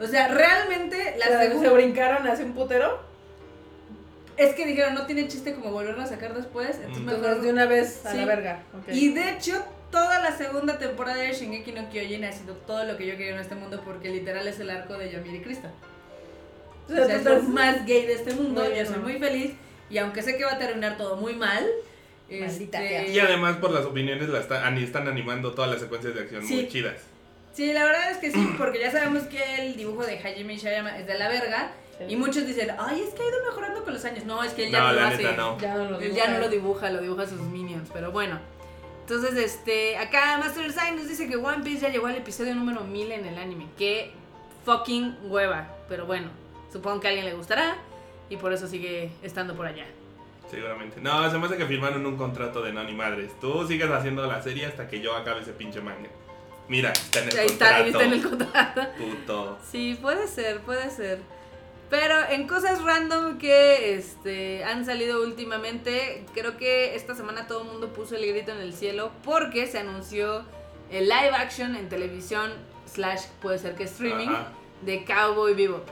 [0.02, 1.70] O sea, realmente la Se- segunda...
[1.70, 3.00] se brincaron hacia un putero.
[4.38, 7.06] Es que dijeron, no tiene chiste como volverlo a sacar después, entonces Mm.
[7.06, 7.20] mejor...
[7.20, 8.18] Entonces de una vez a Sí.
[8.18, 8.64] la verga.
[8.92, 12.98] Y de hecho, toda la segunda temporada de Shingeki no Kyojin ha sido todo lo
[12.98, 15.72] que yo quería en este mundo porque literal es el arco de Yamir y Krista.
[16.90, 18.64] O sea, es lo más gay de este mundo.
[18.74, 19.54] Yo soy muy feliz.
[19.90, 21.66] Y aunque sé que va a terminar todo muy mal.
[22.30, 26.14] Maldita este, Y además por las opiniones la está- ani- están animando todas las secuencias
[26.16, 26.56] de acción Sí.
[26.56, 26.96] muy chidas.
[27.54, 30.98] Sí, la verdad es que sí, porque ya sabemos que el dibujo de Hajime Ishiyama
[30.98, 31.72] es de la verga.
[31.98, 32.04] Sí.
[32.10, 34.26] Y muchos dicen, ay, es que ha ido mejorando con los años.
[34.26, 35.18] No, es que él ya No, no, lo hace.
[35.24, 35.58] neta no.
[35.60, 36.26] Ya no lo Él dibuja.
[36.26, 37.90] ya no lo dibuja, lo dibuja a sus minions.
[37.94, 38.40] Pero bueno.
[39.02, 42.82] Entonces, este, acá Master Design nos dice que One Piece ya llegó al episodio número
[42.84, 43.68] 1000 en el anime.
[43.78, 44.12] Qué
[44.66, 45.68] fucking hueva.
[45.88, 46.30] Pero bueno,
[46.72, 47.78] supongo que a alguien le gustará.
[48.30, 49.86] Y por eso sigue estando por allá.
[50.50, 51.00] Seguramente.
[51.02, 53.32] No, se me hace que firmaron un contrato de no ni madres.
[53.40, 56.10] Tú sigues haciendo la serie hasta que yo acabe ese pinche manga.
[56.68, 57.84] Mira, está en el Ahí está, contrato.
[57.84, 58.82] ahí está en el contrato.
[58.98, 59.58] Puto.
[59.72, 61.20] Sí, puede ser, puede ser.
[61.90, 67.68] Pero en cosas random que este, han salido últimamente, creo que esta semana todo el
[67.68, 70.44] mundo puso el grito en el cielo porque se anunció
[70.92, 72.52] el live action en televisión,
[72.88, 74.48] slash puede ser que streaming, Ajá.
[74.82, 75.88] de Cowboy Bebop.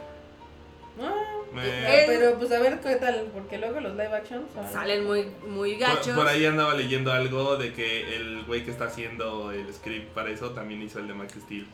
[0.99, 1.13] Ah,
[1.53, 5.05] Me- Eh, pero pues a ver qué tal, porque luego los live action son- Salen
[5.05, 6.15] muy, muy por, gachos.
[6.15, 10.31] por ahí andaba leyendo algo de que el güey que está haciendo el script para
[10.31, 11.67] eso también hizo el de Max Steel.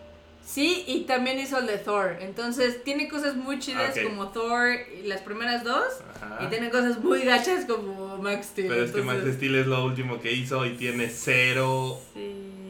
[0.51, 2.17] Sí, y también hizo el de Thor.
[2.21, 4.69] Entonces tiene cosas muy chidas como Thor,
[4.99, 5.85] y las primeras dos,
[6.15, 6.39] Ajá.
[6.43, 8.67] y tiene cosas muy gachas como Max Steel.
[8.67, 12.19] Pero es que Max Steel es lo último que hizo y tiene cero Sí.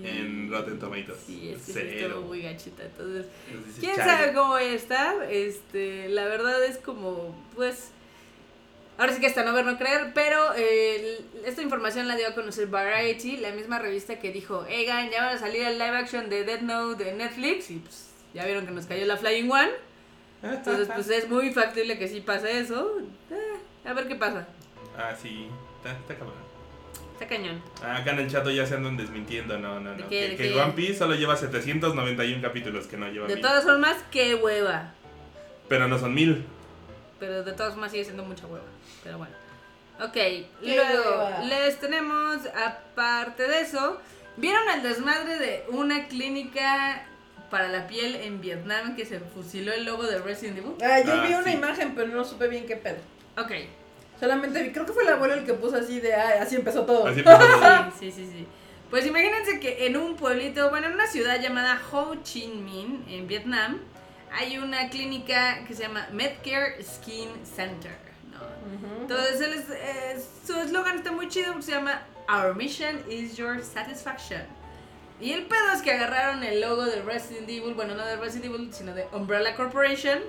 [0.04, 1.20] en Rotten Tomatoes.
[1.26, 2.24] Sí, es que cero.
[2.28, 2.84] muy gachita.
[2.84, 3.28] Entonces,
[3.80, 4.12] quién "Chale".
[4.12, 5.32] sabe cómo voy a estar.
[5.32, 7.92] Este, la verdad es como, pues.
[9.00, 12.34] Ahora sí que hasta no ver, no creer, pero eh, esta información la dio a
[12.36, 16.30] conocer Variety, la misma revista que dijo, Egan, ya van a salir el live action
[16.30, 19.70] de Dead Note de Netflix, y pues ya vieron que nos cayó la Flying One,
[20.44, 22.98] entonces pues es muy factible que sí pase eso,
[23.32, 24.46] Eh, a ver qué pasa,
[24.98, 25.48] Ah, sí.
[25.78, 26.36] Está, está cabrón.
[27.14, 27.64] está cañón.
[27.82, 29.58] Ah, acá en el chat ya se andan desmintiendo.
[29.58, 30.10] No, no, ¿De no.
[30.10, 30.60] qué, que que?
[30.60, 33.42] One Piece solo lleva 791 capítulos, que no lleva De mil.
[33.42, 34.94] todas formas, qué hueva.
[35.70, 36.44] Pero no son mil.
[37.18, 38.66] Pero de todas formas sigue siendo mucha hueva.
[39.04, 39.34] Pero bueno.
[40.02, 40.16] Ok,
[40.62, 44.00] luego les tenemos, aparte de eso,
[44.38, 47.04] ¿vieron el desmadre de una clínica
[47.52, 50.74] para la piel en Vietnam que se fusiló el logo de Resident Evil?
[50.82, 51.50] Ah, yo Ah, vi una sí.
[51.52, 52.98] imagen, pero no supe bien qué pedo.
[53.38, 53.52] Ok,
[54.20, 56.86] Solamente vi, creo que fue el abuelo el que puso así de, ah, así empezó
[56.86, 57.08] todo.
[57.08, 57.92] Así empezó todo.
[58.00, 58.48] sí, sí, sí, sí.
[58.90, 63.28] Pues imagínense que en un pueblito, bueno, en una ciudad llamada Ho Chi Minh, en
[63.28, 63.80] Vietnam,
[64.32, 67.96] hay una clínica que se llama Medcare Skin Center.
[69.02, 73.36] Entonces, él es- eh, su eslogan está muy chido porque se llama Our mission is
[73.38, 74.42] your satisfaction.
[75.22, 78.46] Y el pedo es que agarraron el logo de Resident Evil, bueno, no de Resident
[78.54, 80.20] Evil, sino de Umbrella Corporation.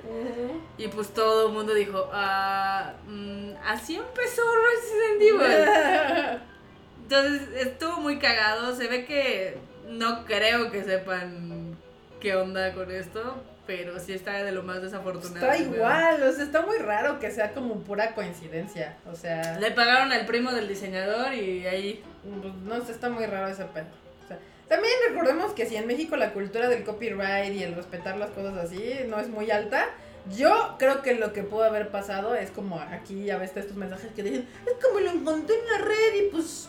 [0.79, 4.43] Y pues todo el mundo dijo, ah, mm, así empezó
[4.73, 6.41] Resident Evil.
[7.03, 8.75] Entonces estuvo muy cagado.
[8.75, 9.59] Se ve que
[9.89, 11.77] no creo que sepan
[12.21, 13.43] qué onda con esto.
[13.71, 15.47] Pero sí está de lo más desafortunado.
[15.47, 18.97] Está igual, o sea, está muy raro que sea como pura coincidencia.
[19.09, 22.03] O sea, Le pagaron al primo del diseñador y ahí.
[22.43, 23.87] pues, no sé, está muy raro ese pedo.
[24.25, 28.17] O sea, también recordemos que si en México la cultura del copyright y el respetar
[28.17, 29.87] las cosas así no es muy alta,
[30.37, 34.11] yo creo que lo que pudo haber pasado es como aquí ya ves estos mensajes
[34.17, 36.67] que dicen, es como lo encontré en la red y pues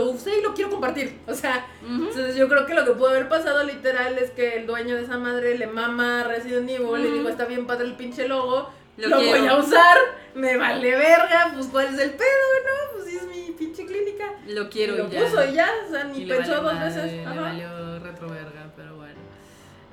[0.00, 1.18] lo usé y lo quiero compartir.
[1.26, 1.94] O sea, Ujú.
[2.08, 5.02] entonces yo creo que lo que pudo haber pasado literal es que el dueño de
[5.02, 7.16] esa madre le mama Resident Evil y Ujú.
[7.18, 9.38] dijo, está bien padre el pinche logo, Lo lo, quiero".
[9.40, 9.98] voy a usar,
[10.34, 12.92] me vale verga, pues cuál es el pedo, ¿no?
[12.98, 14.32] Pues sí es mi pinche clínica.
[14.46, 15.20] Lo Y quiero lo y ya.
[15.24, 17.12] puso y ya, o sea, ni le pensó valió dos veces.
[17.12, 19.20] Le valió retro verga, pero bueno.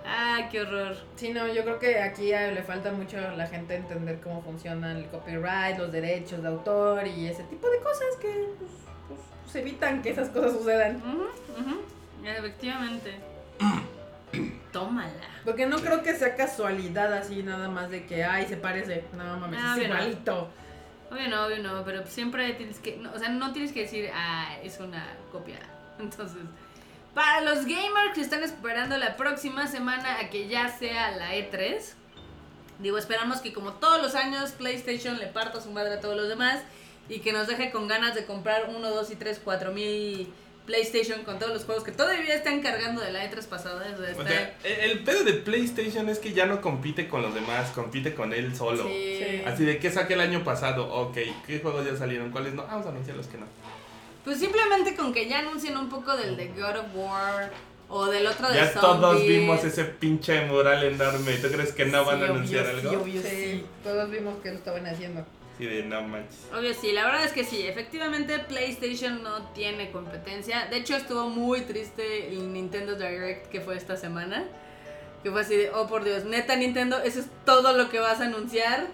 [0.09, 0.95] Ah, qué horror.
[1.17, 4.41] Sí, no, yo creo que aquí a- le falta mucho a la gente entender cómo
[4.41, 8.71] funciona el copyright, los derechos de autor y ese tipo de cosas que pues,
[9.47, 11.01] pues, evitan que esas cosas sucedan.
[12.23, 13.15] Efectivamente.
[14.73, 15.11] Tómala.
[15.45, 19.05] Porque no creo que sea casualidad así nada más de que, ay, se parece.
[19.15, 20.49] No mames, Ah, es igualito.
[21.09, 24.09] Obvio no, obvio no, pero siempre tienes que, no, o sea, no tienes que decir,
[24.13, 25.59] ah, es una copia.
[25.99, 26.41] Entonces,
[27.13, 31.93] para los gamers que están esperando la próxima semana a que ya sea la E3,
[32.79, 36.27] digo, esperamos que como todos los años PlayStation le parta su madre a todos los
[36.27, 36.59] demás
[37.09, 40.27] y que nos deje con ganas de comprar 1, 2 y 3, 4 mil
[40.65, 43.85] PlayStation con todos los juegos que todavía están cargando de la E3 pasada.
[43.97, 47.69] O sea, sea, el pedo de PlayStation es que ya no compite con los demás,
[47.71, 48.83] compite con él solo.
[48.83, 49.19] Sí.
[49.19, 49.41] Sí.
[49.45, 50.93] Así de, ¿qué saqué el año pasado?
[50.93, 52.31] Ok, ¿qué juegos ya salieron?
[52.31, 52.63] ¿Cuáles no?
[52.65, 53.45] Vamos a anunciar los que no.
[54.25, 57.49] Pues simplemente con que ya anuncien un poco del de God of War
[57.87, 58.81] o del otro de Ya Zombies.
[58.81, 61.37] todos vimos ese pinche mural enorme.
[61.37, 63.01] ¿Tú crees que no van a obvio, anunciar sí, algo?
[63.03, 63.65] obvio, Sí, sí.
[63.85, 65.25] todos vimos que lo estaban haciendo.
[65.57, 66.47] Sí, de no manches.
[66.55, 70.67] Obvio sí, la verdad es que sí, efectivamente PlayStation no tiene competencia.
[70.67, 74.43] De hecho estuvo muy triste el Nintendo Direct que fue esta semana.
[75.23, 78.21] Que fue así de, oh por Dios, neta Nintendo, eso es todo lo que vas
[78.21, 78.87] a anunciar.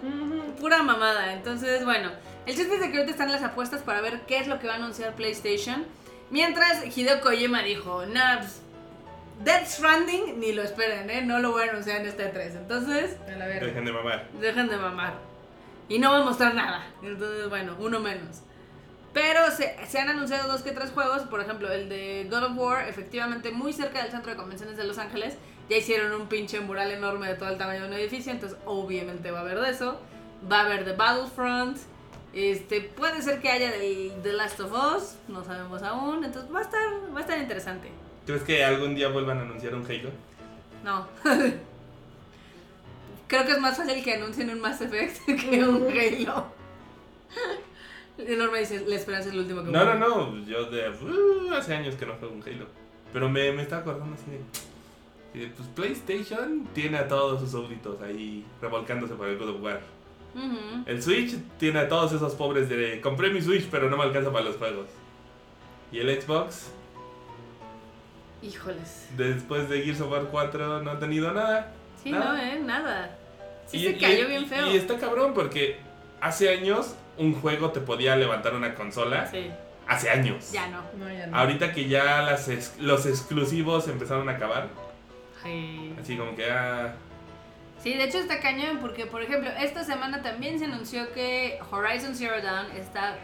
[0.58, 1.34] Pura mamada.
[1.34, 2.10] Entonces, bueno,
[2.46, 4.66] el chiste es de que ahorita están las apuestas para ver qué es lo que
[4.66, 5.84] va a anunciar PlayStation.
[6.30, 8.62] Mientras Hideo Kojima dijo, nah, pues,
[9.44, 11.22] Death Stranding, ni lo esperen, ¿eh?
[11.22, 12.54] No lo voy a anunciar en este 3.
[12.54, 13.46] Entonces, A la.
[13.46, 14.28] Dejen de mamar.
[14.40, 15.33] dejen de mamar.
[15.88, 16.86] Y no va a mostrar nada.
[17.02, 18.42] Entonces, bueno, uno menos.
[19.12, 21.22] Pero se, se han anunciado dos que tres juegos.
[21.22, 24.84] Por ejemplo, el de God of War, efectivamente muy cerca del centro de convenciones de
[24.84, 25.36] Los Ángeles.
[25.68, 28.32] Ya hicieron un pinche mural enorme de todo el tamaño de un edificio.
[28.32, 30.00] Entonces, obviamente va a haber de eso.
[30.50, 31.78] Va a haber de Battlefront.
[32.32, 35.16] Este, puede ser que haya del The Last of Us.
[35.28, 36.24] No sabemos aún.
[36.24, 36.80] Entonces, va a estar,
[37.14, 37.90] va a estar interesante.
[38.26, 40.10] ¿Crees que algún día vuelvan a anunciar un Halo?
[40.82, 41.06] No.
[43.26, 46.46] Creo que es más fácil que anuncien un Mass Effect que un Halo.
[48.18, 50.40] Enorme dice, la esperanza es lo último que No, no, muere".
[50.42, 50.46] no.
[50.46, 52.66] Yo de uh, hace años que no juego un Halo.
[53.12, 55.38] Pero me, me estaba acordando así de.
[55.38, 59.62] y de, Pues PlayStation tiene a todos sus súbditos ahí revolcándose por el God of
[59.62, 59.80] War.
[60.86, 63.00] El Switch tiene a todos esos pobres de.
[63.00, 64.86] Compré mi Switch, pero no me alcanza para los juegos.
[65.92, 66.70] Y el Xbox,
[68.42, 69.08] Híjoles.
[69.16, 71.72] después de Gears of War 4, no ha tenido nada.
[72.04, 72.32] Sí, Nada.
[72.32, 73.10] no, eh, nada.
[73.66, 74.70] Sí Y- se cayó y- bien feo.
[74.70, 75.78] Y está cabrón porque
[76.20, 79.26] hace años un juego te podía levantar una consola.
[79.26, 79.50] Sí,
[79.88, 80.52] Hace años.
[80.52, 80.82] ya no.
[80.98, 81.36] No, ya no.
[81.36, 84.68] Ahorita que ya las ex- los exclusivos empezaron a acabar.
[85.42, 85.94] Sí.
[86.00, 86.94] Así como que ah,
[87.82, 92.14] Sí, de hecho está cañón porque, por ejemplo, esta semana también se anunció que Horizon
[92.14, 93.16] Zero Dawn está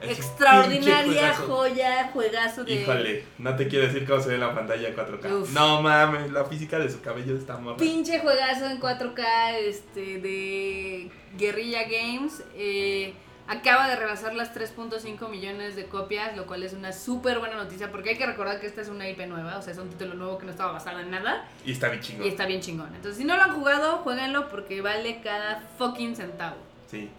[0.00, 2.74] es extraordinaria joya, juegazo de...
[2.74, 5.42] Híjole, no te quiero decir cómo se ve la pantalla 4K.
[5.42, 5.52] Uf.
[5.52, 7.76] No mames, la física de su cabello está morra.
[7.76, 12.42] Pinche juegazo en 4K este, de Guerrilla Games.
[12.56, 13.14] eh,
[13.46, 17.90] acaba de rebasar las 3.5 millones de copias, lo cual es una súper buena noticia
[17.90, 20.14] porque hay que recordar que esta es una IP nueva, o sea, es un título
[20.14, 22.24] nuevo que no estaba basado en nada Y está bien chingón.
[22.24, 22.88] y está bien chingón.
[22.94, 26.56] Entonces, si no lo han jugado, jueguenlo porque vale cada fucking centavo.
[26.86, 27.10] Sí.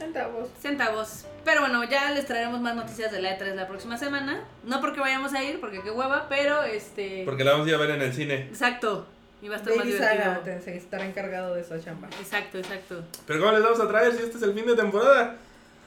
[0.00, 0.48] Centavos.
[0.60, 1.24] Centavos.
[1.44, 4.42] Pero bueno, ya les traeremos más noticias de la E3 la próxima semana.
[4.64, 7.22] No porque vayamos a ir, porque qué hueva, pero este...
[7.26, 8.46] Porque la vamos a ir a ver en el cine.
[8.48, 9.06] Exacto.
[9.42, 10.58] Y va a estar más Baby divertido.
[10.60, 12.08] Saga estará encargado de esa chamba.
[12.18, 13.04] Exacto, exacto.
[13.26, 15.36] Pero ¿cómo les vamos a traer si este es el fin de temporada?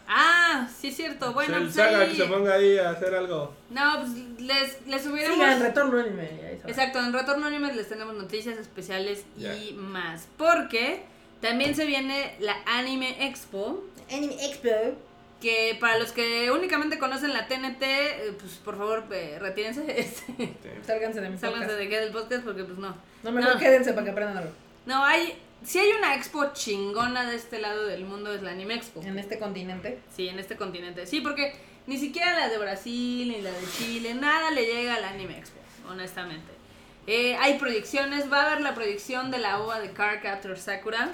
[0.08, 1.34] Ah, sí es cierto.
[1.34, 3.54] Bueno, el pues Saga ahí- que se ponga ahí a hacer algo.
[3.72, 4.12] No, pues
[4.42, 5.36] les, les subiremos...
[5.38, 6.30] Sigan, retorno anime.
[6.68, 10.28] Exacto, en Retorno Anime les tenemos noticias especiales y más.
[10.38, 11.02] Porque
[11.42, 13.84] también se viene la Anime Expo.
[14.14, 14.70] Anime Expo.
[15.42, 19.84] Que para los que únicamente conocen la TNT, eh, pues por favor, eh, retírense.
[20.00, 20.54] este,
[20.86, 21.80] Sálganse de mi Sálganse podcast.
[21.80, 22.96] de aquí del podcast porque pues no.
[23.24, 23.60] No, mejor No.
[23.60, 24.52] quédense para que aprendan algo.
[24.86, 25.38] No, hay...
[25.66, 29.02] Si hay una expo chingona de este lado del mundo es la Anime Expo.
[29.02, 29.98] En este continente.
[30.14, 31.06] Sí, en este continente.
[31.08, 31.54] Sí, porque
[31.88, 35.60] Ni siquiera la de Brasil ni la de Chile, nada le llega al Anime Expo,
[35.90, 36.52] honestamente.
[37.08, 41.10] Eh, hay proyecciones, va a haber la proyección de la OVA de Cardcaptor Sakura.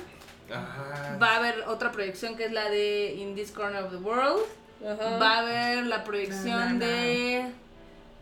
[0.52, 4.42] Va a haber otra proyección que es la de In This Corner of the World.
[4.84, 6.86] Va a haber la proyección Na, na, na.
[6.86, 7.46] de.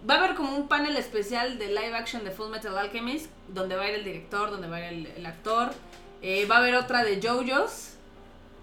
[0.10, 3.76] Va a haber como un panel especial de live action de Full Metal Alchemist, donde
[3.76, 5.72] va a ir el director, donde va a ir el, el actor.
[6.22, 7.94] Eh, va a haber otra de JoJo's,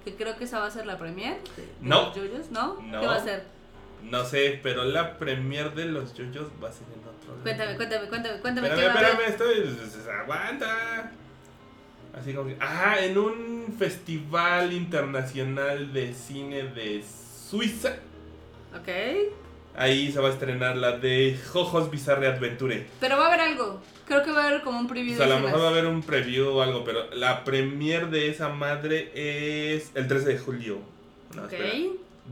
[0.04, 1.36] que creo que esa va a ser la premier.
[1.56, 2.12] de- de No.
[2.14, 2.80] JoJo's, ¿no?
[2.82, 3.00] No.
[3.00, 3.44] ¿Qué va a ser?
[4.02, 7.42] no sé, pero la premier de los yoyos va a ser en otro lado.
[7.42, 10.12] Cuéntame, cuéntame, cuéntame, cuéntame Espérame, qué va a espérame, estoy.
[10.20, 11.10] Aguanta.
[12.18, 12.56] Así como que.
[12.60, 17.02] Ah, en un festival internacional de cine de
[17.50, 17.96] Suiza.
[18.74, 18.88] Ok.
[19.76, 22.86] Ahí se va a estrenar la de Jojos Bizarre Adventure.
[23.00, 23.80] Pero va a haber algo.
[24.06, 25.70] Creo que va a haber como un preview O sea, a lo mejor va a
[25.70, 30.38] haber un preview o algo, pero la premier de esa madre es el 13 de
[30.38, 30.78] julio.
[31.34, 31.52] No, Ok.
[31.54, 31.74] espera.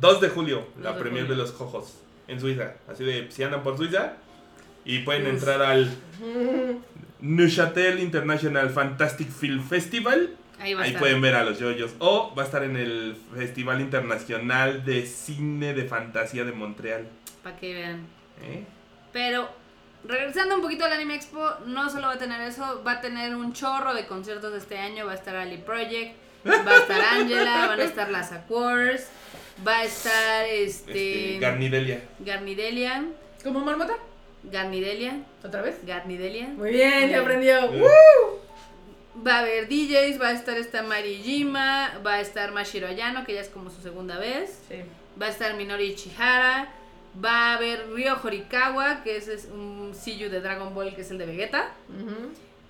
[0.01, 1.37] 2 de julio, 2 la de premier julio.
[1.37, 1.95] de los Jojos
[2.29, 2.75] en Suiza.
[2.89, 4.13] Así de, si andan por Suiza
[4.85, 5.29] y pueden Uf.
[5.33, 5.91] entrar al
[7.23, 10.31] Neuchâtel International Fantastic Film Festival.
[10.59, 11.95] Ahí va a Ahí pueden ver a los yoyos.
[11.99, 17.07] O va a estar en el Festival Internacional de Cine de Fantasía de Montreal.
[17.43, 18.07] Para que vean.
[18.43, 18.65] ¿Eh?
[19.13, 19.49] Pero
[20.05, 23.35] regresando un poquito al Anime Expo, no solo va a tener eso, va a tener
[23.35, 25.07] un chorro de conciertos este año.
[25.07, 26.17] Va a estar Ali Project,
[26.47, 29.09] va a estar Angela, van a estar las Aquars,
[29.67, 32.03] va a estar este, Este, Garnidelia.
[32.19, 33.05] Garnidelia,
[33.43, 33.95] ¿Como marmota?
[34.45, 35.85] Garnidelia, ¿Otra vez?
[35.85, 36.49] Garnidelia.
[36.49, 37.71] Muy bien, ya aprendió.
[37.71, 38.41] ¡Woo!
[39.27, 43.35] Va a haber DJs, va a estar esta Marijima, va a estar Mashiro Ayano, que
[43.35, 44.59] ya es como su segunda vez.
[44.69, 44.77] Sí.
[45.21, 46.69] Va a estar Minori Ichihara.
[47.23, 51.11] Va a haber Ryo Horikawa, que ese es un Siyu de Dragon Ball, que es
[51.11, 51.71] el de Vegeta.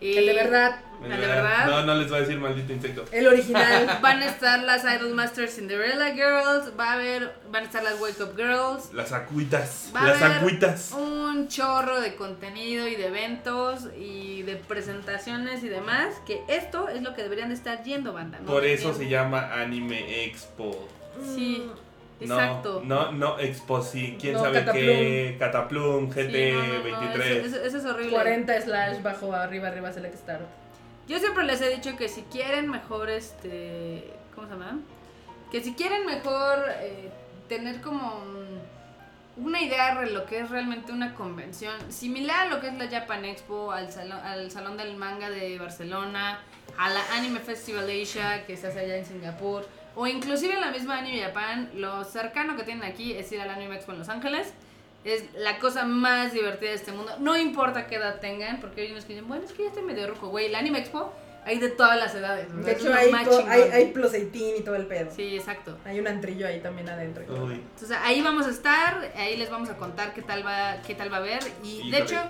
[0.03, 0.81] Y El de verdad.
[1.05, 1.67] El de verdad.
[1.67, 3.05] No, no les voy a decir maldito insecto.
[3.13, 3.99] El original.
[4.03, 6.73] Van a estar las Idol Masters Cinderella Girls.
[6.79, 8.93] Va a haber, van a estar las Wake Up Girls.
[8.93, 9.91] Las acuitas.
[9.95, 10.93] Va a Las haber acuitas.
[10.93, 16.15] un chorro de contenido y de eventos y de presentaciones y demás.
[16.27, 18.39] Que esto es lo que deberían de estar yendo, banda.
[18.41, 18.47] ¿no?
[18.47, 20.89] Por eso se llama Anime Expo.
[21.35, 21.75] Sí, No,
[22.25, 22.83] exacto.
[22.85, 24.17] No, no, Expo, sí.
[24.21, 24.85] ¿Quién No, sabe Cataplum.
[24.85, 25.37] qué?
[25.39, 27.53] Cataplum, GT Sí, no, no, no, 23.
[27.53, 28.13] Eso, es horrible.
[28.13, 30.43] 40 slash bajo arriba arriba select start.
[31.09, 34.79] Yo siempre les he dicho que si quieren mejor, este, ¿cómo se llama?
[35.51, 37.11] Que si quieren mejor eh,
[37.49, 38.25] tener como
[39.37, 42.89] una idea de lo que es realmente una convención, similar a lo que es la
[42.89, 46.41] Japan Expo, al salón, al salón del manga de Barcelona,
[46.79, 50.99] a la Anime Festival Asia que se hace allá en Singapur, o inclusive la misma
[50.99, 54.53] Anime Japan, lo cercano que tienen aquí es ir al Anime Expo en Los Ángeles.
[55.05, 57.13] Es la cosa más divertida de este mundo.
[57.19, 59.83] No importa qué edad tengan, porque hay unos que dicen, bueno, es que ya estoy
[59.83, 60.47] medio ruco, güey.
[60.47, 61.13] El Anime Expo
[61.45, 62.47] hay de todas las edades.
[62.65, 63.13] De hecho, hay,
[63.49, 65.11] hay, hay plus 18 y todo el pedo.
[65.15, 65.77] Sí, exacto.
[65.85, 67.25] Hay un antrillo ahí también adentro.
[67.29, 67.55] Uy.
[67.55, 71.13] Entonces ahí vamos a estar, ahí les vamos a contar qué tal va, qué tal
[71.13, 71.41] va a ver.
[71.65, 71.91] Y Híjole.
[71.91, 72.23] de hecho,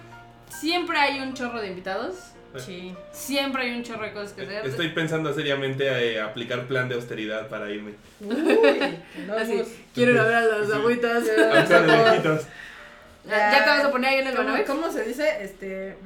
[0.48, 2.32] siempre hay un chorro de invitados.
[2.60, 2.94] Sí.
[3.12, 4.66] Siempre hay un chorro de cosas que hacer.
[4.66, 7.92] Estoy pensando seriamente eh, aplicar plan de austeridad para irme.
[8.20, 8.34] Uy,
[9.26, 10.72] no, Así, pues, quiero ir a ver a los Sí.
[10.72, 11.24] agüitas.
[11.24, 12.46] Lejitos.
[13.24, 14.54] ¿Ya, te vas a poner ahí en el ¿Cómo?
[14.66, 15.42] ¿Cómo se dice?
[15.42, 15.96] Este.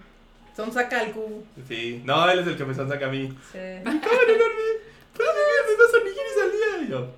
[0.55, 1.44] Son saca al cubo.
[1.68, 2.02] Sí.
[2.05, 3.28] No, él es el que me saca a mí.
[3.52, 3.59] Sí.
[3.82, 4.86] ¡Pueden verme!
[5.16, 6.86] ¡Dos onigiris al día!
[6.86, 7.10] Y yo,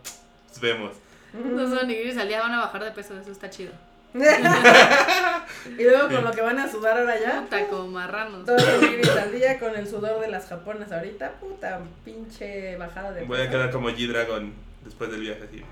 [0.49, 0.93] pues vemos.
[1.35, 3.73] Los onigiris al día van a bajar de peso, eso está chido.
[5.79, 7.43] y luego con lo que van a sudar ahora ya.
[7.43, 8.49] Puta, como marranos.
[8.81, 11.33] Nigris al día con el sudor de las japonas ahorita.
[11.41, 14.53] Puta, pinche bajada de Voy a quedar como G-Dragon
[14.85, 15.63] después del viaje así.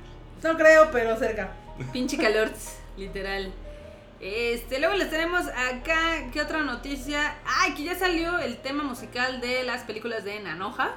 [0.42, 1.50] No creo, pero cerca.
[1.92, 2.50] Pinche calor,
[2.96, 3.52] literal.
[4.20, 7.36] Este, luego les tenemos acá, ¿qué otra noticia?
[7.44, 10.96] Ay, que ya salió el tema musical de las películas de Nanoja,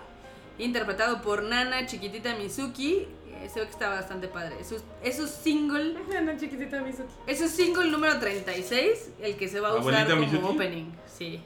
[0.58, 3.08] interpretado por Nana Chiquitita Mizuki.
[3.42, 4.56] Eh, se ve que está bastante padre.
[4.60, 7.10] Es su, es su single, No, chiquitita Mizuki.
[7.28, 10.56] es su single número 36, el que se va a usar ¿Abuelita como Mizuki?
[10.56, 10.92] opening.
[11.18, 11.42] Sí.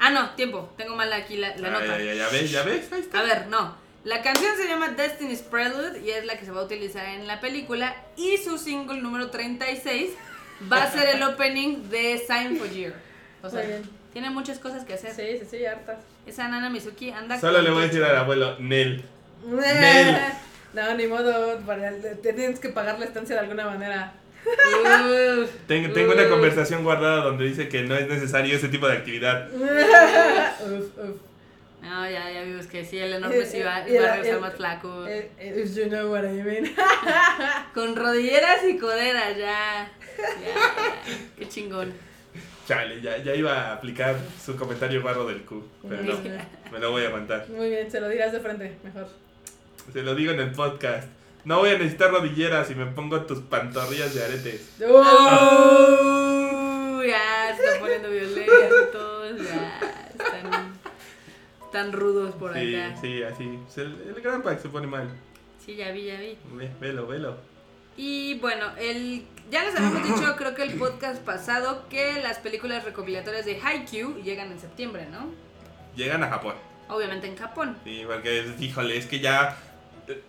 [0.00, 1.86] Ah, no, tiempo, tengo mal aquí la, la Ah, nota.
[1.98, 3.20] ya, ya, ya ves, ya ves, ahí está.
[3.20, 3.76] A ver, no.
[4.04, 7.28] La canción se llama Destiny's Prelude y es la que se va a utilizar en
[7.28, 7.94] la película.
[8.16, 10.10] Y su single número 36
[10.72, 12.94] va a ser el opening de Sign for Year.
[13.44, 13.82] O sea, Muy bien.
[14.12, 15.14] tiene muchas cosas que hacer.
[15.14, 15.98] Sí, sí, sí, hartas.
[16.26, 19.04] Esa Nana Mizuki anda Solo con le voy a decir al abuelo, Nel.
[19.64, 20.16] Eh,
[20.74, 21.58] No, ni modo.
[21.66, 24.14] para- te tienes que pagar la estancia de alguna manera.
[24.44, 25.50] Uf.
[25.68, 26.30] Tengo, tengo una Uh.
[26.30, 29.48] conversación guardada donde dice que no es necesario ese tipo de actividad.
[29.54, 31.16] uf, uf.
[31.82, 34.54] No, ya, ya vimos que sí, el enorme sí va, el- va a regresar más
[34.54, 35.06] flaco.
[35.06, 36.72] Eh, eh, If you know what I mean.
[37.74, 39.90] Con rodilleras y coderas, ya.
[40.16, 41.14] Ya, ya.
[41.38, 41.92] Qué chingón.
[42.66, 46.14] Chale, ya, ya iba a aplicar su comentario barro del Q, pero no,
[46.70, 47.46] me lo voy a aguantar.
[47.48, 49.08] Muy bien, se lo dirás de frente, mejor.
[49.92, 51.08] Se lo digo en el podcast.
[51.44, 54.70] No voy a necesitar rodilleras si me pongo tus pantorrillas de aretes.
[55.72, 58.52] Uh, ya se está poniendo violento
[58.92, 59.80] todos, ya
[60.10, 60.72] están,
[61.64, 62.96] están rudos por Sí, acá.
[63.00, 63.58] sí, así.
[63.76, 65.08] El, el Grand Pack se pone mal.
[65.64, 66.36] Sí, ya vi, ya vi.
[66.52, 67.36] Ve- Velo, velo.
[67.96, 72.84] Y bueno, el, ya les habíamos dicho, creo que el podcast pasado, que las películas
[72.84, 75.26] recopilatorias de Haikyuu llegan en septiembre, ¿no?
[75.96, 76.54] Llegan a Japón.
[76.88, 77.76] Obviamente en Japón.
[77.84, 79.56] Sí, porque, híjole, es que ya.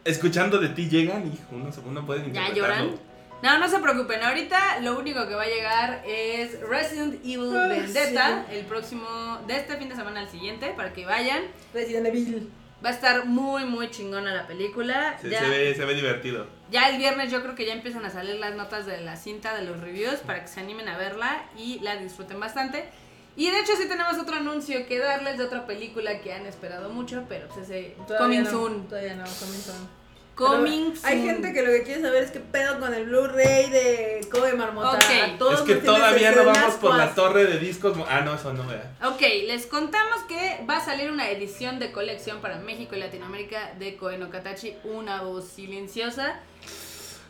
[0.05, 2.95] Escuchando de ti llegan y uno, uno puede ¿Ya lloran?
[3.41, 4.23] No, no se preocupen.
[4.23, 9.05] Ahorita lo único que va a llegar es Resident Evil Ah, Vendetta, el próximo,
[9.47, 11.43] de este fin de semana al siguiente, para que vayan.
[11.73, 12.49] Resident Evil.
[12.85, 15.17] Va a estar muy, muy chingona la película.
[15.21, 16.47] Se, ya, se ve, se ve divertido.
[16.69, 19.55] ya el viernes yo creo que ya empiezan a salir las notas de la cinta,
[19.55, 22.89] de los reviews, para que se animen a verla y la disfruten bastante.
[23.35, 26.89] Y de hecho sí tenemos otro anuncio que darles de otra película que han esperado
[26.89, 28.87] mucho, pero pues ese Todavía Coming no, Soon.
[28.87, 30.03] Todavía no, coming soon.
[30.35, 31.25] Coming Pero Hay soon.
[31.29, 34.97] gente que lo que quiere saber es qué pedo con el Blu-ray de Kobe Marmota.
[34.97, 35.33] Ok.
[35.33, 37.97] A todos es que todavía no vamos por la torre de discos.
[38.07, 38.95] Ah, no, eso no, vea.
[39.05, 43.73] Ok, les contamos que va a salir una edición de colección para México y Latinoamérica
[43.79, 46.39] de Koe no Katachi, una voz silenciosa.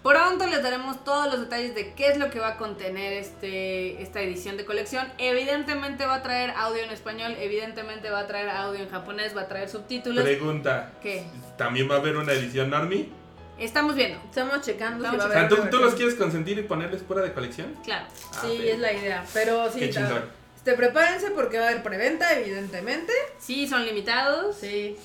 [0.04, 4.02] Pronto les daremos todos los detalles de qué es lo que va a contener este,
[4.02, 5.08] esta edición de colección.
[5.18, 9.42] Evidentemente va a traer audio en español, evidentemente va a traer audio en japonés, va
[9.42, 10.24] a traer subtítulos.
[10.26, 10.92] Pregunta.
[11.02, 11.24] ¿Qué?
[11.58, 13.10] ¿También va a haber una edición normie?
[13.58, 16.58] Estamos viendo, Estamos checando si va a O haber sea, ¿tú, tú los quieres consentir
[16.58, 17.74] y ponerles fuera de colección?
[17.86, 18.06] claro.
[18.34, 19.24] Ah, Sí, es la idea.
[19.34, 20.24] Pero sí, chingón.
[20.58, 23.14] este, prepárense porque va a haber preventa, evidentemente.
[23.40, 24.58] Sí, son limitados.
[24.58, 24.98] Sí.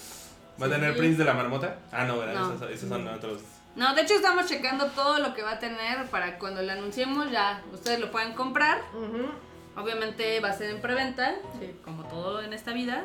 [0.60, 0.98] ¿Va a tener sí.
[0.98, 1.76] Prince de la Marmota?
[1.92, 2.34] Ah, no, ¿verdad?
[2.34, 2.54] No.
[2.54, 3.42] Esos, esos son otros.
[3.78, 7.30] No, de hecho estamos checando todo lo que va a tener para cuando lo anunciemos
[7.30, 8.82] ya ustedes lo puedan comprar.
[9.76, 11.74] Obviamente va a ser en preventa, Sí.
[11.84, 13.04] como todo en esta vida.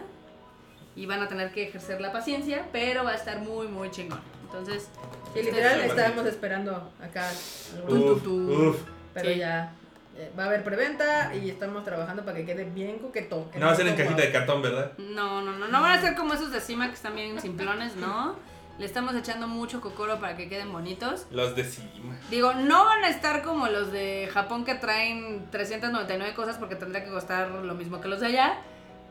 [0.95, 4.19] Y van a tener que ejercer la paciencia, pero va a estar muy, muy chingón.
[4.45, 4.89] Entonces,
[5.33, 7.27] Sí, literal estábamos esperando acá.
[7.87, 8.77] Uf,
[9.13, 9.37] pero sí.
[9.39, 9.73] ya
[10.15, 13.49] eh, va a haber preventa y estamos trabajando para que quede bien coqueto.
[13.57, 14.91] No va a ser en cajita de cartón, ¿verdad?
[14.99, 17.95] No, no, no, no van a ser como esos de cima que están bien simplones,
[17.95, 18.35] no.
[18.79, 21.27] Le estamos echando mucho cocoro para que queden bonitos.
[21.31, 22.17] Los de cima.
[22.31, 27.03] Digo, no van a estar como los de Japón que traen 399 cosas porque tendría
[27.05, 28.57] que costar lo mismo que los de allá.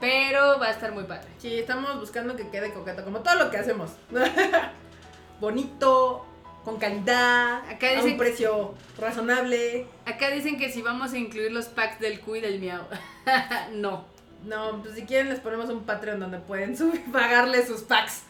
[0.01, 1.28] Pero va a estar muy padre.
[1.39, 3.93] Sí, estamos buscando que quede coqueto, como todo lo que hacemos.
[5.40, 6.24] Bonito,
[6.64, 9.86] con calidad, Acá a dice- un precio razonable.
[10.06, 12.82] Acá dicen que si vamos a incluir los packs del Q y del Miau.
[13.74, 14.06] no.
[14.44, 18.24] No, pues si quieren les ponemos un Patreon donde pueden subir, pagarle sus packs.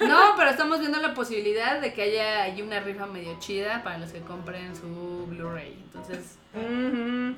[0.00, 3.98] No, pero estamos viendo la posibilidad de que haya ahí una rifa medio chida para
[3.98, 5.78] los que compren su Blu-ray.
[5.84, 6.36] Entonces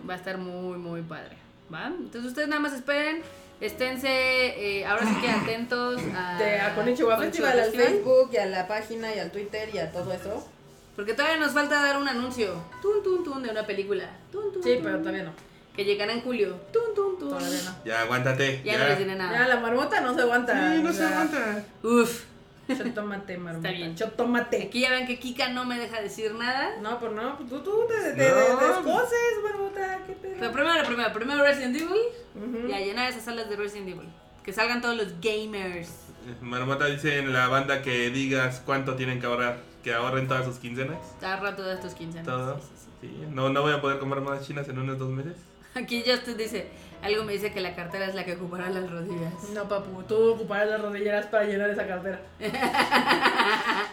[0.09, 1.36] va a estar muy, muy padre.
[1.72, 1.86] ¿Va?
[1.86, 3.22] Entonces ustedes nada más esperen.
[3.60, 8.31] Esténse eh, ahora sí que atentos a, De a Konichiwa Konichiwa Festival al Festival, Facebook
[8.32, 10.48] y a la página y al Twitter y a todo eso.
[10.97, 12.55] Porque todavía nos falta dar un anuncio.
[12.81, 14.05] Tun, tun, tun, de una película.
[14.32, 15.49] Tun, tun, Sí, tun, pero todavía no.
[15.76, 16.56] Que llegará en julio.
[16.72, 17.28] Tun, tun, tun.
[17.30, 17.84] Todavía no.
[17.84, 18.60] Ya, aguántate.
[18.64, 19.48] Ya, Ya, no les Ya, nada.
[19.48, 20.74] la marmota no se aguanta.
[20.76, 21.64] Sí, no se aguanta.
[21.82, 22.24] Uf.
[22.68, 23.68] Chotomate, marmota.
[23.68, 23.97] Está bien.
[23.97, 24.62] Chotomate.
[24.64, 26.76] Aquí ya ven que Kika no me deja decir nada.
[26.80, 28.59] No, pues no, pues tú, tú te, te, te- No.
[28.59, 31.88] te descoses, marmota, qué Pero primero, primero, primero Resident Evil.
[32.36, 32.68] Ujú.
[32.68, 34.09] Y a llenar esas salas de Resident Evil.
[34.44, 35.90] Que salgan todos los gamers.
[36.40, 39.59] Marmota dice en la banda que digas cuánto tienen que ahorrar.
[39.82, 40.98] Que ahorren todas sus quincenas.
[41.18, 42.59] Agarra todos estos 15 Todo.
[42.59, 43.09] Sí, sí, sí.
[43.09, 45.36] Sí, No, no voy a poder comprar más chinas en unos dos meses.
[45.74, 46.68] Aquí Justin dice,
[47.02, 49.32] algo me dice que la cartera es la que ocupará las rodillas.
[49.55, 52.20] No, papu, tú ocuparás las rodilleras para llenar esa cartera.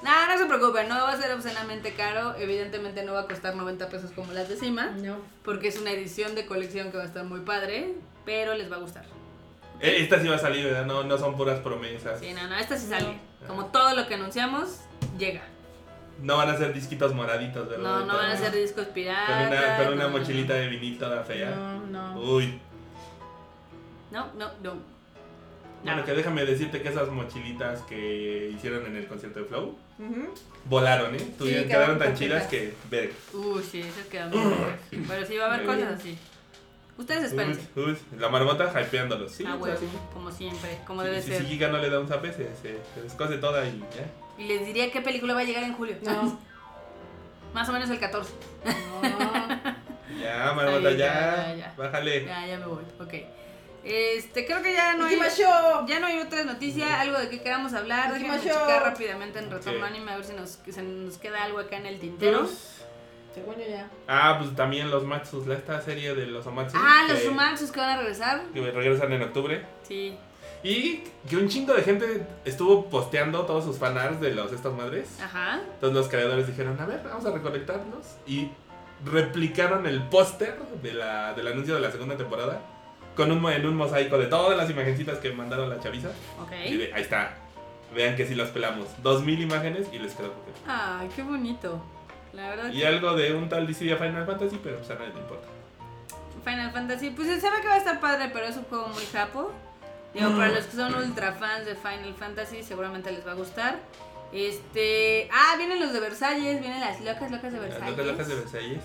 [0.00, 2.34] No, no se preocupen, no va a ser obscenamente caro.
[2.36, 4.92] Evidentemente no va a costar 90 pesos como las de cima.
[4.96, 5.16] No.
[5.44, 7.94] Porque es una edición de colección que va a estar muy padre.
[8.24, 9.04] Pero les va a gustar.
[9.80, 10.86] Eh, Esta sí va a salir, ¿verdad?
[10.86, 12.20] No, no son puras promesas.
[12.20, 13.18] Sí, no, no, esta sí sale.
[13.46, 14.80] Como todo lo que anunciamos,
[15.18, 15.42] llega.
[16.22, 17.82] No van a ser disquitos moraditos, ¿verdad?
[18.00, 19.48] No, no van a ser discos Con piratas.
[19.50, 21.50] una, con una no, mochilita de vinito toda fea.
[21.50, 22.20] No, no.
[22.20, 22.60] Uy.
[24.10, 24.74] No, no, no.
[25.84, 26.04] Bueno, No.
[26.04, 29.76] que déjame decirte que esas mochilitas que hicieron en el concierto de Flow
[30.64, 31.18] volaron, ¿eh?
[31.38, 32.74] Tuvieron- quedaron quedaron tan chidas que.
[32.90, 33.12] Verga.
[33.32, 34.54] Uy, sí, esas quedan muy.
[35.08, 36.18] Pero sí va a haber cosas así.
[36.96, 37.60] Ustedes espérense.
[37.76, 39.30] Uy, uy, la marmota hypeándolos.
[39.30, 39.86] Sí, ah, o sea, huevo, sí.
[40.12, 41.42] como siempre, como debe si, ser.
[41.42, 44.04] si Giga no le da un zape, se, se, se descose toda y ya.
[44.38, 45.96] Y les diría qué película va a llegar en julio.
[46.02, 46.38] No.
[47.52, 48.32] Más o menos el 14.
[48.64, 49.88] No.
[50.20, 51.74] Ya, marmota, ya, ya, ya, ya.
[51.76, 52.24] Bájale.
[52.24, 52.82] Ya, ya me voy.
[52.98, 53.14] Ok.
[53.84, 55.18] Este, creo que ya no hay.
[55.86, 58.12] Ya no hay otras noticias, algo de que queramos hablar.
[58.12, 59.86] Déjenme checar rápidamente en Retorno Ok.
[59.86, 62.40] Anime a ver si nos, se nos queda algo acá en el tintero.
[62.40, 62.84] Pues,
[63.34, 63.88] Según yo ya.
[64.08, 66.76] Ah, pues también los Matsus, la esta serie de los Omatsu.
[66.78, 68.42] Ah, los romances que van a regresar.
[68.52, 69.64] Que regresan en octubre.
[69.82, 70.18] Sí.
[70.62, 75.20] Y que un chingo de gente estuvo posteando todos sus fanarts de los estas madres.
[75.22, 75.60] Ajá.
[75.74, 78.16] Entonces los creadores dijeron, a ver, vamos a recolectarlos.
[78.26, 78.50] Y
[79.04, 82.60] replicaron el póster de la, del anuncio de la segunda temporada.
[83.16, 86.08] Con un, en un mosaico de todas las imagencitas que mandaron la chaviza.
[86.40, 86.52] Ok.
[86.66, 87.36] Y de, ahí está.
[87.94, 88.86] Vean que sí los pelamos.
[89.02, 90.58] Dos mil imágenes y les quedó coqueto.
[90.66, 91.82] Ay, qué bonito.
[92.32, 92.72] La verdad.
[92.72, 95.48] Y algo de un tal Dissidia Final Fantasy, pero pues a nadie le importa.
[96.44, 99.04] Final Fantasy, pues se ve que va a estar padre, pero es un juego muy
[99.06, 99.50] japo.
[100.14, 103.78] Digo, para los que son ultra fans de Final Fantasy, seguramente les va a gustar.
[104.32, 105.28] Este.
[105.32, 107.90] Ah, vienen los de Versalles, vienen las locas locas de Las Versalles.
[107.90, 108.82] locas locas de Versalles.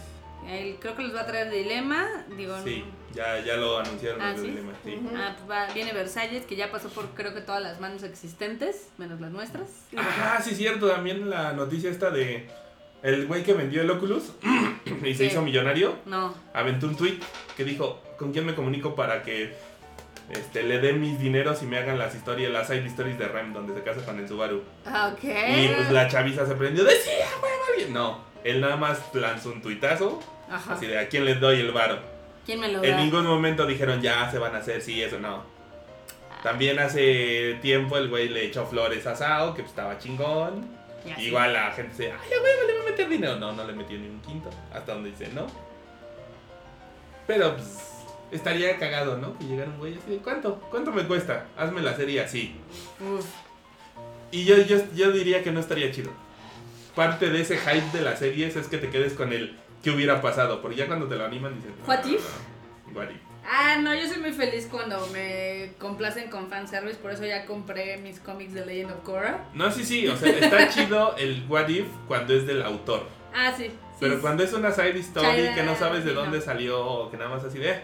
[0.48, 2.06] El- creo que les va a traer Dilema.
[2.36, 2.84] Digo, Sí,
[3.14, 4.42] ya, ya lo anunciaron Ah, ¿sí?
[4.48, 5.00] Dilema, sí.
[5.16, 8.90] Ah, pues va- viene Versalles, que ya pasó por creo que todas las manos existentes,
[8.98, 9.70] menos las nuestras.
[9.98, 10.90] Ah, sí, cierto.
[10.90, 12.50] También la noticia esta de
[13.04, 14.34] el güey que vendió el Oculus
[15.06, 15.96] y se hizo millonario.
[16.06, 16.34] No.
[16.54, 17.20] Aventó un tweet
[17.56, 19.56] que dijo: ¿Con quién me comunico para que
[20.30, 23.54] este, le den mis dineros y me hagan las historias, las side stories de Rem
[23.54, 24.64] donde se casa con el Subaru?
[24.86, 25.24] Ah, ok.
[25.24, 26.84] Y pues la chaviza se prendió.
[26.84, 27.92] Decía, huevo.
[27.92, 30.22] No, él nada más lanzó un tuitazo.
[30.50, 30.74] Ajá.
[30.74, 32.00] Así de a quién les doy el varo.
[32.46, 32.98] ¿Quién me lo En da?
[32.98, 35.44] ningún momento dijeron ya se van a hacer, sí, eso no.
[36.44, 40.68] También hace tiempo el güey le echó flores a Sao, que pues, estaba chingón.
[41.18, 43.36] Igual la gente se, ay, huevo, le va a meter dinero.
[43.38, 44.50] No, no le metió ni un quinto.
[44.74, 45.48] Hasta donde dice no.
[47.28, 47.93] Pero pues
[48.34, 49.38] estaría cagado, ¿no?
[49.38, 50.60] Que llegara un güey así de, ¿cuánto?
[50.70, 51.46] ¿Cuánto me cuesta?
[51.58, 52.56] Hazme la serie así.
[53.00, 53.26] Uf.
[54.32, 56.12] Y yo, yo, yo diría que no estaría chido.
[56.96, 60.22] Parte de ese hype de las series es que te quedes con el que hubiera
[60.22, 60.62] pasado.
[60.62, 61.74] Porque ya cuando te lo animan dicen.
[61.82, 62.22] "Ah, What if?
[62.96, 63.18] What if?
[63.46, 67.98] Ah, no, yo soy muy feliz cuando me complacen con fanservice, por eso ya compré
[67.98, 69.44] mis cómics de Legend of Korra.
[69.54, 73.06] No, sí, sí, o sea, está chido el what if cuando es del autor.
[73.36, 73.66] Ah, sí.
[73.66, 74.22] sí, Pero sí.
[74.22, 76.44] cuando es una side story que no sabes de dónde no.
[76.44, 77.82] salió o que nada más así de...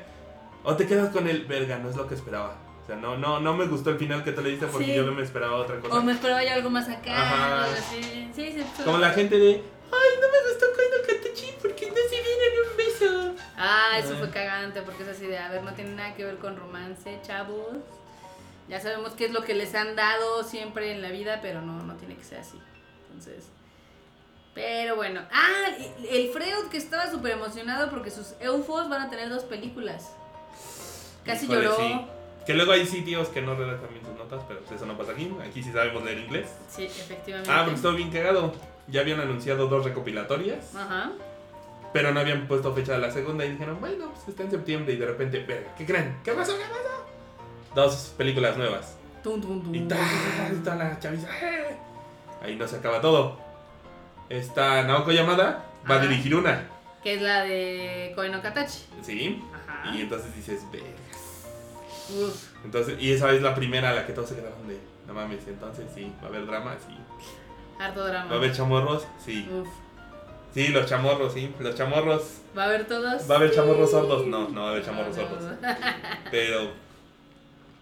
[0.64, 2.56] O te quedas con el verga, no es lo que esperaba.
[2.84, 4.96] O sea, no, no, no me gustó el final que te le diste porque Sí.
[4.96, 5.96] yo no me esperaba otra cosa.
[5.96, 7.64] O me esperaba ya algo más acá, Ajá.
[7.66, 8.02] algo así.
[8.36, 8.66] Sí, sí.
[8.84, 9.52] Como la gente de...
[9.92, 13.44] Ay, no me gustó Koino Katachi porque no se dieron un beso.
[13.58, 16.38] Ah, eso fue cagante porque es así de, a ver, no tiene nada que ver
[16.38, 17.78] con romance, chavos.
[18.68, 21.82] Ya sabemos qué es lo que les han dado siempre en la vida, pero no,
[21.84, 22.60] no tiene que ser así.
[23.08, 23.46] Entonces...
[24.56, 25.22] Pero bueno.
[25.32, 25.68] Ah,
[26.10, 30.12] el Freud que estaba súper emocionado porque sus Eufos van a tener dos películas.
[31.34, 31.78] Casi Híjole, lloró.
[31.78, 32.02] sí.
[32.46, 35.12] Que luego hay sitios que no redactan bien sus notas, pero pues eso no pasa
[35.12, 35.32] aquí.
[35.48, 36.50] Aquí sí sabemos leer inglés.
[36.68, 37.52] Sí, efectivamente.
[37.52, 38.54] Ah, porque estoy bien cagado.
[38.88, 40.76] Ya habían anunciado dos recopilatorias.
[40.76, 41.12] Ajá.
[41.94, 44.94] Pero no habían puesto fecha de la segunda y dijeron, bueno, pues está en septiembre
[44.94, 46.18] y de repente, verga, ¿qué creen?
[46.24, 46.54] ¿Qué pasó?
[46.58, 47.76] ¿Qué pasó?
[47.76, 48.98] Dos películas nuevas.
[49.24, 49.76] Tum, tum, tum.
[49.76, 50.00] Y tal,
[50.54, 51.28] y toda la chaviza.
[51.42, 51.76] ¡eh!
[52.42, 53.38] Ahí no se acaba todo.
[54.30, 56.68] Esta Naoko Yamada va a dirigir una.
[57.04, 58.86] Que es la de Koino Katachi.
[59.04, 59.44] ¿Sí?
[59.54, 59.96] Ajá.
[59.96, 60.88] Y entonces dices, verga.
[62.64, 64.78] Entonces, y esa es la primera a la que todos se quedaron de,
[65.08, 66.94] no mames, entonces sí, va a haber drama, sí.
[67.80, 68.26] Harto drama.
[68.30, 69.48] Va a haber chamorros, sí.
[69.52, 69.68] Uf.
[70.54, 71.54] Sí, los chamorros, sí.
[71.60, 72.42] Los chamorros.
[72.58, 73.30] ¿Va a haber todos?
[73.30, 74.26] ¿Va a haber chamorros sordos?
[74.28, 75.54] No, no va a haber chamorros no, sordos.
[76.32, 76.72] Pero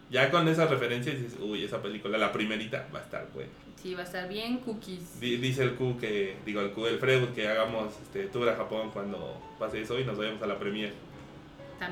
[0.09, 3.49] ya con esas referencias dices, uy, esa película, la primerita, va a estar buena.
[3.81, 5.19] Sí, va a estar bien cookies.
[5.19, 8.55] Di- Dice el Q que, digo, el Q, el Freud, que hagamos este, tour a
[8.55, 10.93] Japón cuando pase eso y nos vayamos a la premier.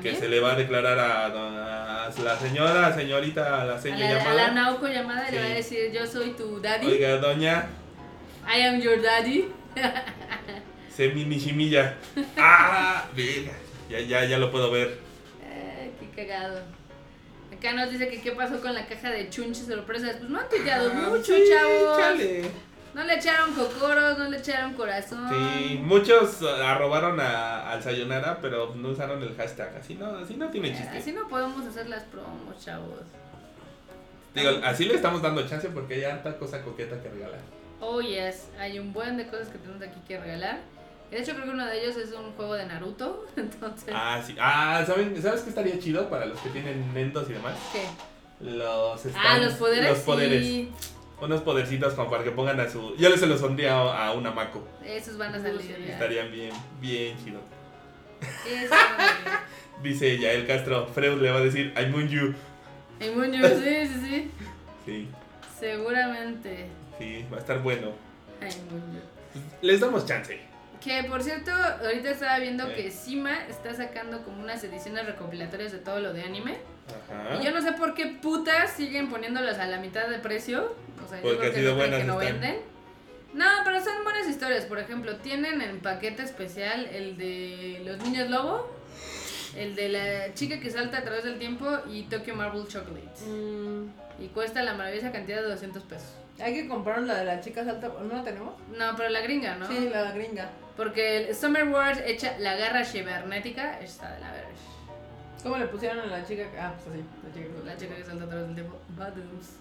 [0.02, 4.06] Que se le va a declarar a, la señora, señorita, a la a, seña la,
[4.06, 4.34] a llamada.
[4.34, 5.54] la Naoko llamada le va a Sí.
[5.54, 6.86] decir, yo soy tu daddy.
[6.88, 7.66] Oiga, doña
[8.48, 9.48] I am your daddy.
[10.94, 11.94] Semi Nishimiya.
[12.36, 13.04] ¡Ah!
[13.14, 13.52] Verga.
[13.88, 14.98] Ya, ya, ya lo puedo ver.
[16.00, 16.60] Qué cagado.
[17.56, 20.16] Acá nos dice que qué pasó con la caja de chunches sorpresas.
[20.16, 21.98] Pues no han tuiteado Ah, mucho, sí, chavos.
[21.98, 22.42] chale.
[22.96, 25.28] No le echaron cocoros, no le echaron corazón.
[25.28, 29.76] Sí, muchos ah, arrobaron a, al Sayonara, pero no usaron el hashtag.
[29.76, 30.96] Así no, así no tiene Eh, chiste.
[30.96, 33.00] Así no podemos hacer las promos, chavos.
[34.34, 37.40] Digo, así le estamos dando chance porque hay harta cosa coqueta que regalar.
[37.80, 38.48] Oh, yes.
[38.58, 40.60] Hay un buen de cosas que tenemos aquí que regalar.
[41.10, 43.26] De hecho, creo que uno de ellos es un juego de Naruto.
[43.36, 44.34] Entonces, Ah, sí.
[44.40, 47.56] Ah, ¿saben, ¿sabes qué estaría chido para los que tienen Nendos y demás?
[47.72, 47.82] ¿qué?
[48.44, 49.90] Los, Ah, stand- los poderes.
[49.90, 50.42] Los poderes.
[50.46, 50.72] Sí.
[51.20, 52.94] Unos podercitos como para que pongan a su...
[52.96, 54.66] Yo les se los pondría a, a una Mako.
[54.84, 55.84] Esos van a salir.
[55.86, 55.94] ya.
[55.94, 57.40] Estarían bien, bien chido.
[58.44, 58.68] Salir.
[59.82, 62.34] Dice Yael Castro, Freud le va a decir, I'm on you.
[63.14, 64.30] Muñoz, sí, sí, sí.
[64.86, 65.08] Sí,
[65.58, 66.66] Seguramente.
[66.98, 67.92] sí, va a estar bueno.
[68.40, 69.04] Ay, Muñoz.
[69.62, 70.38] Les damos chance.
[70.82, 72.72] Que por cierto, ahorita estaba viendo Sí.
[72.74, 76.56] que Sima está sacando como unas ediciones recopilatorias de todo lo de anime.
[76.88, 77.40] Ajá.
[77.40, 80.74] Y yo no sé por qué putas siguen poniéndolas a la mitad de precio.
[81.04, 82.56] O sea, yo Porque creo así que no creen que no venden.
[83.34, 84.64] No, pero son buenas historias.
[84.64, 88.74] Por ejemplo, tienen en paquete especial el de los niños lobo.
[89.56, 93.22] El de la chica que salta a través del tiempo y Tokyo Marble Chocolates.
[93.26, 93.86] Mm,
[94.22, 96.08] Y cuesta la maravillosa cantidad de 200 pesos.
[96.40, 97.88] hay que comprar la de la chica salta.
[97.88, 98.54] ¿No la tenemos?
[98.76, 99.66] No, pero la gringa, ¿no?
[99.66, 100.50] Sí, la gringa.
[100.76, 104.50] Porque el Summer Wars hecha la garra cibernética está de la verga.
[105.42, 106.50] ¿Cómo le pusieron a la chica?
[106.50, 107.04] que- Ah, pues así.
[107.24, 108.76] La chica que La chica que salta a través del tiempo.
[108.96, 109.56] Badums.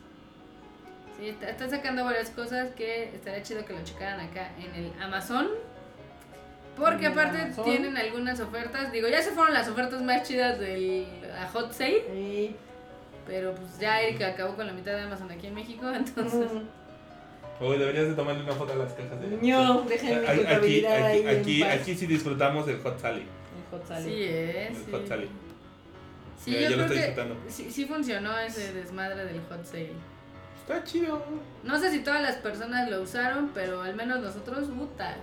[1.20, 4.92] Sí, está- están sacando varias cosas que estaría chido que lo checaran acá en el
[5.02, 5.48] Amazon.
[6.78, 7.64] Porque el aparte Amazon.
[7.66, 8.92] tienen algunas ofertas.
[8.92, 11.06] Digo, ya se fueron las ofertas más chidas del
[11.54, 12.04] Hot Sale.
[12.14, 12.56] Sí.
[13.28, 15.90] Pero pues ya Erika acabó con la mitad de Amazon aquí en México.
[15.96, 16.52] Entonces,
[17.62, 19.28] Uy, deberías de tomarle una foto a las cajas de...
[19.42, 23.22] No, déjenme mi Aquí, aquí, ahí aquí, aquí, sí disfrutamos del Hot Sally.
[23.22, 24.04] El hot sale.
[24.04, 24.70] sí es.
[24.72, 24.92] El Sí.
[24.92, 25.30] Hot Sally.
[26.44, 27.36] Sí, yo, yo lo creo estoy que disfrutando.
[27.49, 29.94] sí, sí funcionó ese desmadre del Hot Sale.
[30.62, 31.24] Está chido.
[31.64, 35.16] No sé si todas las personas lo usaron, pero al menos nosotros, puta.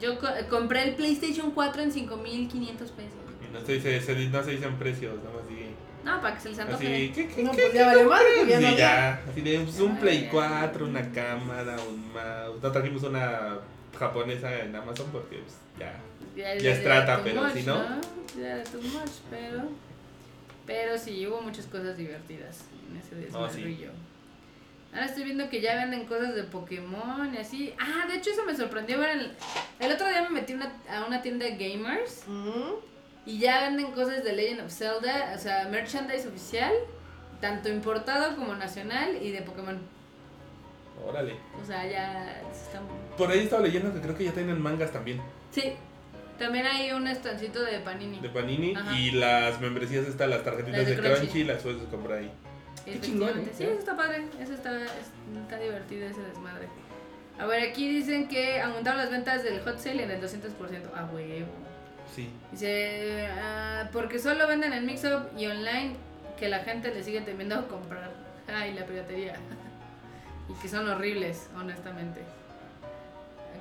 [0.00, 3.12] Yo co- compré el PlayStation 4 en 5500 pesos.
[3.48, 5.74] Y no se, dice, se, no se dicen precios, nada más di...
[6.04, 6.86] No, para que se les antoje.
[6.94, 9.22] Así, ¿qué, qué, No, qué, pues qué ya vale madre, ya no Sí, ya.
[9.30, 10.30] Así de pues, un Ay, Play ya.
[10.30, 12.62] 4, una cámara, un mouse.
[12.62, 13.58] No trajimos una
[13.96, 15.94] japonesa en Amazon porque pues, ya.
[16.36, 18.00] Ya, Ya es trata, pero si no-
[18.36, 19.62] Ya era too much, pero.
[20.66, 23.62] Pero sí, hubo muchas cosas divertidas en ese Oh, sí.
[23.62, 23.90] desmadrillo.
[24.92, 27.74] Ahora estoy viendo que ya venden cosas de Pokémon y así.
[27.80, 29.32] Ah, de hecho eso me sorprendió ver el,
[29.80, 32.24] el otro día me metí una- a una tienda de gamers
[33.24, 36.72] y ya venden cosas de Legend of Zelda, o sea, merchandise oficial,
[37.40, 39.80] tanto importado como nacional y de Pokémon.
[41.08, 41.36] Órale.
[41.60, 42.82] O sea, ya están...
[43.16, 45.20] Por ahí estaba leyendo que creo que ya tienen mangas también.
[45.50, 45.72] Sí,
[46.42, 48.20] también hay un estancito de Panini.
[48.20, 48.74] De Panini.
[48.74, 48.98] Ajá.
[48.98, 51.20] Y las membresías están, las tarjetitas Las de de Crunchy.
[51.20, 52.30] Crunchy, las puedes comprar ahí.
[52.86, 53.50] Efectivamente.
[53.50, 53.66] chingón, Sí, ¿eh?
[53.70, 54.24] eso está padre.
[54.40, 56.68] Eso está, es- está divertido ese desmadre.
[57.38, 60.94] A ver, aquí dicen que aumentaron las ventas del hot sale en el 200%.
[60.94, 61.46] A huevo.
[62.14, 62.28] Sí.
[62.50, 65.94] Dice, ah, porque solo venden en Mixup y online
[66.38, 68.10] que la gente le sigue temiendo a comprar.
[68.52, 69.34] Ay, la piratería.
[70.48, 72.20] y que son horribles, honestamente.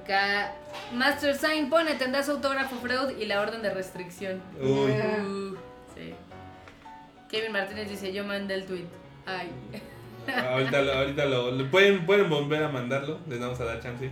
[0.03, 0.53] Acá,
[0.93, 4.41] Master Sign pone, tendrá su autógrafo Freud y la orden de restricción.
[4.59, 4.91] Uy.
[4.91, 5.55] Uh,
[5.95, 6.13] sí.
[7.29, 8.85] Kevin Martínez dice, yo mandé el tweet.
[9.25, 9.51] Ay.
[10.49, 14.09] ahorita lo, ahorita lo, pueden, pueden volver a mandarlo, les vamos a dar chance.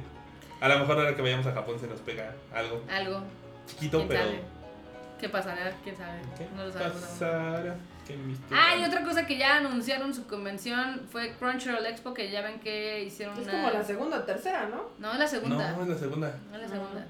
[0.62, 3.24] A lo mejor ahora que vayamos a Japón se nos pega algo Algo.
[3.66, 4.20] chiquito, ¿Quién pero.
[4.24, 4.40] sabe?
[5.20, 5.72] ¿Qué pasará?
[5.84, 6.20] ¿Quién sabe?
[6.38, 7.02] ¿Qué No lo sabemos.
[7.02, 7.76] pasará?
[8.10, 8.58] ¿Qué misterio?
[8.60, 12.60] Ah, y otra cosa que ya anunciaron su convención fue Crunchyroll Expo, que ya ven
[12.60, 13.52] que hicieron Es una...
[13.52, 14.84] como la segunda o tercera, ¿no?
[14.98, 15.72] No, es la segunda.
[15.74, 16.36] No, es la segunda.
[16.50, 17.08] No es la segunda.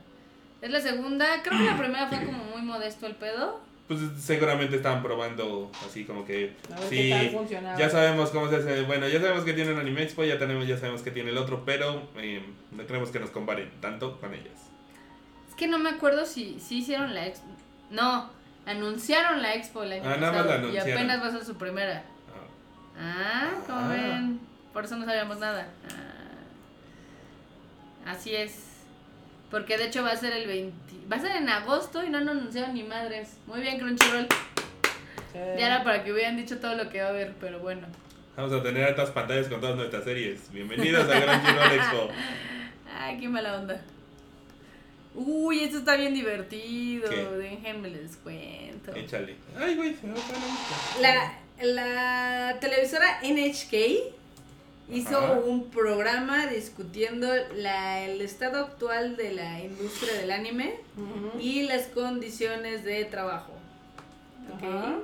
[0.61, 1.25] Es la segunda.
[1.41, 3.61] Creo que la primera fue como muy modesto el pedo.
[3.87, 6.53] Pues seguramente estaban probando así como que.
[6.75, 7.79] A ver Sí, qué tal funcionaba.
[7.79, 8.81] ya sabemos cómo se hace.
[8.83, 11.63] Bueno, ya sabemos que tienen Anime Expo, ya, tenemos, ya sabemos que tiene el otro,
[11.65, 14.67] pero eh, no queremos que nos comparen tanto con ellas.
[15.47, 17.47] Es que no me acuerdo si, si hicieron la expo.
[17.89, 18.29] No,
[18.71, 20.93] anunciaron la expo el año Ah, nada más pasado la y anunciaron.
[20.93, 22.03] apenas va a ser su primera.
[22.99, 23.87] Ah, como Ah.
[23.89, 24.39] ven.
[24.73, 25.67] Por eso no sabíamos nada.
[28.05, 28.11] Ah.
[28.11, 28.65] Así es.
[29.51, 30.73] Porque de hecho va a ser el 20.
[31.11, 33.37] Va a ser en agosto y no han anunciado ni madres.
[33.47, 34.27] Muy bien, Crunchyroll.
[35.33, 35.39] Sí.
[35.57, 37.87] Ya era para que hubieran dicho todo lo que va a haber, pero bueno.
[38.35, 40.51] Vamos a tener altas pantallas con todas nuestras series.
[40.51, 42.09] Bienvenidos a Gran Crunchyroll Expo.
[42.99, 43.81] Ay, qué mala onda.
[45.25, 47.09] Uy, esto está bien divertido.
[47.09, 47.25] ¿Qué?
[47.37, 48.93] Déjenme les cuento.
[48.95, 49.35] Échale.
[49.57, 51.01] Ay, güey, se me la música.
[51.01, 51.33] La,
[51.65, 53.73] la televisora NHK
[54.91, 55.33] hizo Ajá.
[55.33, 60.75] un programa discutiendo la, el estado actual de la industria del anime
[61.39, 63.53] y las condiciones de trabajo.
[64.55, 64.63] ¿ok?
[64.63, 64.95] Ajá.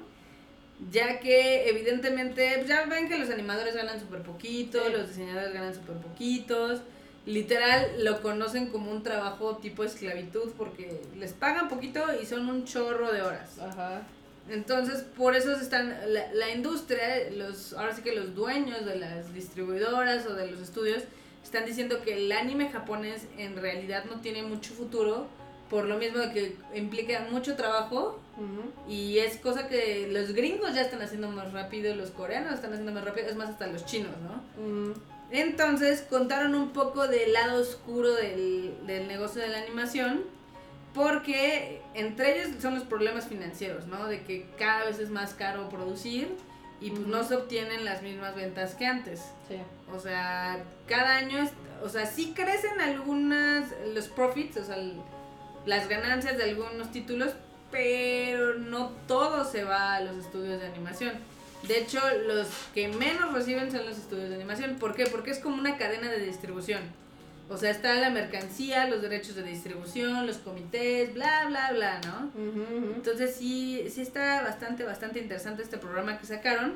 [0.92, 4.92] Ya que evidentemente, pues, ya ven que los animadores ganan súper poquito, Sí.
[4.92, 6.82] los diseñadores ganan súper poquitos.
[7.26, 12.66] Literal lo conocen como un trabajo tipo esclavitud porque les pagan poquito y son un
[12.66, 13.58] chorro de horas.
[13.60, 14.04] Ajá.
[14.50, 19.34] Entonces, por eso están la, la industria, los ahora sí que los dueños de las
[19.34, 21.04] distribuidoras o de los estudios
[21.44, 25.28] están diciendo que el anime japonés en realidad no tiene mucho futuro
[25.70, 28.20] por lo mismo de que implica mucho trabajo
[28.88, 32.92] y es cosa que los gringos ya están haciendo más rápido, los coreanos están haciendo
[32.92, 34.94] más rápido, es más hasta los chinos, ¿no?
[35.38, 40.24] Entonces contaron un poco del lado oscuro del, del negocio de la animación,
[40.94, 44.08] porque entre ellos son los problemas financieros, ¿no?
[44.08, 46.30] De que cada vez es más caro producir
[46.80, 49.20] y pues no se obtienen las mismas ventas que antes.
[49.50, 49.58] Sí.
[49.94, 51.52] O sea, cada año, es-
[51.84, 55.02] o sea, sí crecen algunas, los profits, o sea, el-
[55.66, 57.34] las ganancias de algunos títulos,
[57.72, 61.14] pero no todo se va a los estudios de animación.
[61.68, 64.76] De hecho, los que menos reciben son los estudios de animación.
[64.76, 65.06] ¿Por qué?
[65.08, 66.82] Porque es como una cadena de distribución.
[67.48, 72.32] O sea, está la mercancía, los derechos de distribución, los comités, bla, bla, bla, ¿no?
[72.96, 76.74] Entonces sí, sí está bastante, bastante interesante este programa que sacaron.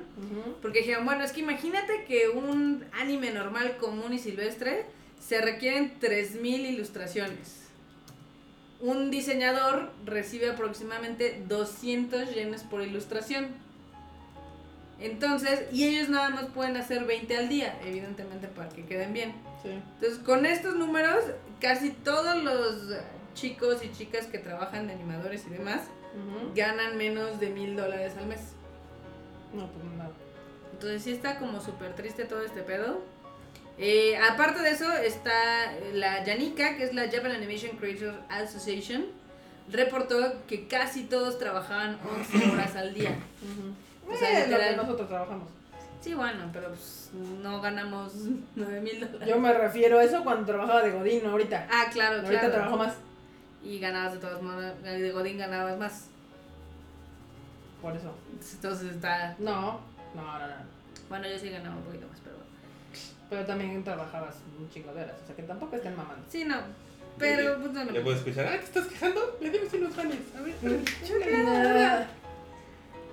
[0.61, 4.85] Porque dijeron, bueno, es que imagínate que un anime normal, común y silvestre
[5.19, 7.59] se requieren 3.000 ilustraciones.
[8.79, 13.47] Un diseñador recibe aproximadamente 200 yenes por ilustración.
[14.99, 19.33] Entonces, y ellos nada más pueden hacer 20 al día, evidentemente para que queden bien.
[19.63, 19.69] Sí.
[19.69, 21.23] Entonces, con estos números,
[21.61, 22.97] casi todos los
[23.33, 25.81] chicos y chicas que trabajan de animadores y demás
[26.55, 28.41] ganan menos de mil dólares al mes.
[29.53, 30.11] No, pues nada.
[30.73, 33.01] Entonces sí está como súper triste todo este pedo.
[33.77, 39.05] Eh, aparte de eso está la Yanika, que es la Japan Animation Creators Association,
[39.69, 41.97] reportó que casi todos trabajaban
[42.33, 43.11] 11 horas al día.
[43.11, 43.73] Ujú.
[44.11, 44.77] O sea, Eh, lo que literal.
[44.77, 45.47] nosotros trabajamos.
[46.01, 47.09] Sí, bueno, pero pues
[47.41, 48.13] no ganamos
[48.55, 49.27] 9 mil dólares.
[49.27, 51.67] Yo me refiero a eso cuando trabajaba de Godín, no ahorita.
[51.71, 52.53] Ah, claro, ahorita claro.
[52.53, 52.93] trabajo más.
[53.63, 56.05] Y ganabas de todos modos, de Godín ganabas más.
[57.81, 58.13] Por eso.
[58.53, 59.35] Entonces está...
[59.39, 59.79] No,
[60.15, 60.55] no, no, no.
[61.09, 62.49] Bueno, yo sí ganaba un poquito más, pero bueno.
[63.29, 65.15] Pero también trabajabas un chingo de horas.
[65.23, 66.23] O sea que tampoco estén mamando.
[66.29, 66.55] Sí, no.
[67.17, 67.91] Pero pues no, no.
[67.91, 69.37] Ya puedo escuchar, ah, ¿te estás quejando?
[69.41, 70.15] Debes unos fans.
[70.37, 72.07] A ver, Nada.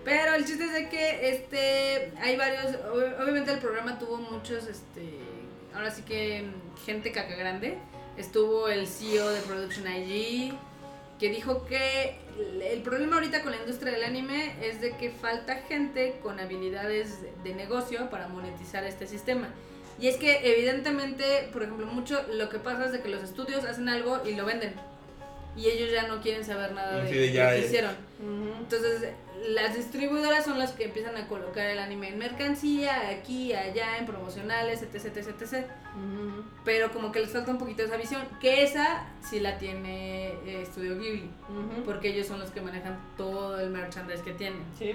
[0.07, 4.67] Pero el chiste es de que este hay varios, ob- obviamente el programa tuvo muchos,
[4.69, 5.19] este,
[5.75, 6.45] ahora sí que
[6.87, 7.77] gente caca grande.
[8.17, 10.55] Estuvo el CEO de Production IG
[11.19, 12.19] que dijo que
[12.73, 17.19] el- problema ahorita con la industria del anime es de que falta gente con habilidades
[17.43, 19.49] de negocio para monetizar este sistema.
[19.99, 23.65] Y es que evidentemente, por ejemplo, mucho lo que pasa es de que los estudios
[23.65, 24.75] hacen algo y lo venden.
[25.57, 27.65] Y ellos ya no quieren saber nada de Sí, de lo que es.
[27.65, 27.97] hicieron.
[28.61, 29.09] Entonces,
[29.49, 34.07] las distribuidoras son las que empiezan a colocar el anime en mercancía, aquí, allá, en
[34.07, 35.67] promocionales, etc, etc, etc.
[36.65, 40.65] Pero como que les falta un poquito esa visión, que esa sí la tiene eh,
[40.67, 41.83] Studio Ghibli, Ujú.
[41.85, 44.63] porque ellos son los que manejan todo el merchandise que tienen.
[44.79, 44.95] Sí.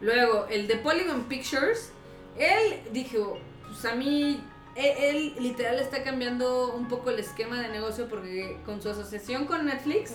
[0.00, 1.92] Luego, el de Polygon Pictures,
[2.38, 4.42] él dijo, pues a mí,
[4.76, 9.46] él, él literal está cambiando un poco el esquema de negocio porque con su asociación
[9.46, 10.14] con Netflix,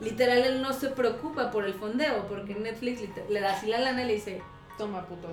[0.00, 4.02] literal él no se preocupa por el fondeo, porque Netflix le da así la lana
[4.02, 4.42] y le dice,
[4.78, 5.28] Toma, puto.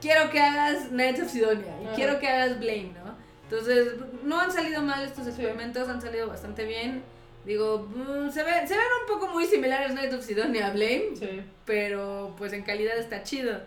[0.00, 3.12] quiero que hagas Knights of Sidonia y quiero que hagas Blame, ¿no?
[3.50, 3.94] Entonces,
[4.24, 7.02] no han salido mal estos experimentos, han salido bastante bien.
[7.44, 11.10] Digo, mm, se, ve- se ven un poco muy similares Knights of Sidonia a Blame,
[11.16, 11.42] Sí.
[11.66, 13.60] pero pues en calidad está chido.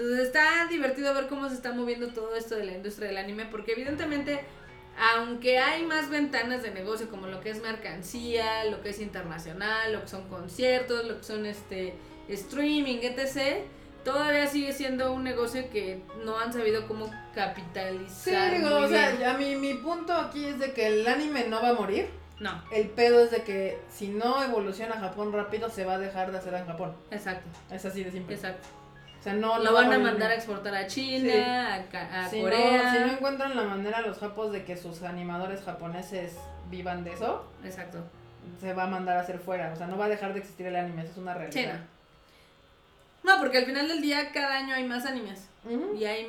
[0.00, 3.44] Entonces está divertido ver cómo se está moviendo todo esto de la industria del anime,
[3.46, 4.40] porque evidentemente,
[5.14, 9.92] aunque hay más ventanas de negocio como lo que es mercancía, lo que es internacional,
[9.92, 11.94] lo que son conciertos, lo que son este
[12.28, 13.64] streaming, etc.,
[14.04, 18.52] todavía sigue siendo un negocio que no han sabido cómo Sí, capitalizar.
[18.56, 19.20] digo, muy o sea, bien.
[19.20, 22.08] ya mi, mi punto aquí es de que el anime no va a morir.
[22.38, 26.32] No, El pedo es de que si no evoluciona Japón rápido, se va a dejar
[26.32, 26.96] de hacer en Japón.
[27.10, 28.34] exacto, Es así de simple.
[28.34, 28.66] exacto.
[29.20, 31.38] O sea, no Lo van a mandar a exportar a China, Sí.
[31.38, 32.82] a, Ca- a si Corea.
[32.84, 36.36] No, si no encuentran la manera los japos de que sus animadores japoneses
[36.70, 37.98] vivan de eso, Exacto.
[38.60, 39.72] se va a mandar a hacer fuera.
[39.72, 41.74] O sea, no va a dejar de existir el anime, eso es una realidad.
[41.74, 42.00] no.
[43.22, 45.46] No, porque al final del día cada año hay más animes.
[45.94, 46.26] Y hay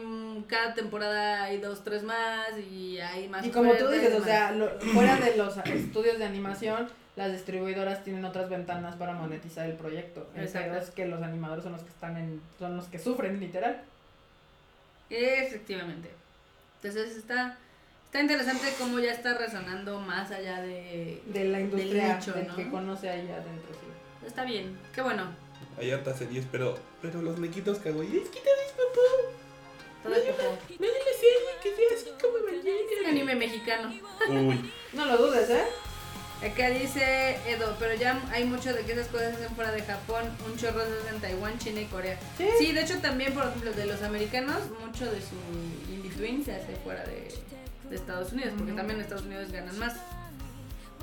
[0.50, 3.46] cada temporada hay dos, tres más y hay más.
[3.46, 8.04] Y como tú dices, o sea, lo- fuera de los estudios de animación, las distribuidoras
[8.04, 10.30] tienen otras ventanas para monetizar el proyecto.
[10.36, 13.40] El pedo es que los animadores son los que están en, son los que sufren,
[13.40, 13.82] literal.
[15.10, 16.10] Efectivamente.
[16.78, 17.58] Entonces está,
[18.06, 21.22] está interesante cómo ya está resonando más allá de.
[21.26, 22.56] De la industria nicho, del ¿no?
[22.56, 24.26] que conoce ahí adentro, sí.
[24.26, 25.26] Está bien, qué bueno.
[25.78, 28.18] Hay hartas series, pero, pero los mequitos kawaii.
[28.18, 29.42] Es que te papá.
[30.04, 30.90] Todo es hay una
[31.20, 33.06] serie que sea así como Evangelion.
[33.06, 33.94] Anime mexicano.
[34.30, 35.66] Uy, No lo dudes, ¿eh?
[36.44, 39.84] Acá dice Edo, pero ya hay mucho de que esas cosas se hacen fuera de
[39.84, 42.18] Japón, un chorro se hace en Taiwán, China y Corea.
[42.38, 42.48] Sí.
[42.58, 45.36] Sí, de hecho también, por ejemplo, de los americanos, mucho de su
[45.94, 47.32] in-between se hace fuera de,
[47.90, 49.94] de Estados Unidos, porque también en Estados Unidos ganan más.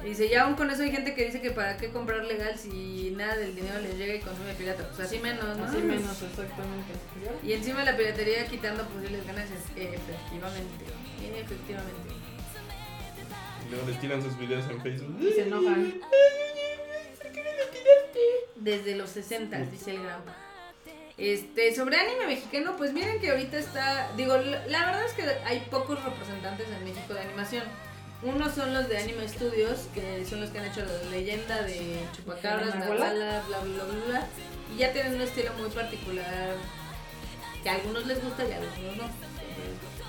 [0.05, 2.57] Y dice, ya aún con eso hay gente que dice que para qué comprar legal
[2.57, 4.89] si nada del dinero les llega y consume pirata.
[4.89, 5.65] Pues así menos, ¿no?
[5.65, 6.93] Así menos, exactamente.
[7.43, 9.61] Y encima la piratería quitando posibles ganancias.
[9.75, 10.85] Efectivamente.
[11.21, 12.18] Efectivamente.
[13.71, 15.17] Luego les tiran sus videos en Facebook.
[15.21, 16.01] Y se enojan.
[18.57, 20.35] Desde los 60, dice el Grampa.
[21.17, 25.67] Este, sobre anime mexicano, pues miren que ahorita está, digo, la, verdad es que hay
[25.69, 27.65] pocos representantes en México de animación.
[28.23, 32.01] Unos son los de Anime Studios, que son los que han hecho la leyenda de
[32.17, 33.13] Chupacabras, ¿Nahuala?
[33.13, 34.27] Nahuala, bla, bla, bla, bla.
[34.75, 36.57] Y ya tienen un estilo muy particular
[37.63, 39.05] que a algunos les gusta y a algunos no.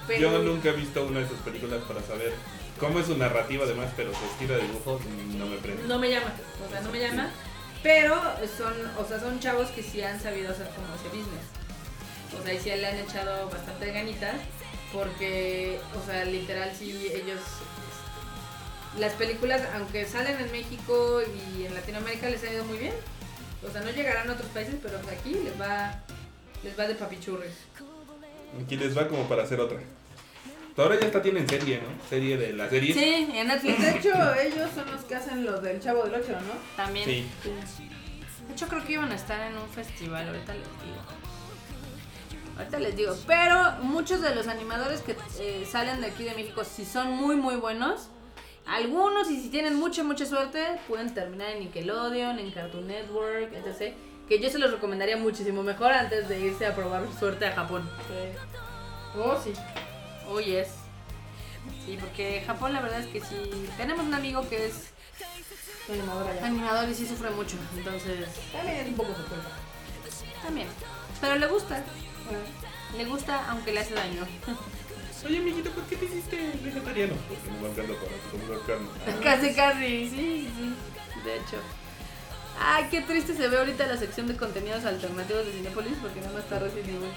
[0.08, 2.34] Pero, Yo nunca he visto una de sus películas para saber
[2.80, 5.00] cómo es su narrativa además, pero su estilo de dibujo
[5.38, 5.84] no me prende.
[5.84, 6.34] No me llama,
[6.66, 7.30] o sea, no me llama.
[7.84, 8.16] Pero
[8.58, 11.46] son, o sea, son chavos que sí han sabido hacer como ese business.
[12.38, 14.36] O sea, y sí le han echado bastante ganitas.
[14.92, 17.40] Porque, o sea, literal, sí, ellos.
[18.98, 22.94] Las películas, aunque salen en México y en Latinoamérica, les ha ido muy bien.
[23.68, 26.02] O sea, no llegarán a otros países, pero aquí les va,
[26.64, 27.54] les va de papichurres.
[28.64, 29.80] Aquí les va como para hacer otra.
[30.80, 32.08] Ahora ya hasta tienen serie, ¿no?
[32.08, 32.94] Serie de la serie.
[32.94, 33.82] Sí, en Netflix.
[33.82, 36.54] De hecho, ellos son los que hacen los del Chavo del Ocho, ¿no?
[36.78, 37.06] También.
[37.06, 37.28] Sí.
[38.48, 41.02] De hecho, creo que iban a estar en un festival, ahorita les digo.
[42.58, 43.16] Ahorita les digo.
[43.28, 47.36] Pero muchos de los animadores que eh, salen de aquí de México, si son muy,
[47.36, 48.10] muy buenos,
[48.66, 53.96] algunos, y si tienen mucha, mucha suerte, pueden terminar en Nickelodeon, en Cartoon Network, etc.
[54.30, 57.90] Que yo se los recomendaría muchísimo mejor antes de irse a probar suerte a Japón.
[59.18, 59.52] Oh, sí.
[60.30, 60.68] Oh, yes.
[61.86, 63.36] Sí, porque Japón la verdad es que sí.
[63.78, 64.74] Tenemos un amigo que es
[65.88, 66.46] Soy animadora ya.
[66.46, 67.58] animador y sí sufre mucho.
[67.76, 69.50] Entonces, También es un poco su culpa.
[70.44, 70.68] también.
[71.22, 71.84] Pero le gusta.
[72.98, 74.26] Le gusta aunque le hace daño.
[75.26, 77.14] Oye, amiguito, ¿por qué te hiciste vegetariano?
[77.28, 79.22] Porque no me encanta para comer carne.
[79.24, 80.74] Casi, casi, sí, sí.
[81.26, 81.58] De hecho.
[82.62, 86.34] Ay, qué triste se ve ahorita la sección de contenidos alternativos de Cinepolis porque nada
[86.34, 87.12] más está Evil.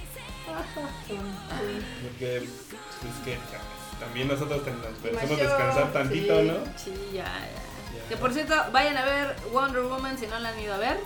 [2.03, 2.49] Porque
[3.09, 3.39] es que
[3.99, 6.47] también nosotros nos merecemos Macho, descansar tantito, sí.
[6.49, 6.55] ¿no?
[6.77, 8.01] Sí, ya, ya.
[8.03, 8.09] Ya.
[8.09, 10.99] Que por cierto, vayan a ver Wonder Woman si no la han ido a ver.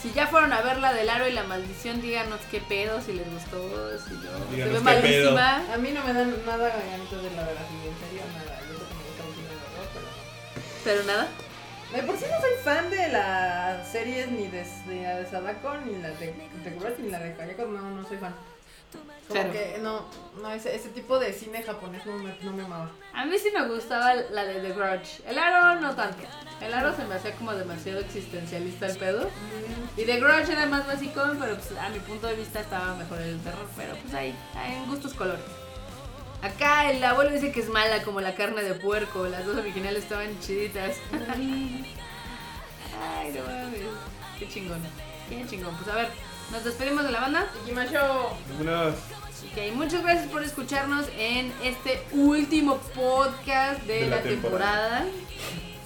[0.00, 3.14] Si ya fueron a ver la del aro y la maldición, díganos qué pedo, si
[3.14, 4.20] les gustó, si no.
[4.50, 4.82] Se ve qué pedo.
[4.82, 5.72] malísima.
[5.72, 8.60] A mí no me dan nada ganitos de la de la siguiente, en serio, nada.
[8.68, 10.06] Yo sé que me gusta el cine de horror, pero...
[10.84, 11.28] Pero nada.
[11.94, 15.76] De por sí no soy fan de las series ni de, de la de Sadako,
[15.86, 18.34] ni la de, de ni la de Kayako, no, no soy fan.
[19.28, 19.52] Como Claro.
[19.52, 20.04] que no,
[20.42, 22.90] no, ese, ese tipo de cine japonés no me, no me amaba.
[23.14, 25.22] A mí sí me gustaba la de The Grudge.
[25.26, 26.18] El aro no tanto.
[26.60, 29.30] El aro se me hacía como demasiado existencialista el pedo.
[29.96, 33.20] Y The Grudge era más básico, pero pues, a mi punto de vista estaba mejor
[33.22, 33.66] el terror.
[33.76, 35.40] Pero pues ahí, ahí en gustos colores.
[36.42, 39.26] Acá el abuelo dice que es mala como la carne de puerco.
[39.26, 40.96] Las dos originales estaban chiditas.
[43.18, 43.80] Ay, no mames.
[44.38, 44.80] Qué chingón.
[45.28, 45.74] Qué chingón.
[45.76, 46.08] Pues a ver,
[46.50, 47.46] nos despedimos de la banda.
[47.64, 48.36] Ikimasho.
[48.60, 48.94] Unos
[49.52, 55.04] Ok, muchas gracias por escucharnos en este último podcast de, De la la, temporada.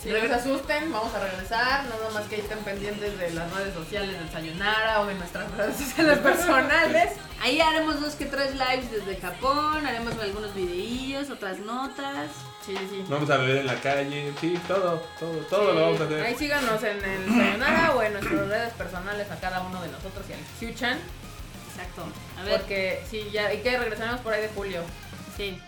[0.01, 1.85] Si no les asusten, vamos a regresar.
[1.85, 5.77] Nada más que estén pendientes de las redes sociales del Sayonara o de nuestras redes
[5.77, 7.13] sociales personales.
[7.43, 12.31] Ahí haremos dos que tres lives desde Japón, haremos algunos videillos, otras notas.
[12.69, 13.03] Sí, sí.
[13.09, 16.21] Vamos a beber en la calle, sí, todo, todo, todo lo vamos a hacer.
[16.23, 20.27] Ahí síganos en el Sayonara o en nuestras redes personales a cada uno de nosotros
[20.29, 20.99] y al Hyuchan.
[21.71, 22.03] Exacto.
[22.39, 24.83] A ver, Porque sí, ya, y que regresaremos por ahí de julio.
[25.37, 25.59] sí.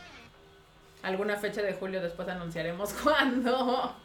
[1.03, 3.97] Alguna fecha de julio después anunciaremos cuándo.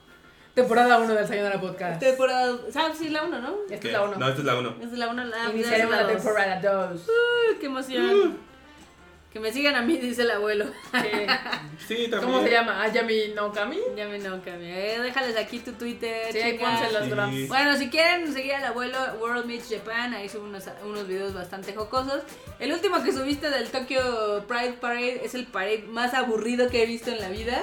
[0.53, 1.99] Temporada 1 del Sayonara Podcast.
[1.99, 2.55] Temporada.
[2.71, 2.97] ¿Sabes?
[2.97, 3.55] Sí, la 1, ¿no?
[3.69, 3.87] Esta ¿Qué?
[3.89, 4.15] es la 1.
[4.15, 4.75] No, esta es la 1.
[4.81, 7.01] Es la 1, la Iniciaremos la temporada 2.
[7.01, 8.37] Uy, qué emoción.
[9.35, 10.63] Que me sigan a mí, dice el abuelo.
[11.89, 12.21] Sí, también.
[12.21, 12.81] ¿Cómo se llama?
[12.81, 13.77] Ayami no Kami.
[13.97, 14.95] Ya me no cambié.
[14.95, 16.31] Eh, déjales aquí tu Twitter.
[16.31, 16.63] Sí, ahí chica.
[16.69, 17.09] pónse los Sí.
[17.09, 17.47] drums.
[17.49, 21.73] Bueno, si quieren seguir al abuelo World Meets Japan, ahí subo unos, unos videos bastante
[21.73, 22.21] jocosos.
[22.59, 26.85] El último que subiste del Tokyo Pride Parade es el parade más aburrido que he
[26.85, 27.61] visto en la vida.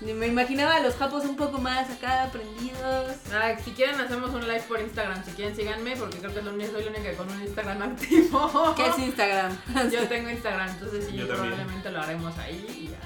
[0.00, 3.16] Ni Me imaginaba a los japos un poco más acá prendidos.
[3.32, 6.44] Ah, si quieren hacemos un live por Instagram, si quieren síganme porque creo que soy
[6.44, 8.74] la única- soy la única con un Instagram activo.
[8.76, 9.56] ¿Qué es Instagram?
[9.90, 12.98] Yo tengo Instagram, entonces sí, Yo probablemente lo haremos ahí y ya.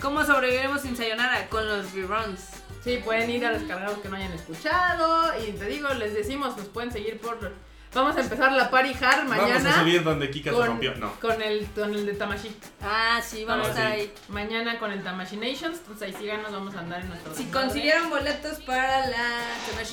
[0.00, 1.48] ¿Cómo sobreviviremos sin sayonara?
[1.48, 2.40] Con los reruns.
[2.82, 6.56] Sí, pueden ir a descargar los que no hayan escuchado y te digo, les decimos,
[6.56, 7.52] nos pueden seguir por...
[7.94, 9.54] Vamos a empezar la party hard mañana.
[9.58, 10.94] Vamos a subir donde Kika se con, rompió.
[10.96, 11.12] No.
[11.20, 12.50] con el, con el de Tamashi.
[12.80, 14.00] Ah, sí, vamos Ah, a estar sí.
[14.00, 14.12] ahí.
[14.28, 17.34] Mañana con el Tamashi Nations, entonces ahí síganos, vamos a andar en nuestro...
[17.34, 19.40] Si consiguieron boletos para la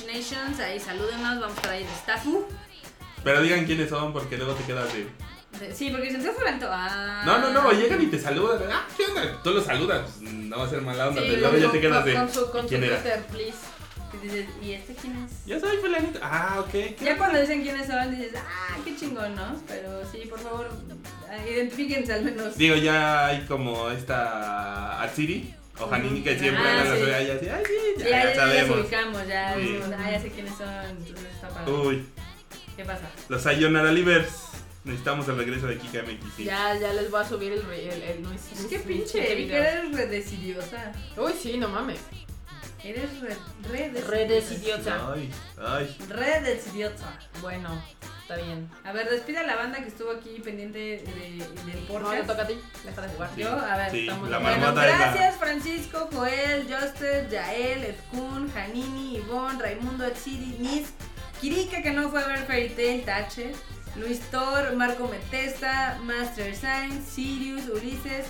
[0.06, 2.46] Nations, ahí salúdenos, vamos a estar ahí de staffu.
[3.22, 5.06] Pero digan quiénes son porque luego te quedas de.
[5.58, 6.68] De- Sí, porque dicen, se fue lento.
[6.70, 7.22] Ah.
[7.26, 8.60] No, no, no, llegan y te saludan.
[8.72, 9.42] Ah, ¿qué onda?
[9.42, 10.08] Tú los saludas.
[10.18, 12.04] pues, No va a ser mala onda, Sí, pero luego con ya su- te quedas
[12.06, 12.14] de.
[12.14, 12.76] Con su, con ¿y su.
[12.76, 13.58] Twitter, please.
[14.12, 15.46] Y dices, ¿y este quién es?
[15.46, 16.18] Ya soy fulanito.
[16.22, 16.70] Ah, ok.
[16.72, 19.60] ¿qué Ya cuando dicen quiénes son, dices, ah, qué chingón, ¿no?
[19.68, 20.68] Pero sí, por favor,
[21.28, 22.56] ah, identifíquense al menos.
[22.56, 27.04] Digo, ya hay como esta Atsiri o Hanini que siempre Ah, las sí.
[27.04, 28.68] veía así, ay, sí, ya, Sí, ya, ya ya, ya sabemos.
[28.76, 29.60] los ubicamos, ya Sí.
[29.60, 31.72] decimos, ah, ya sé quiénes son, entonces está padre.
[31.72, 32.06] Uy,
[32.76, 33.10] ¿Qué pasa?
[33.28, 34.46] los Sayonara Livers.
[34.82, 36.24] Necesitamos el regreso de Kika MX.
[36.38, 36.44] sí.
[36.44, 37.58] Ya, ya les voy a subir el...
[37.60, 40.92] el, el, el- Es que el- pinche, el vi que eres redecidiosa.
[41.18, 41.98] Uy, sí, no mames.
[42.84, 43.36] Eres re,
[43.68, 44.10] redecidiosa.
[44.10, 45.12] Redecidiosa.
[45.12, 45.96] Ay, ay.
[46.08, 47.18] Redecidiosa.
[47.40, 47.82] Bueno,
[48.22, 48.70] Está bien.
[48.84, 52.20] A ver, despide a la banda que estuvo aquí pendiente de, del No, podcast.
[52.20, 52.60] te toca a ti.
[52.84, 53.30] Deja de jugar.
[53.36, 59.60] Yo, a ver, Sí, estamos la Bueno, gracias Francisco, Joel, Juster, Yael, Edkun, Janini, Ivonne,
[59.60, 60.90] Raimundo, Edsiri, Nis,
[61.40, 63.52] Kirika que no fue a ver Fairy Tail, Tache,
[63.96, 68.26] Luis Thor, Marco Metesta, Master Sign, Sirius, Ulises,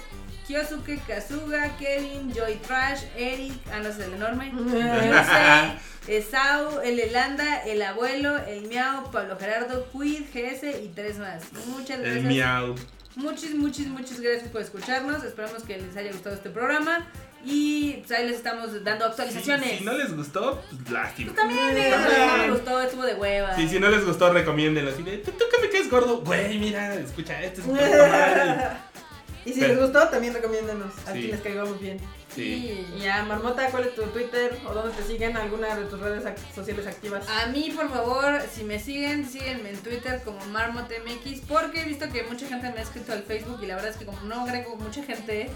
[0.51, 5.79] Kyosuke Kazuga, Kevin, Joy Trash, Eric, ah no es el enorme, Yusei,
[6.09, 11.45] Esau, el Elanda, el abuelo, el Miau, Pablo Gerardo, Quid, GS y tres más.
[11.69, 12.17] Muchas gracias.
[12.17, 12.75] El miau.
[13.15, 15.23] Muchas, muchas, muchas gracias por escucharnos.
[15.23, 17.07] Esperamos que les haya gustado este programa.
[17.45, 19.71] Y pues ahí les estamos dando actualizaciones.
[19.71, 21.33] Si, si no les gustó, pues lástima.
[21.33, 22.29] Pues también, díganos También.
[22.29, 23.57] no les gustó, estuvo de hueva.
[23.57, 24.91] Sí, si no les gustó, recomiéndenlo.
[24.93, 26.21] De, ¿tú, tú que me caes gordo?
[26.21, 27.79] Güey, mira, escucha, este es un.
[29.45, 30.93] Y si Pero- les gustó, también recomiéndanos.
[31.07, 31.23] A Sí.
[31.23, 31.99] les caigamos bien.
[32.35, 32.87] Sí.
[32.97, 34.57] Y ya, Marmota, ¿cuál es tu Twitter?
[34.69, 35.37] ¿O dónde te siguen?
[35.37, 36.23] ¿Alguna de tus redes
[36.55, 37.27] sociales activas?
[37.29, 41.41] A mí, por favor, si me siguen, síguenme en Twitter como MarmotMX.
[41.49, 43.59] Porque he visto que mucha gente me ha escrito al Facebook.
[43.63, 45.49] Y la verdad es que, como no agrego mucha gente.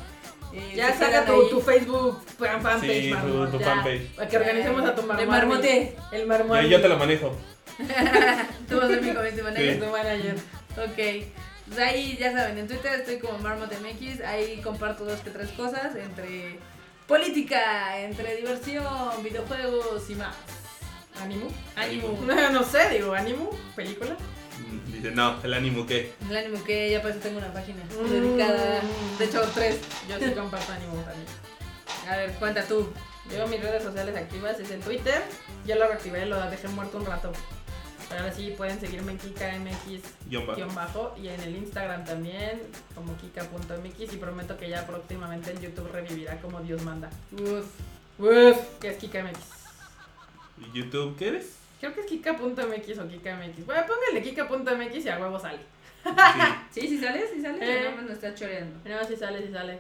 [0.57, 3.51] eh, ya saca tu, tu Facebook fan- fanpage, Sí, tu, Marmota.
[3.51, 3.65] tu ya.
[3.65, 4.07] fanpage.
[4.15, 5.27] Para que organicemos a tu De marmota.
[5.33, 5.97] marmote.
[6.13, 6.63] El marmota.
[6.63, 7.37] Yo, yo te lo manejo.
[8.69, 9.75] Tú vas a ser mi community manager.
[9.75, 9.81] Sí.
[9.81, 10.37] Tu manager.
[10.77, 11.27] Ok.
[11.67, 15.95] Pues ahí ya saben, en Twitter estoy como MarmotMX, ahí comparto dos que tres cosas
[15.97, 16.59] entre
[17.07, 20.35] política, entre diversión, videojuegos y más.
[21.21, 21.49] ¿Ánimo?
[21.77, 22.19] Ánimo.
[22.27, 23.51] No, no sé, digo, ¿ánimo?
[23.77, 24.17] ¿Película?
[24.59, 26.13] Mm, Dice, no, el ánimo qué.
[26.29, 28.11] El ánimo que ya parece que tengo una página Mm.
[28.11, 28.81] dedicada.
[29.19, 29.79] De hecho, tres.
[30.09, 31.27] Yo sí comparto ánimo también.
[32.11, 32.93] A ver, cuenta tú.
[33.35, 35.23] Yo mis redes sociales activas es en Twitter.
[35.65, 37.33] Ya lo reactivé, lo dejé muerto un rato.
[38.09, 40.57] Pero ahora sí pueden seguirme en KikaMX Guión bajo.
[40.57, 42.63] guion bajo y en el Instagram también
[42.95, 47.11] como kika.mx y prometo que ya próximamente en YouTube revivirá como Dios manda.
[47.33, 47.67] Uf.
[48.19, 49.39] Uf, que es KikaMX.
[50.59, 51.57] ¿Y YouTube qué eres?
[51.81, 53.67] Creo que es kika.mx o kikaMX.
[53.67, 55.59] Bueno, pónganle kika.mx y a huevo sale.
[55.59, 55.61] Sí.
[56.81, 57.59] Sí, sí sale, sí sale.
[57.61, 57.91] Eh.
[57.91, 58.77] No, me lo está choreando.
[58.89, 59.79] No, sí sale, sí sale.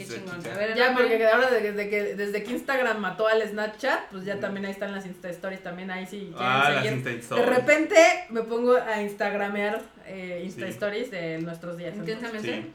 [0.00, 0.42] Qué Sí, chingón.
[0.42, 4.24] sí, A ver, Ya, porque ahora desde que, desde que Instagram mató al Snapchat, pues
[4.24, 7.96] ya también ahí están las Insta Stories, también ahí sí Ah, las De repente
[8.30, 10.72] me pongo a instagramear eh, Insta Sí.
[10.72, 11.94] Stories de nuestros días.
[11.94, 12.62] Intensamente.
[12.62, 12.72] Sí.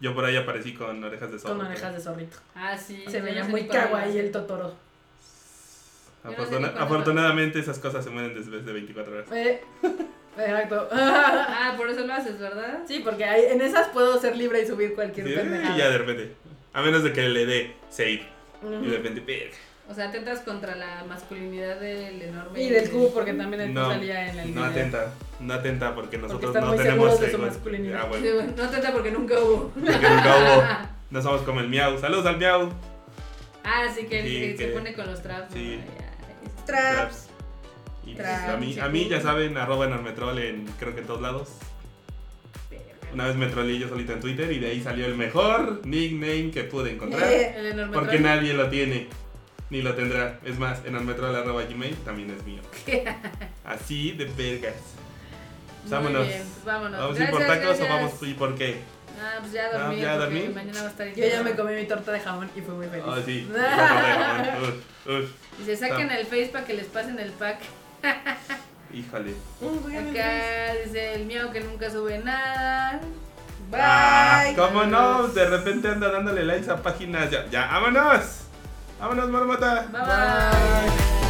[0.00, 1.56] Yo por ahí aparecí con orejas de zorro.
[1.58, 2.36] Con orejas de zorrito.
[2.54, 3.04] Ah, sí.
[3.08, 4.74] Se veía no muy kawaii el Totoro.
[6.24, 9.26] No sé afortunadamente esas cosas se mueren después de 24 horas.
[9.32, 9.60] Eh,
[10.38, 10.88] exacto.
[10.90, 12.80] Ah, por eso lo haces, ¿verdad?
[12.88, 15.74] sí, porque ahí- en esas puedo ser libre y subir cualquier Sí, pendejada.
[15.74, 16.32] y ya de repente.
[16.74, 18.26] A menos de que le dé save.
[18.62, 19.56] Y de repente, verga.
[19.88, 22.62] O sea, atentas contra la masculinidad del enorme.
[22.62, 24.70] Y del cubo, porque también el No, salía en el no video.
[24.70, 25.12] atenta.
[25.40, 27.46] No atenta porque nosotros no muy tenemos seguros de su ego.
[27.46, 28.00] masculinidad.
[28.00, 28.34] Ah, Sí, bueno.
[28.36, 29.68] bueno, no atenta porque nunca hubo.
[29.74, 30.62] Porque nunca hubo.
[31.10, 31.96] No somos como el miau.
[31.98, 32.72] Saludos al miau.
[33.62, 35.52] Ah, sí, que, Sí, que se pone con los traps.
[35.52, 35.78] sí.
[35.80, 35.84] Ay.
[36.66, 37.28] Traps.
[38.06, 38.48] Y pues, Traps.
[38.48, 41.50] a mí, a mí ya saben, arroba enormetrol en creo que en todos lados.
[43.14, 46.50] Una vez me troleé yo solito en Twitter y de ahí salió el mejor nickname
[46.50, 47.22] que pude encontrar.
[47.32, 49.06] Eh, El enorme Porque nadie lo tiene.
[49.70, 50.40] Ni lo tendrá.
[50.44, 52.60] Es más, enormetrol.gmail también es mío.
[53.64, 54.74] Así de vergas.
[55.84, 56.26] Muy Vámonos.
[56.26, 57.00] bien, pues vámonos.
[57.00, 57.88] ¿Vamos a ir por tacos gracias.
[57.88, 58.76] o vamos a ir por qué?
[59.20, 60.00] Ah, pues ya Ah, dormí.
[60.00, 60.54] ya porque dormí.
[60.54, 62.86] Mañana va a estar Yo ya me comí mi torta de jamón y fui muy
[62.88, 63.04] feliz.
[63.06, 63.48] Ah, sí.
[65.06, 65.30] Uf, uf.
[65.62, 66.18] Y se saquen Ah.
[66.18, 67.58] el face para que les pasen el pack.
[68.94, 69.34] Híjole.
[69.60, 73.00] Acá dice el mío que nunca sube nada.
[73.70, 73.80] Bye.
[73.82, 75.26] Ah, ¿Cómo no?
[75.28, 77.28] De repente anda dándole likes a páginas.
[77.30, 78.42] Ya, ya, vámonos.
[79.00, 79.88] Vámonos, marmota.
[79.90, 81.23] Bye bye.